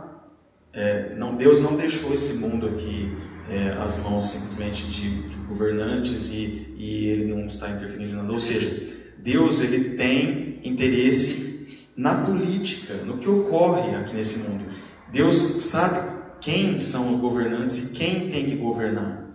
é, 0.74 1.16
não, 1.16 1.36
Deus 1.36 1.62
não 1.62 1.76
deixou 1.76 2.14
esse 2.14 2.36
mundo 2.36 2.68
aqui 2.68 3.12
é, 3.50 3.72
as 3.80 4.02
mãos 4.04 4.30
simplesmente 4.30 4.86
de, 4.86 5.28
de 5.28 5.36
governantes 5.48 6.32
e, 6.32 6.76
e, 6.78 7.08
ele 7.08 7.34
não 7.34 7.48
está 7.48 7.70
interferindo 7.70 8.16
nada. 8.16 8.32
Ou 8.32 8.40
seja, 8.40 8.96
Deus 9.18 9.62
ele 9.62 9.96
tem 9.96 10.60
interesse 10.64 11.90
na 11.98 12.24
política, 12.24 12.94
no 12.94 13.18
que 13.18 13.28
ocorre 13.28 13.96
aqui 13.96 14.16
nesse 14.16 14.48
mundo. 14.48 14.66
Deus 15.12 15.36
sabe 15.64 16.20
quem 16.40 16.80
são 16.80 17.16
os 17.16 17.20
governantes 17.20 17.90
e 17.90 17.94
quem 17.94 18.30
tem 18.30 18.46
que 18.46 18.56
governar. 18.56 19.28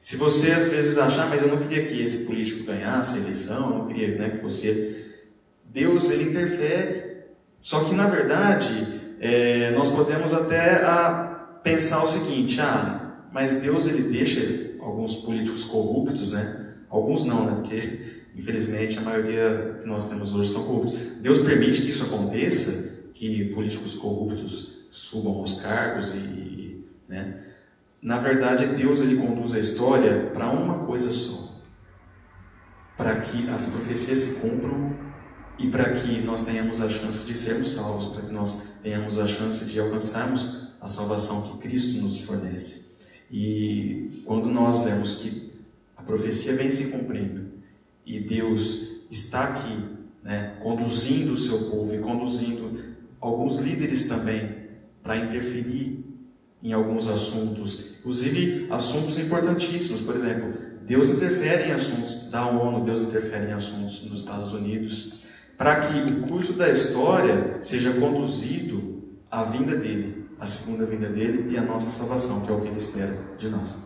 Se 0.00 0.16
você 0.16 0.52
às 0.52 0.68
vezes 0.68 0.98
achar, 0.98 1.28
mas 1.28 1.40
eu 1.40 1.48
não 1.48 1.58
queria 1.58 1.86
que 1.86 2.02
esse 2.02 2.26
político 2.26 2.64
ganhasse 2.64 3.16
a 3.16 3.22
eleição, 3.22 3.70
eu 3.70 3.78
não 3.78 3.86
queria 3.86 4.18
né, 4.18 4.30
que 4.30 4.42
você. 4.42 5.12
Deus 5.64 6.10
ele 6.10 6.30
interfere. 6.30 7.12
Só 7.60 7.84
que 7.84 7.94
na 7.94 8.08
verdade 8.08 9.00
é, 9.24 9.70
nós 9.70 9.88
podemos 9.92 10.34
até 10.34 10.82
a, 10.82 11.06
ah, 11.06 11.24
pensar 11.62 12.02
o 12.02 12.06
seguinte: 12.08 12.60
ah, 12.60 13.28
mas 13.32 13.60
Deus 13.60 13.86
ele 13.86 14.10
deixa 14.10 14.74
alguns 14.80 15.14
políticos 15.14 15.62
corruptos, 15.62 16.32
né? 16.32 16.74
Alguns 16.90 17.24
não, 17.24 17.44
né? 17.46 17.54
Porque 17.60 18.24
infelizmente 18.34 18.98
a 18.98 19.00
maioria 19.00 19.78
que 19.80 19.86
nós 19.86 20.08
temos 20.08 20.34
hoje 20.34 20.50
são 20.50 20.64
corruptos. 20.64 20.94
Deus 21.20 21.38
permite 21.38 21.82
que 21.82 21.90
isso 21.90 22.04
aconteça, 22.04 23.10
que 23.14 23.44
políticos 23.54 23.94
corruptos 23.94 24.88
subam 24.90 25.34
aos 25.34 25.60
cargos 25.60 26.12
e, 26.16 26.84
né? 27.08 27.44
Na 28.02 28.18
verdade, 28.18 28.66
Deus 28.66 29.00
ele 29.02 29.24
conduz 29.24 29.54
a 29.54 29.60
história 29.60 30.30
para 30.34 30.50
uma 30.50 30.84
coisa 30.84 31.12
só, 31.12 31.62
para 32.96 33.20
que 33.20 33.48
as 33.48 33.66
profecias 33.66 34.18
se 34.18 34.40
cumpram 34.40 34.92
e 35.62 35.68
para 35.68 35.92
que 35.92 36.20
nós 36.20 36.44
tenhamos 36.44 36.80
a 36.80 36.90
chance 36.90 37.24
de 37.24 37.34
sermos 37.34 37.72
salvos, 37.74 38.12
para 38.12 38.22
que 38.22 38.32
nós 38.32 38.66
tenhamos 38.82 39.16
a 39.16 39.28
chance 39.28 39.64
de 39.64 39.78
alcançarmos 39.78 40.72
a 40.80 40.88
salvação 40.88 41.42
que 41.42 41.58
Cristo 41.58 42.02
nos 42.02 42.20
fornece. 42.20 42.96
E 43.30 44.22
quando 44.26 44.50
nós 44.50 44.84
vemos 44.84 45.16
que 45.16 45.52
a 45.96 46.02
profecia 46.02 46.54
vem 46.54 46.68
se 46.68 46.88
cumprindo 46.88 47.52
e 48.04 48.18
Deus 48.18 48.88
está 49.08 49.44
aqui, 49.44 49.84
né, 50.24 50.56
conduzindo 50.60 51.34
o 51.34 51.38
seu 51.38 51.70
povo 51.70 51.94
e 51.94 51.98
conduzindo 51.98 52.80
alguns 53.20 53.58
líderes 53.58 54.08
também 54.08 54.62
para 55.00 55.16
interferir 55.16 56.04
em 56.60 56.72
alguns 56.72 57.06
assuntos, 57.06 57.98
inclusive 58.00 58.66
assuntos 58.68 59.16
importantíssimos. 59.16 60.00
Por 60.00 60.16
exemplo, 60.16 60.54
Deus 60.84 61.08
interfere 61.08 61.68
em 61.68 61.72
assuntos 61.72 62.28
da 62.30 62.46
ONU, 62.48 62.84
Deus 62.84 63.00
interfere 63.00 63.50
em 63.50 63.54
assuntos 63.54 64.02
nos 64.04 64.20
Estados 64.20 64.52
Unidos, 64.52 65.21
para 65.56 65.80
que 65.86 66.12
o 66.12 66.26
curso 66.26 66.54
da 66.54 66.68
história 66.68 67.58
seja 67.60 67.92
conduzido 67.92 69.20
à 69.30 69.44
vinda 69.44 69.76
dele, 69.76 70.28
à 70.38 70.46
segunda 70.46 70.84
vinda 70.86 71.08
dele 71.08 71.52
e 71.52 71.58
à 71.58 71.62
nossa 71.62 71.90
salvação, 71.90 72.40
que 72.40 72.50
é 72.50 72.54
o 72.54 72.60
que 72.60 72.68
ele 72.68 72.76
espera 72.76 73.16
de 73.38 73.48
nós. 73.48 73.76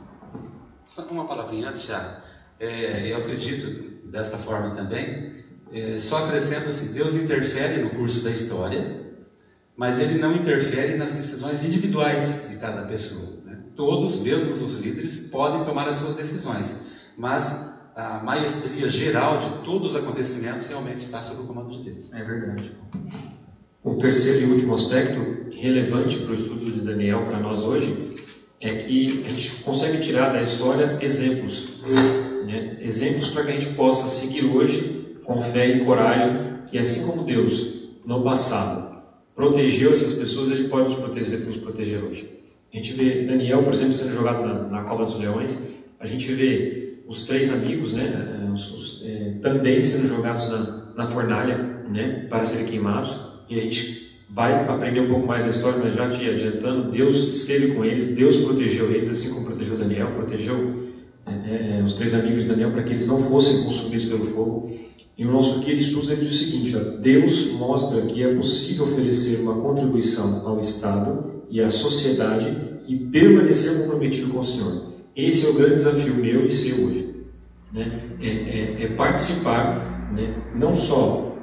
Só 0.87 1.03
uma 1.09 1.27
palavrinha 1.27 1.71
antes, 1.71 1.85
já. 1.85 2.23
É, 2.59 3.12
eu 3.12 3.19
acredito 3.19 4.09
desta 4.11 4.37
forma 4.39 4.75
também. 4.75 5.33
É, 5.73 5.99
só 5.99 6.25
acrescento 6.27 6.71
assim: 6.71 6.93
Deus 6.93 7.14
interfere 7.17 7.83
no 7.83 7.91
curso 7.91 8.23
da 8.23 8.31
história 8.31 9.07
mas 9.77 10.01
ele 10.01 10.19
não 10.19 10.35
interfere 10.35 10.97
nas 10.97 11.12
decisões 11.12 11.62
individuais 11.64 12.49
de 12.49 12.57
cada 12.57 12.87
pessoa. 12.87 13.37
Né? 13.45 13.59
Todos, 13.77 14.17
mesmo 14.21 14.55
os 14.64 14.81
líderes, 14.81 15.29
podem 15.29 15.64
tomar 15.64 15.87
as 15.87 15.99
suas 15.99 16.17
decisões, 16.17 16.87
mas 17.17 17.76
a 17.97 18.18
maestria 18.22 18.90
geral 18.90 19.38
de 19.38 19.64
todos 19.64 19.92
os 19.92 19.97
acontecimentos 19.97 20.68
realmente 20.68 20.99
está 20.99 21.22
sob 21.22 21.40
o 21.40 21.47
comando 21.47 21.70
de 21.70 21.90
Deus. 21.90 22.12
É 22.12 22.22
verdade. 22.22 22.72
O 23.82 23.94
terceiro 23.94 24.40
e 24.40 24.53
último 24.53 24.74
aspecto 24.74 25.51
relevante 25.51 26.18
para 26.18 26.32
o 26.32 26.34
estudo 26.34 26.70
de 26.70 26.80
Daniel 26.82 27.24
para 27.24 27.40
nós 27.40 27.61
hoje 27.61 28.16
é 28.61 28.74
que 28.76 29.24
a 29.24 29.30
gente 29.30 29.51
consegue 29.62 30.01
tirar 30.01 30.30
da 30.30 30.42
história 30.42 30.99
exemplos, 31.01 31.80
né? 32.44 32.76
exemplos 32.82 33.28
para 33.28 33.44
que 33.44 33.53
a 33.53 33.55
gente 33.55 33.74
possa 33.74 34.09
seguir 34.11 34.44
hoje 34.44 35.16
com 35.24 35.40
fé 35.40 35.66
e 35.66 35.84
coragem, 35.84 36.64
que 36.66 36.76
assim 36.76 37.07
como 37.07 37.24
Deus 37.24 37.94
no 38.05 38.22
passado 38.22 39.05
protegeu 39.34 39.92
essas 39.92 40.14
pessoas, 40.14 40.51
ele 40.51 40.68
pode 40.68 40.90
nos 40.90 40.99
proteger, 40.99 41.40
nos 41.40 41.57
proteger 41.57 42.05
hoje. 42.05 42.30
A 42.72 42.76
gente 42.76 42.92
vê 42.92 43.22
Daniel, 43.22 43.62
por 43.62 43.72
exemplo, 43.72 43.94
sendo 43.94 44.12
jogado 44.12 44.44
na, 44.47 44.55
na 44.64 44.82
cova 44.82 45.07
dos 45.07 45.18
leões, 45.18 45.59
a 45.99 46.07
gente 46.07 46.30
vê 46.34 46.76
os 47.07 47.22
três 47.24 47.52
amigos, 47.52 47.92
né, 47.92 48.50
os, 48.52 48.72
os, 48.72 49.04
é, 49.07 49.34
também 49.42 49.82
sendo 49.82 50.09
jogados 50.09 50.48
na, 50.48 50.92
na 50.96 51.07
fornalha, 51.07 51.59
né, 51.90 52.26
para 52.28 52.44
serem 52.44 52.66
queimados, 52.66 53.16
e 53.48 53.59
a 53.59 53.62
gente 53.62 54.07
vai 54.28 54.68
aprender 54.68 55.00
um 55.00 55.09
pouco 55.09 55.26
mais 55.26 55.44
a 55.44 55.50
história, 55.50 55.78
mas 55.82 55.94
já 55.94 56.11
te 56.11 56.28
adiantando, 56.28 56.90
Deus 56.90 57.16
esteve 57.34 57.74
com 57.74 57.84
eles, 57.84 58.14
Deus 58.14 58.36
protegeu 58.38 58.90
eles, 58.90 59.09
assim 59.09 59.32
como 59.32 59.46
protegeu 59.46 59.76
Daniel, 59.76 60.12
protegeu 60.12 60.86
é, 61.26 61.78
é, 61.78 61.82
os 61.84 61.94
três 61.94 62.14
amigos 62.14 62.42
de 62.42 62.48
Daniel 62.48 62.72
para 62.72 62.82
que 62.82 62.90
eles 62.90 63.07
não 63.07 63.22
fossem 63.24 63.64
consumidos 63.64 64.07
pelo 64.07 64.26
fogo. 64.26 64.76
E 65.18 65.24
o 65.24 65.32
nosso 65.32 65.61
guia 65.61 65.74
de 65.74 65.82
estudos 65.82 66.09
diz 66.09 66.28
o 66.28 66.44
seguinte: 66.44 66.76
ó, 66.76 67.00
Deus 67.00 67.52
mostra 67.52 68.02
que 68.02 68.22
é 68.22 68.34
possível 68.34 68.84
oferecer 68.84 69.42
uma 69.42 69.62
contribuição 69.62 70.46
ao 70.46 70.61
Estado 70.61 71.42
e 71.48 71.61
à 71.61 71.70
sociedade 71.70 72.54
e 72.86 72.96
permanecer 72.96 73.80
comprometido 73.80 74.28
com 74.28 74.40
o 74.40 74.44
Senhor. 74.44 74.95
Esse 75.17 75.47
é 75.47 75.49
o 75.49 75.55
grande 75.55 75.77
desafio 75.77 76.14
meu 76.14 76.47
e 76.47 76.53
seu 76.53 76.87
hoje. 76.87 77.25
Né? 77.73 78.03
É, 78.21 78.29
é, 78.29 78.85
é 78.85 78.89
participar 78.89 80.12
né? 80.12 80.35
não 80.55 80.77
só 80.77 81.37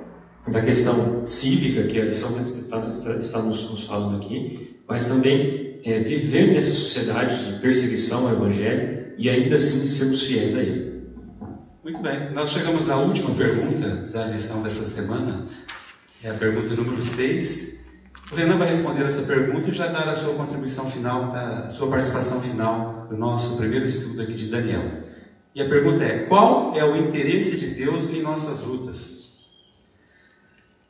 da 0.48 0.62
questão 0.62 1.26
cívica, 1.26 1.84
que 1.84 1.98
é 1.98 2.04
a 2.04 2.06
lição 2.06 2.34
que 2.34 2.44
está, 2.44 2.90
está, 2.90 3.16
está 3.16 3.40
nos, 3.40 3.72
nos, 3.72 3.86
falando 3.86 4.24
aqui, 4.24 4.78
mas 4.88 5.08
também 5.08 5.80
é, 5.84 6.00
viver 6.00 6.54
nessa 6.54 6.70
sociedade 6.70 7.46
de 7.46 7.60
perseguição 7.62 8.28
ao 8.28 8.34
Evangelho 8.34 9.14
e 9.18 9.30
ainda 9.30 9.56
assim 9.56 9.88
sermos 9.88 10.22
fiéis 10.22 10.56
a 10.56 10.62
Ele. 10.62 11.02
Muito 11.84 12.00
bem, 12.00 12.32
nós 12.32 12.50
chegamos 12.50 12.90
à 12.90 12.98
última 12.98 13.34
pergunta 13.36 13.90
da 14.12 14.28
lição 14.28 14.62
dessa 14.62 14.86
semana, 14.86 15.48
é 16.24 16.30
a 16.30 16.34
pergunta 16.34 16.76
número 16.76 17.02
6. 17.02 17.74
O 18.32 18.36
Renan 18.36 18.58
vai 18.58 18.70
responder 18.70 19.04
essa 19.06 19.24
pergunta 19.24 19.70
e 19.70 19.74
já 19.74 19.88
dar 19.88 20.08
a 20.08 20.16
sua 20.16 20.34
contribuição 20.36 20.90
final, 20.90 21.34
a 21.34 21.72
sua 21.72 21.88
participação 21.88 22.42
final 22.42 22.93
do 23.10 23.18
nosso 23.18 23.58
primeiro 23.58 23.86
estudo 23.86 24.22
aqui 24.22 24.34
de 24.34 24.48
Daniel. 24.48 24.84
E 25.54 25.62
a 25.62 25.70
pergunta 25.70 26.04
é: 26.04 26.26
qual 26.26 26.76
é 26.76 26.84
o 26.84 26.96
interesse 26.96 27.58
de 27.58 27.76
Deus 27.76 28.14
em 28.14 28.22
nossas 28.22 28.64
lutas? 28.64 29.34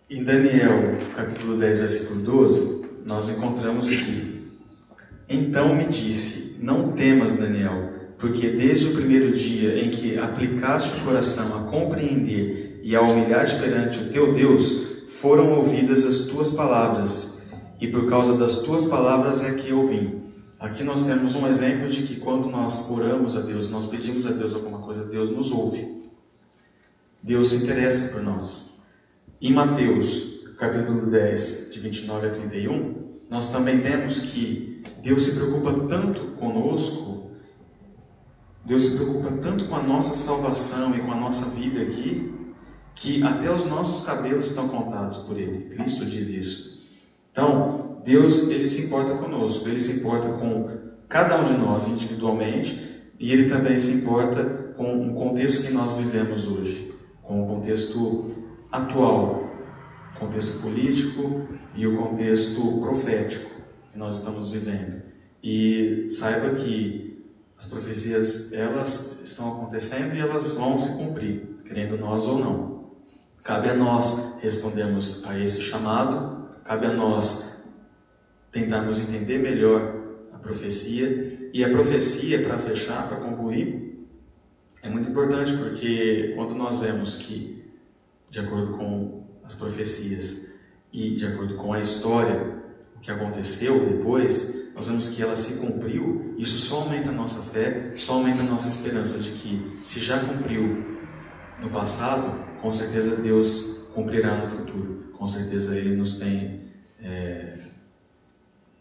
Em 0.10 0.24
Daniel, 0.24 0.98
capítulo 1.16 1.58
10, 1.58 1.78
versículo 1.78 2.22
12, 2.22 2.86
nós 3.06 3.30
encontramos 3.30 3.90
que: 3.90 4.52
Então 5.28 5.76
me 5.76 5.86
disse: 5.86 6.58
Não 6.62 6.92
temas, 6.92 7.34
Daniel 7.34 7.94
porque 8.24 8.48
desde 8.48 8.88
o 8.88 8.94
primeiro 8.94 9.34
dia 9.34 9.84
em 9.84 9.92
que 9.92 10.18
aplicaste 10.18 10.98
o 10.98 11.04
coração 11.04 11.58
a 11.58 11.70
compreender 11.70 12.80
e 12.82 12.96
a 12.96 13.02
humilhar-te 13.02 13.60
perante 13.60 14.00
o 14.00 14.14
teu 14.14 14.34
Deus, 14.34 15.10
foram 15.20 15.52
ouvidas 15.58 16.06
as 16.06 16.20
tuas 16.28 16.52
palavras, 16.52 17.44
e 17.82 17.88
por 17.88 18.10
causa 18.10 18.38
das 18.38 18.62
tuas 18.62 18.86
palavras 18.86 19.44
é 19.44 19.52
que 19.56 19.72
eu 19.72 19.86
vim. 19.86 20.23
Aqui 20.64 20.84
nós 20.84 21.06
temos 21.06 21.36
um 21.36 21.46
exemplo 21.46 21.90
de 21.90 22.04
que 22.04 22.20
quando 22.20 22.50
nós 22.50 22.90
oramos 22.90 23.36
a 23.36 23.42
Deus, 23.42 23.70
nós 23.70 23.86
pedimos 23.88 24.26
a 24.26 24.32
Deus 24.32 24.56
alguma 24.56 24.80
coisa, 24.80 25.06
Deus 25.06 25.30
nos 25.30 25.52
ouve. 25.52 26.10
Deus 27.22 27.50
se 27.50 27.64
interessa 27.64 28.14
por 28.14 28.24
nós. 28.24 28.82
Em 29.42 29.54
Mateus, 29.54 30.46
capítulo 30.58 31.12
10, 31.12 31.70
de 31.74 31.80
29 31.80 32.28
a 32.28 32.32
31, 32.32 32.96
nós 33.30 33.52
também 33.52 33.82
temos 33.82 34.20
que 34.20 34.82
Deus 35.04 35.24
se 35.24 35.36
preocupa 35.36 35.88
tanto 35.88 36.22
conosco 36.38 37.14
Deus 38.66 38.84
se 38.84 38.96
preocupa 38.96 39.30
tanto 39.42 39.66
com 39.66 39.76
a 39.76 39.84
nossa 39.84 40.16
salvação 40.16 40.96
e 40.96 41.00
com 41.02 41.12
a 41.12 41.16
nossa 41.16 41.46
vida 41.50 41.82
aqui, 41.82 42.34
que 42.96 43.22
até 43.22 43.52
os 43.52 43.66
nossos 43.66 44.06
cabelos 44.06 44.48
estão 44.48 44.70
contados 44.70 45.18
por 45.18 45.38
Ele. 45.38 45.76
Cristo 45.76 46.06
diz 46.06 46.30
isso. 46.30 46.84
Então, 47.32 47.83
Deus, 48.04 48.50
Ele 48.50 48.68
se 48.68 48.84
importa 48.84 49.16
conosco, 49.16 49.68
Ele 49.68 49.80
se 49.80 50.00
importa 50.00 50.30
com 50.30 50.84
cada 51.08 51.40
um 51.40 51.44
de 51.44 51.54
nós 51.54 51.88
individualmente 51.88 52.94
e 53.20 53.32
ele 53.32 53.48
também 53.48 53.78
se 53.78 53.94
importa 53.94 54.44
com 54.76 55.10
o 55.10 55.14
contexto 55.14 55.66
que 55.66 55.72
nós 55.72 55.92
vivemos 55.94 56.48
hoje, 56.48 56.94
com 57.22 57.44
o 57.44 57.48
contexto 57.48 58.32
atual, 58.72 59.50
o 60.16 60.20
contexto 60.20 60.60
político 60.60 61.48
e 61.76 61.86
o 61.86 61.96
contexto 61.98 62.80
profético 62.82 63.50
que 63.92 63.98
nós 63.98 64.18
estamos 64.18 64.50
vivendo. 64.50 65.04
E 65.44 66.08
saiba 66.10 66.56
que 66.56 67.24
as 67.58 67.68
profecias 67.68 68.52
elas 68.52 69.22
estão 69.24 69.54
acontecendo 69.54 70.16
e 70.16 70.20
elas 70.20 70.48
vão 70.48 70.80
se 70.80 70.98
cumprir, 70.98 71.62
querendo 71.66 71.98
nós 71.98 72.26
ou 72.26 72.40
não. 72.40 72.84
Cabe 73.44 73.70
a 73.70 73.76
nós 73.76 74.40
respondermos 74.42 75.24
a 75.26 75.40
esse 75.40 75.62
chamado, 75.62 76.50
cabe 76.64 76.88
a 76.88 76.94
nós 76.94 77.43
tentarmos 78.54 79.00
entender 79.00 79.40
melhor 79.40 79.96
a 80.32 80.38
profecia. 80.38 81.50
E 81.52 81.64
a 81.64 81.70
profecia, 81.70 82.44
para 82.44 82.58
fechar, 82.60 83.10
para 83.10 83.18
concluir, 83.18 84.08
é 84.82 84.90
muito 84.90 85.10
importante 85.10 85.58
porque 85.58 86.34
quando 86.36 86.56
nós 86.56 86.78
vemos 86.78 87.18
que, 87.18 87.64
de 88.30 88.40
acordo 88.40 88.78
com 88.78 89.24
as 89.44 89.56
profecias 89.56 90.54
e 90.92 91.16
de 91.16 91.26
acordo 91.26 91.56
com 91.56 91.74
a 91.74 91.80
história, 91.80 92.62
o 92.96 93.00
que 93.00 93.12
aconteceu 93.12 93.80
depois, 93.86 94.72
nós 94.76 94.88
vemos 94.88 95.10
que 95.10 95.22
ela 95.22 95.36
se 95.36 95.60
cumpriu, 95.60 96.34
isso 96.38 96.58
só 96.58 96.82
aumenta 96.82 97.10
a 97.10 97.12
nossa 97.12 97.42
fé, 97.52 97.94
só 97.98 98.14
aumenta 98.14 98.42
a 98.42 98.46
nossa 98.46 98.70
esperança 98.70 99.20
de 99.20 99.32
que, 99.32 99.80
se 99.84 100.00
já 100.00 100.20
cumpriu 100.20 100.84
no 101.62 101.70
passado, 101.70 102.44
com 102.62 102.72
certeza 102.72 103.16
Deus 103.18 103.90
cumprirá 103.94 104.38
no 104.38 104.50
futuro. 104.50 105.12
Com 105.14 105.28
certeza 105.28 105.78
Ele 105.78 105.96
nos 105.96 106.18
tem 106.18 106.62
é, 107.02 107.58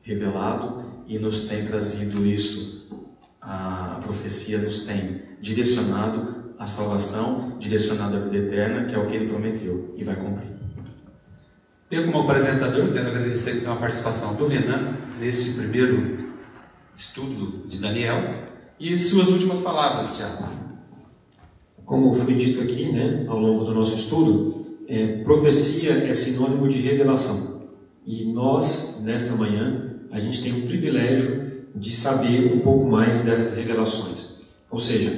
revelado 0.03 0.85
e 1.07 1.19
nos 1.19 1.49
tem 1.49 1.67
trazido 1.67 2.27
isso. 2.27 2.83
A, 3.41 4.01
profecia 4.03 4.59
nos 4.59 4.85
tem 4.85 5.23
direcionado 5.41 6.55
à 6.59 6.67
salvação, 6.67 7.57
direcionado 7.59 8.17
à 8.17 8.21
vida 8.21 8.37
eterna, 8.37 8.85
que 8.85 8.95
é 8.95 8.99
o 8.99 9.07
que 9.07 9.17
Ele 9.17 9.29
prometeu 9.29 9.95
e 9.97 10.05
vai 10.05 10.15
cumprir. 10.15 10.53
Eu, 11.91 12.07
como 12.07 12.23
apresentador, 12.23 12.93
quero 12.93 13.09
agradecer 13.09 13.59
então 13.59 13.75
a 13.75 13.77
participação 13.77 14.35
do 14.35 14.47
Renan 14.47 14.97
neste 15.21 15.53
primeiro 15.53 16.31
estudo 16.97 17.67
de 17.69 17.79
Daniel 17.79 18.35
e 18.81 18.99
suas 18.99 19.29
últimas 19.29 19.61
palavras, 19.61 20.17
Tiago. 20.17 20.45
Como 21.85 22.15
foi 22.15 22.35
dito 22.35 22.63
aqui, 22.63 22.91
né, 22.93 23.27
ao 23.29 23.39
longo 23.39 23.65
do 23.65 23.75
nosso 23.75 23.95
estudo, 23.97 24.79
é, 24.89 25.19
profecia 25.23 25.93
é 25.93 26.13
sinônimo 26.13 26.69
de 26.69 26.81
revelação. 26.81 27.71
E 28.07 28.33
nós, 28.33 29.03
nesta 29.05 29.35
manhã, 29.35 29.92
a 30.13 30.21
gente 30.21 30.43
tem 30.43 30.53
o 30.53 30.67
privilégio 30.67 31.53
de 31.75 31.91
saber 31.91 32.53
um 32.55 32.61
pouco 32.61 32.87
mais 32.87 33.25
dessas 33.25 33.57
revelações. 33.57 34.43
Ou 34.71 34.79
seja, 34.79 35.11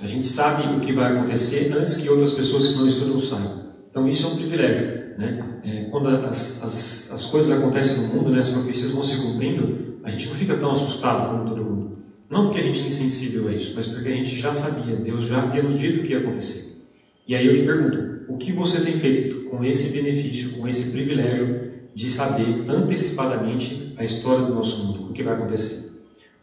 a 0.00 0.06
gente 0.06 0.24
sabe 0.24 0.76
o 0.76 0.80
que 0.80 0.92
vai 0.92 1.12
acontecer 1.12 1.72
antes 1.76 1.96
que 1.96 2.08
outras 2.08 2.32
pessoas 2.32 2.68
que 2.68 2.78
não 2.78 2.88
estudam 2.88 3.20
saibam. 3.20 3.66
Então 3.90 4.08
isso 4.08 4.24
é 4.26 4.30
um 4.30 4.36
privilégio. 4.36 4.86
Né? 5.18 5.58
É, 5.64 5.84
quando 5.90 6.08
as, 6.08 6.62
as, 6.62 7.12
as 7.12 7.24
coisas 7.24 7.58
acontecem 7.58 8.06
no 8.06 8.14
mundo, 8.14 8.30
né, 8.30 8.38
as 8.38 8.50
profecias 8.50 8.92
vão 8.92 9.02
se 9.02 9.20
cumprindo, 9.20 9.98
a 10.04 10.10
gente 10.10 10.28
não 10.28 10.34
fica 10.36 10.56
tão 10.56 10.70
assustado 10.70 11.30
como 11.30 11.48
todo 11.48 11.64
mundo. 11.64 11.98
Não 12.30 12.46
porque 12.46 12.60
a 12.60 12.64
gente 12.64 12.80
é 12.80 12.86
insensível 12.86 13.48
a 13.48 13.52
isso, 13.52 13.72
mas 13.74 13.86
porque 13.86 14.08
a 14.08 14.12
gente 14.12 14.36
já 14.38 14.52
sabia, 14.52 14.94
Deus 14.96 15.26
já 15.26 15.42
havia 15.42 15.62
nos 15.62 15.78
dito 15.78 16.00
o 16.00 16.02
que 16.04 16.12
ia 16.12 16.18
acontecer. 16.18 16.84
E 17.26 17.34
aí 17.34 17.46
eu 17.46 17.54
te 17.54 17.62
pergunto, 17.62 18.16
o 18.28 18.36
que 18.36 18.52
você 18.52 18.80
tem 18.80 18.98
feito 18.98 19.48
com 19.48 19.64
esse 19.64 19.92
benefício, 19.92 20.50
com 20.50 20.68
esse 20.68 20.90
privilégio 20.90 21.65
de 21.96 22.10
saber 22.10 22.66
antecipadamente 22.68 23.94
a 23.96 24.04
história 24.04 24.44
do 24.44 24.54
nosso 24.54 24.84
mundo, 24.84 25.08
o 25.08 25.12
que 25.14 25.22
vai 25.22 25.32
acontecer? 25.32 25.92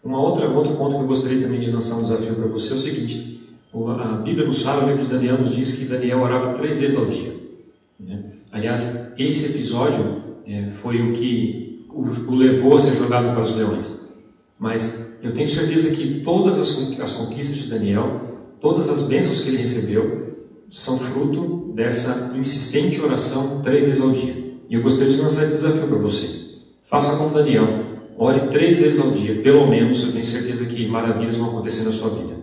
Uma 0.04 0.20
outra, 0.20 0.50
outro 0.50 0.76
ponto 0.76 0.96
que 0.96 1.04
eu 1.04 1.08
gostaria 1.08 1.44
também 1.44 1.60
de 1.60 1.70
lançar 1.70 1.96
um 1.98 2.02
desafio 2.02 2.34
para 2.34 2.48
você 2.48 2.74
é 2.74 2.76
o 2.76 2.80
seguinte: 2.80 3.40
a 3.72 4.18
Bíblia 4.18 4.48
nos 4.48 4.64
fala, 4.64 4.84
o 4.84 4.88
livro 4.88 5.04
de 5.04 5.12
Daniel 5.12 5.38
nos 5.38 5.56
diz 5.56 5.76
que 5.76 5.86
Daniel 5.86 6.22
orava 6.22 6.58
três 6.58 6.80
vezes 6.80 6.98
ao 6.98 7.06
dia. 7.06 7.36
Né? 8.00 8.32
Aliás, 8.52 9.14
esse 9.16 9.56
episódio 9.56 10.24
é, 10.48 10.72
foi 10.82 11.00
o 11.00 11.14
que 11.14 11.86
o, 11.92 12.02
o 12.02 12.36
levou 12.36 12.76
a 12.76 12.82
ser 12.82 12.96
jogado 12.96 13.32
para 13.36 13.44
os 13.44 13.56
leões. 13.56 13.92
Mas 14.58 15.20
eu 15.22 15.34
tenho 15.34 15.48
certeza 15.48 15.96
que 15.96 16.22
todas 16.22 16.60
as, 16.60 17.00
as 17.00 17.14
conquistas 17.14 17.58
de 17.60 17.70
Daniel, 17.70 18.40
todas 18.60 18.90
as 18.90 19.04
bênçãos 19.04 19.42
que 19.42 19.50
ele 19.50 19.58
recebeu, 19.58 20.36
são 20.68 20.98
fruto 20.98 21.72
dessa 21.76 22.34
insistente 22.36 23.00
oração 23.00 23.62
três 23.62 23.86
vezes 23.86 24.02
ao 24.02 24.10
dia. 24.10 24.43
E 24.74 24.76
eu 24.76 24.82
gostaria 24.82 25.14
de 25.14 25.22
lançar 25.22 25.44
esse 25.44 25.58
desafio 25.58 25.88
para 25.88 25.98
você. 26.00 26.58
Faça 26.90 27.16
como 27.20 27.32
Daniel. 27.32 27.68
Ore 28.18 28.48
três 28.48 28.80
vezes 28.80 29.00
ao 29.00 29.12
dia, 29.12 29.40
pelo 29.44 29.68
menos, 29.68 30.02
eu 30.02 30.12
tenho 30.12 30.26
certeza 30.26 30.66
que 30.66 30.88
maravilhas 30.88 31.36
vão 31.36 31.50
acontecer 31.50 31.84
na 31.84 31.92
sua 31.92 32.10
vida. 32.10 32.34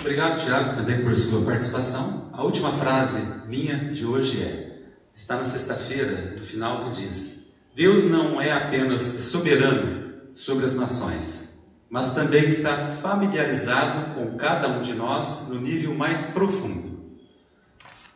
Obrigado, 0.00 0.42
Tiago, 0.42 0.74
também 0.74 1.02
por 1.02 1.14
sua 1.18 1.42
participação. 1.42 2.30
A 2.32 2.42
última 2.42 2.72
frase 2.72 3.20
minha 3.46 3.76
de 3.76 4.06
hoje 4.06 4.42
é: 4.42 4.84
está 5.14 5.36
na 5.36 5.44
sexta-feira, 5.44 6.34
no 6.38 6.42
final, 6.42 6.86
que 6.86 7.02
diz: 7.02 7.52
Deus 7.74 8.10
não 8.10 8.40
é 8.40 8.50
apenas 8.50 9.02
soberano 9.02 10.14
sobre 10.34 10.64
as 10.64 10.74
nações, 10.74 11.62
mas 11.90 12.14
também 12.14 12.44
está 12.44 12.74
familiarizado 13.02 14.14
com 14.14 14.38
cada 14.38 14.68
um 14.68 14.80
de 14.80 14.94
nós 14.94 15.46
no 15.48 15.60
nível 15.60 15.94
mais 15.94 16.22
profundo. 16.30 16.96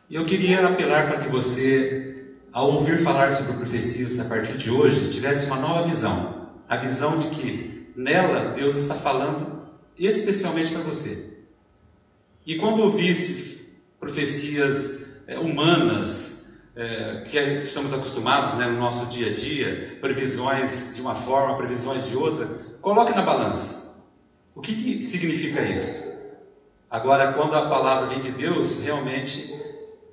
E 0.09 0.15
eu 0.15 0.25
queria 0.25 0.67
apelar 0.67 1.09
para 1.09 1.21
que 1.21 1.29
você, 1.29 2.20
ao 2.53 2.73
ouvir 2.73 3.03
falar 3.03 3.33
sobre 3.33 3.55
profecias 3.55 4.19
a 4.19 4.25
partir 4.25 4.59
de 4.59 4.71
hoje, 4.71 5.13
tivesse 5.13 5.47
uma 5.47 5.57
nova 5.57 5.87
visão, 5.87 6.51
a 6.69 6.77
visão 6.77 7.19
de 7.19 7.29
que 7.29 7.93
nela 7.97 8.53
Deus 8.55 8.77
está 8.77 8.95
falando 8.95 9.61
especialmente 9.99 10.73
para 10.73 10.83
você. 10.83 11.39
E 12.47 12.57
quando 12.57 12.83
ouvisse 12.83 13.69
profecias 13.99 15.01
é, 15.27 15.39
humanas, 15.39 16.31
é, 16.75 17.23
que 17.27 17.39
estamos 17.39 17.93
acostumados 17.93 18.55
né, 18.55 18.67
no 18.67 18.79
nosso 18.79 19.07
dia 19.07 19.31
a 19.31 19.35
dia, 19.35 19.99
previsões 20.01 20.95
de 20.95 21.01
uma 21.01 21.15
forma, 21.15 21.57
previsões 21.57 22.07
de 22.07 22.17
outra, 22.17 22.47
coloque 22.81 23.15
na 23.15 23.23
balança. 23.23 24.03
O 24.55 24.61
que, 24.61 24.75
que 24.75 25.05
significa 25.05 25.63
isso? 25.63 26.11
Agora, 26.91 27.33
quando 27.35 27.55
a 27.55 27.69
palavra 27.69 28.09
vem 28.09 28.21
de 28.21 28.33
Deus, 28.33 28.83
realmente 28.83 29.55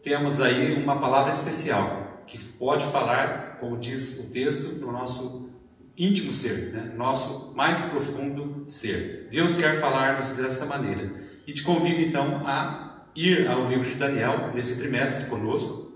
temos 0.04 0.40
aí 0.40 0.74
uma 0.74 1.00
palavra 1.00 1.34
especial, 1.34 2.07
que 2.28 2.38
pode 2.38 2.86
falar, 2.92 3.58
como 3.60 3.78
diz 3.78 4.20
o 4.20 4.32
texto, 4.32 4.78
para 4.78 4.88
o 4.88 4.92
nosso 4.92 5.50
íntimo 5.98 6.32
ser, 6.34 6.74
né? 6.74 6.94
nosso 6.96 7.54
mais 7.56 7.80
profundo 7.86 8.66
ser. 8.70 9.30
Deus 9.32 9.58
quer 9.58 9.80
falar-nos 9.80 10.30
dessa 10.36 10.66
maneira. 10.66 11.10
E 11.48 11.54
te 11.54 11.64
convido 11.64 12.02
então 12.02 12.46
a 12.46 13.08
ir 13.16 13.48
ao 13.48 13.68
livro 13.68 13.90
de 13.90 13.96
Daniel 13.96 14.52
nesse 14.54 14.78
trimestre 14.78 15.28
conosco, 15.28 15.92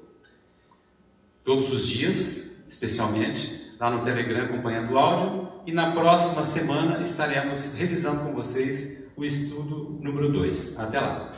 todos 1.43 1.71
os 1.71 1.86
dias, 1.86 2.65
especialmente, 2.67 3.75
lá 3.79 3.91
no 3.91 4.03
Telegram 4.03 4.45
acompanhando 4.45 4.93
o 4.93 4.97
áudio. 4.97 5.51
E 5.67 5.71
na 5.71 5.91
próxima 5.91 6.43
semana 6.43 7.03
estaremos 7.03 7.75
revisando 7.75 8.23
com 8.23 8.34
vocês 8.34 9.11
o 9.15 9.23
estudo 9.23 9.99
número 10.01 10.32
2. 10.32 10.79
Até 10.79 10.99
lá! 10.99 11.30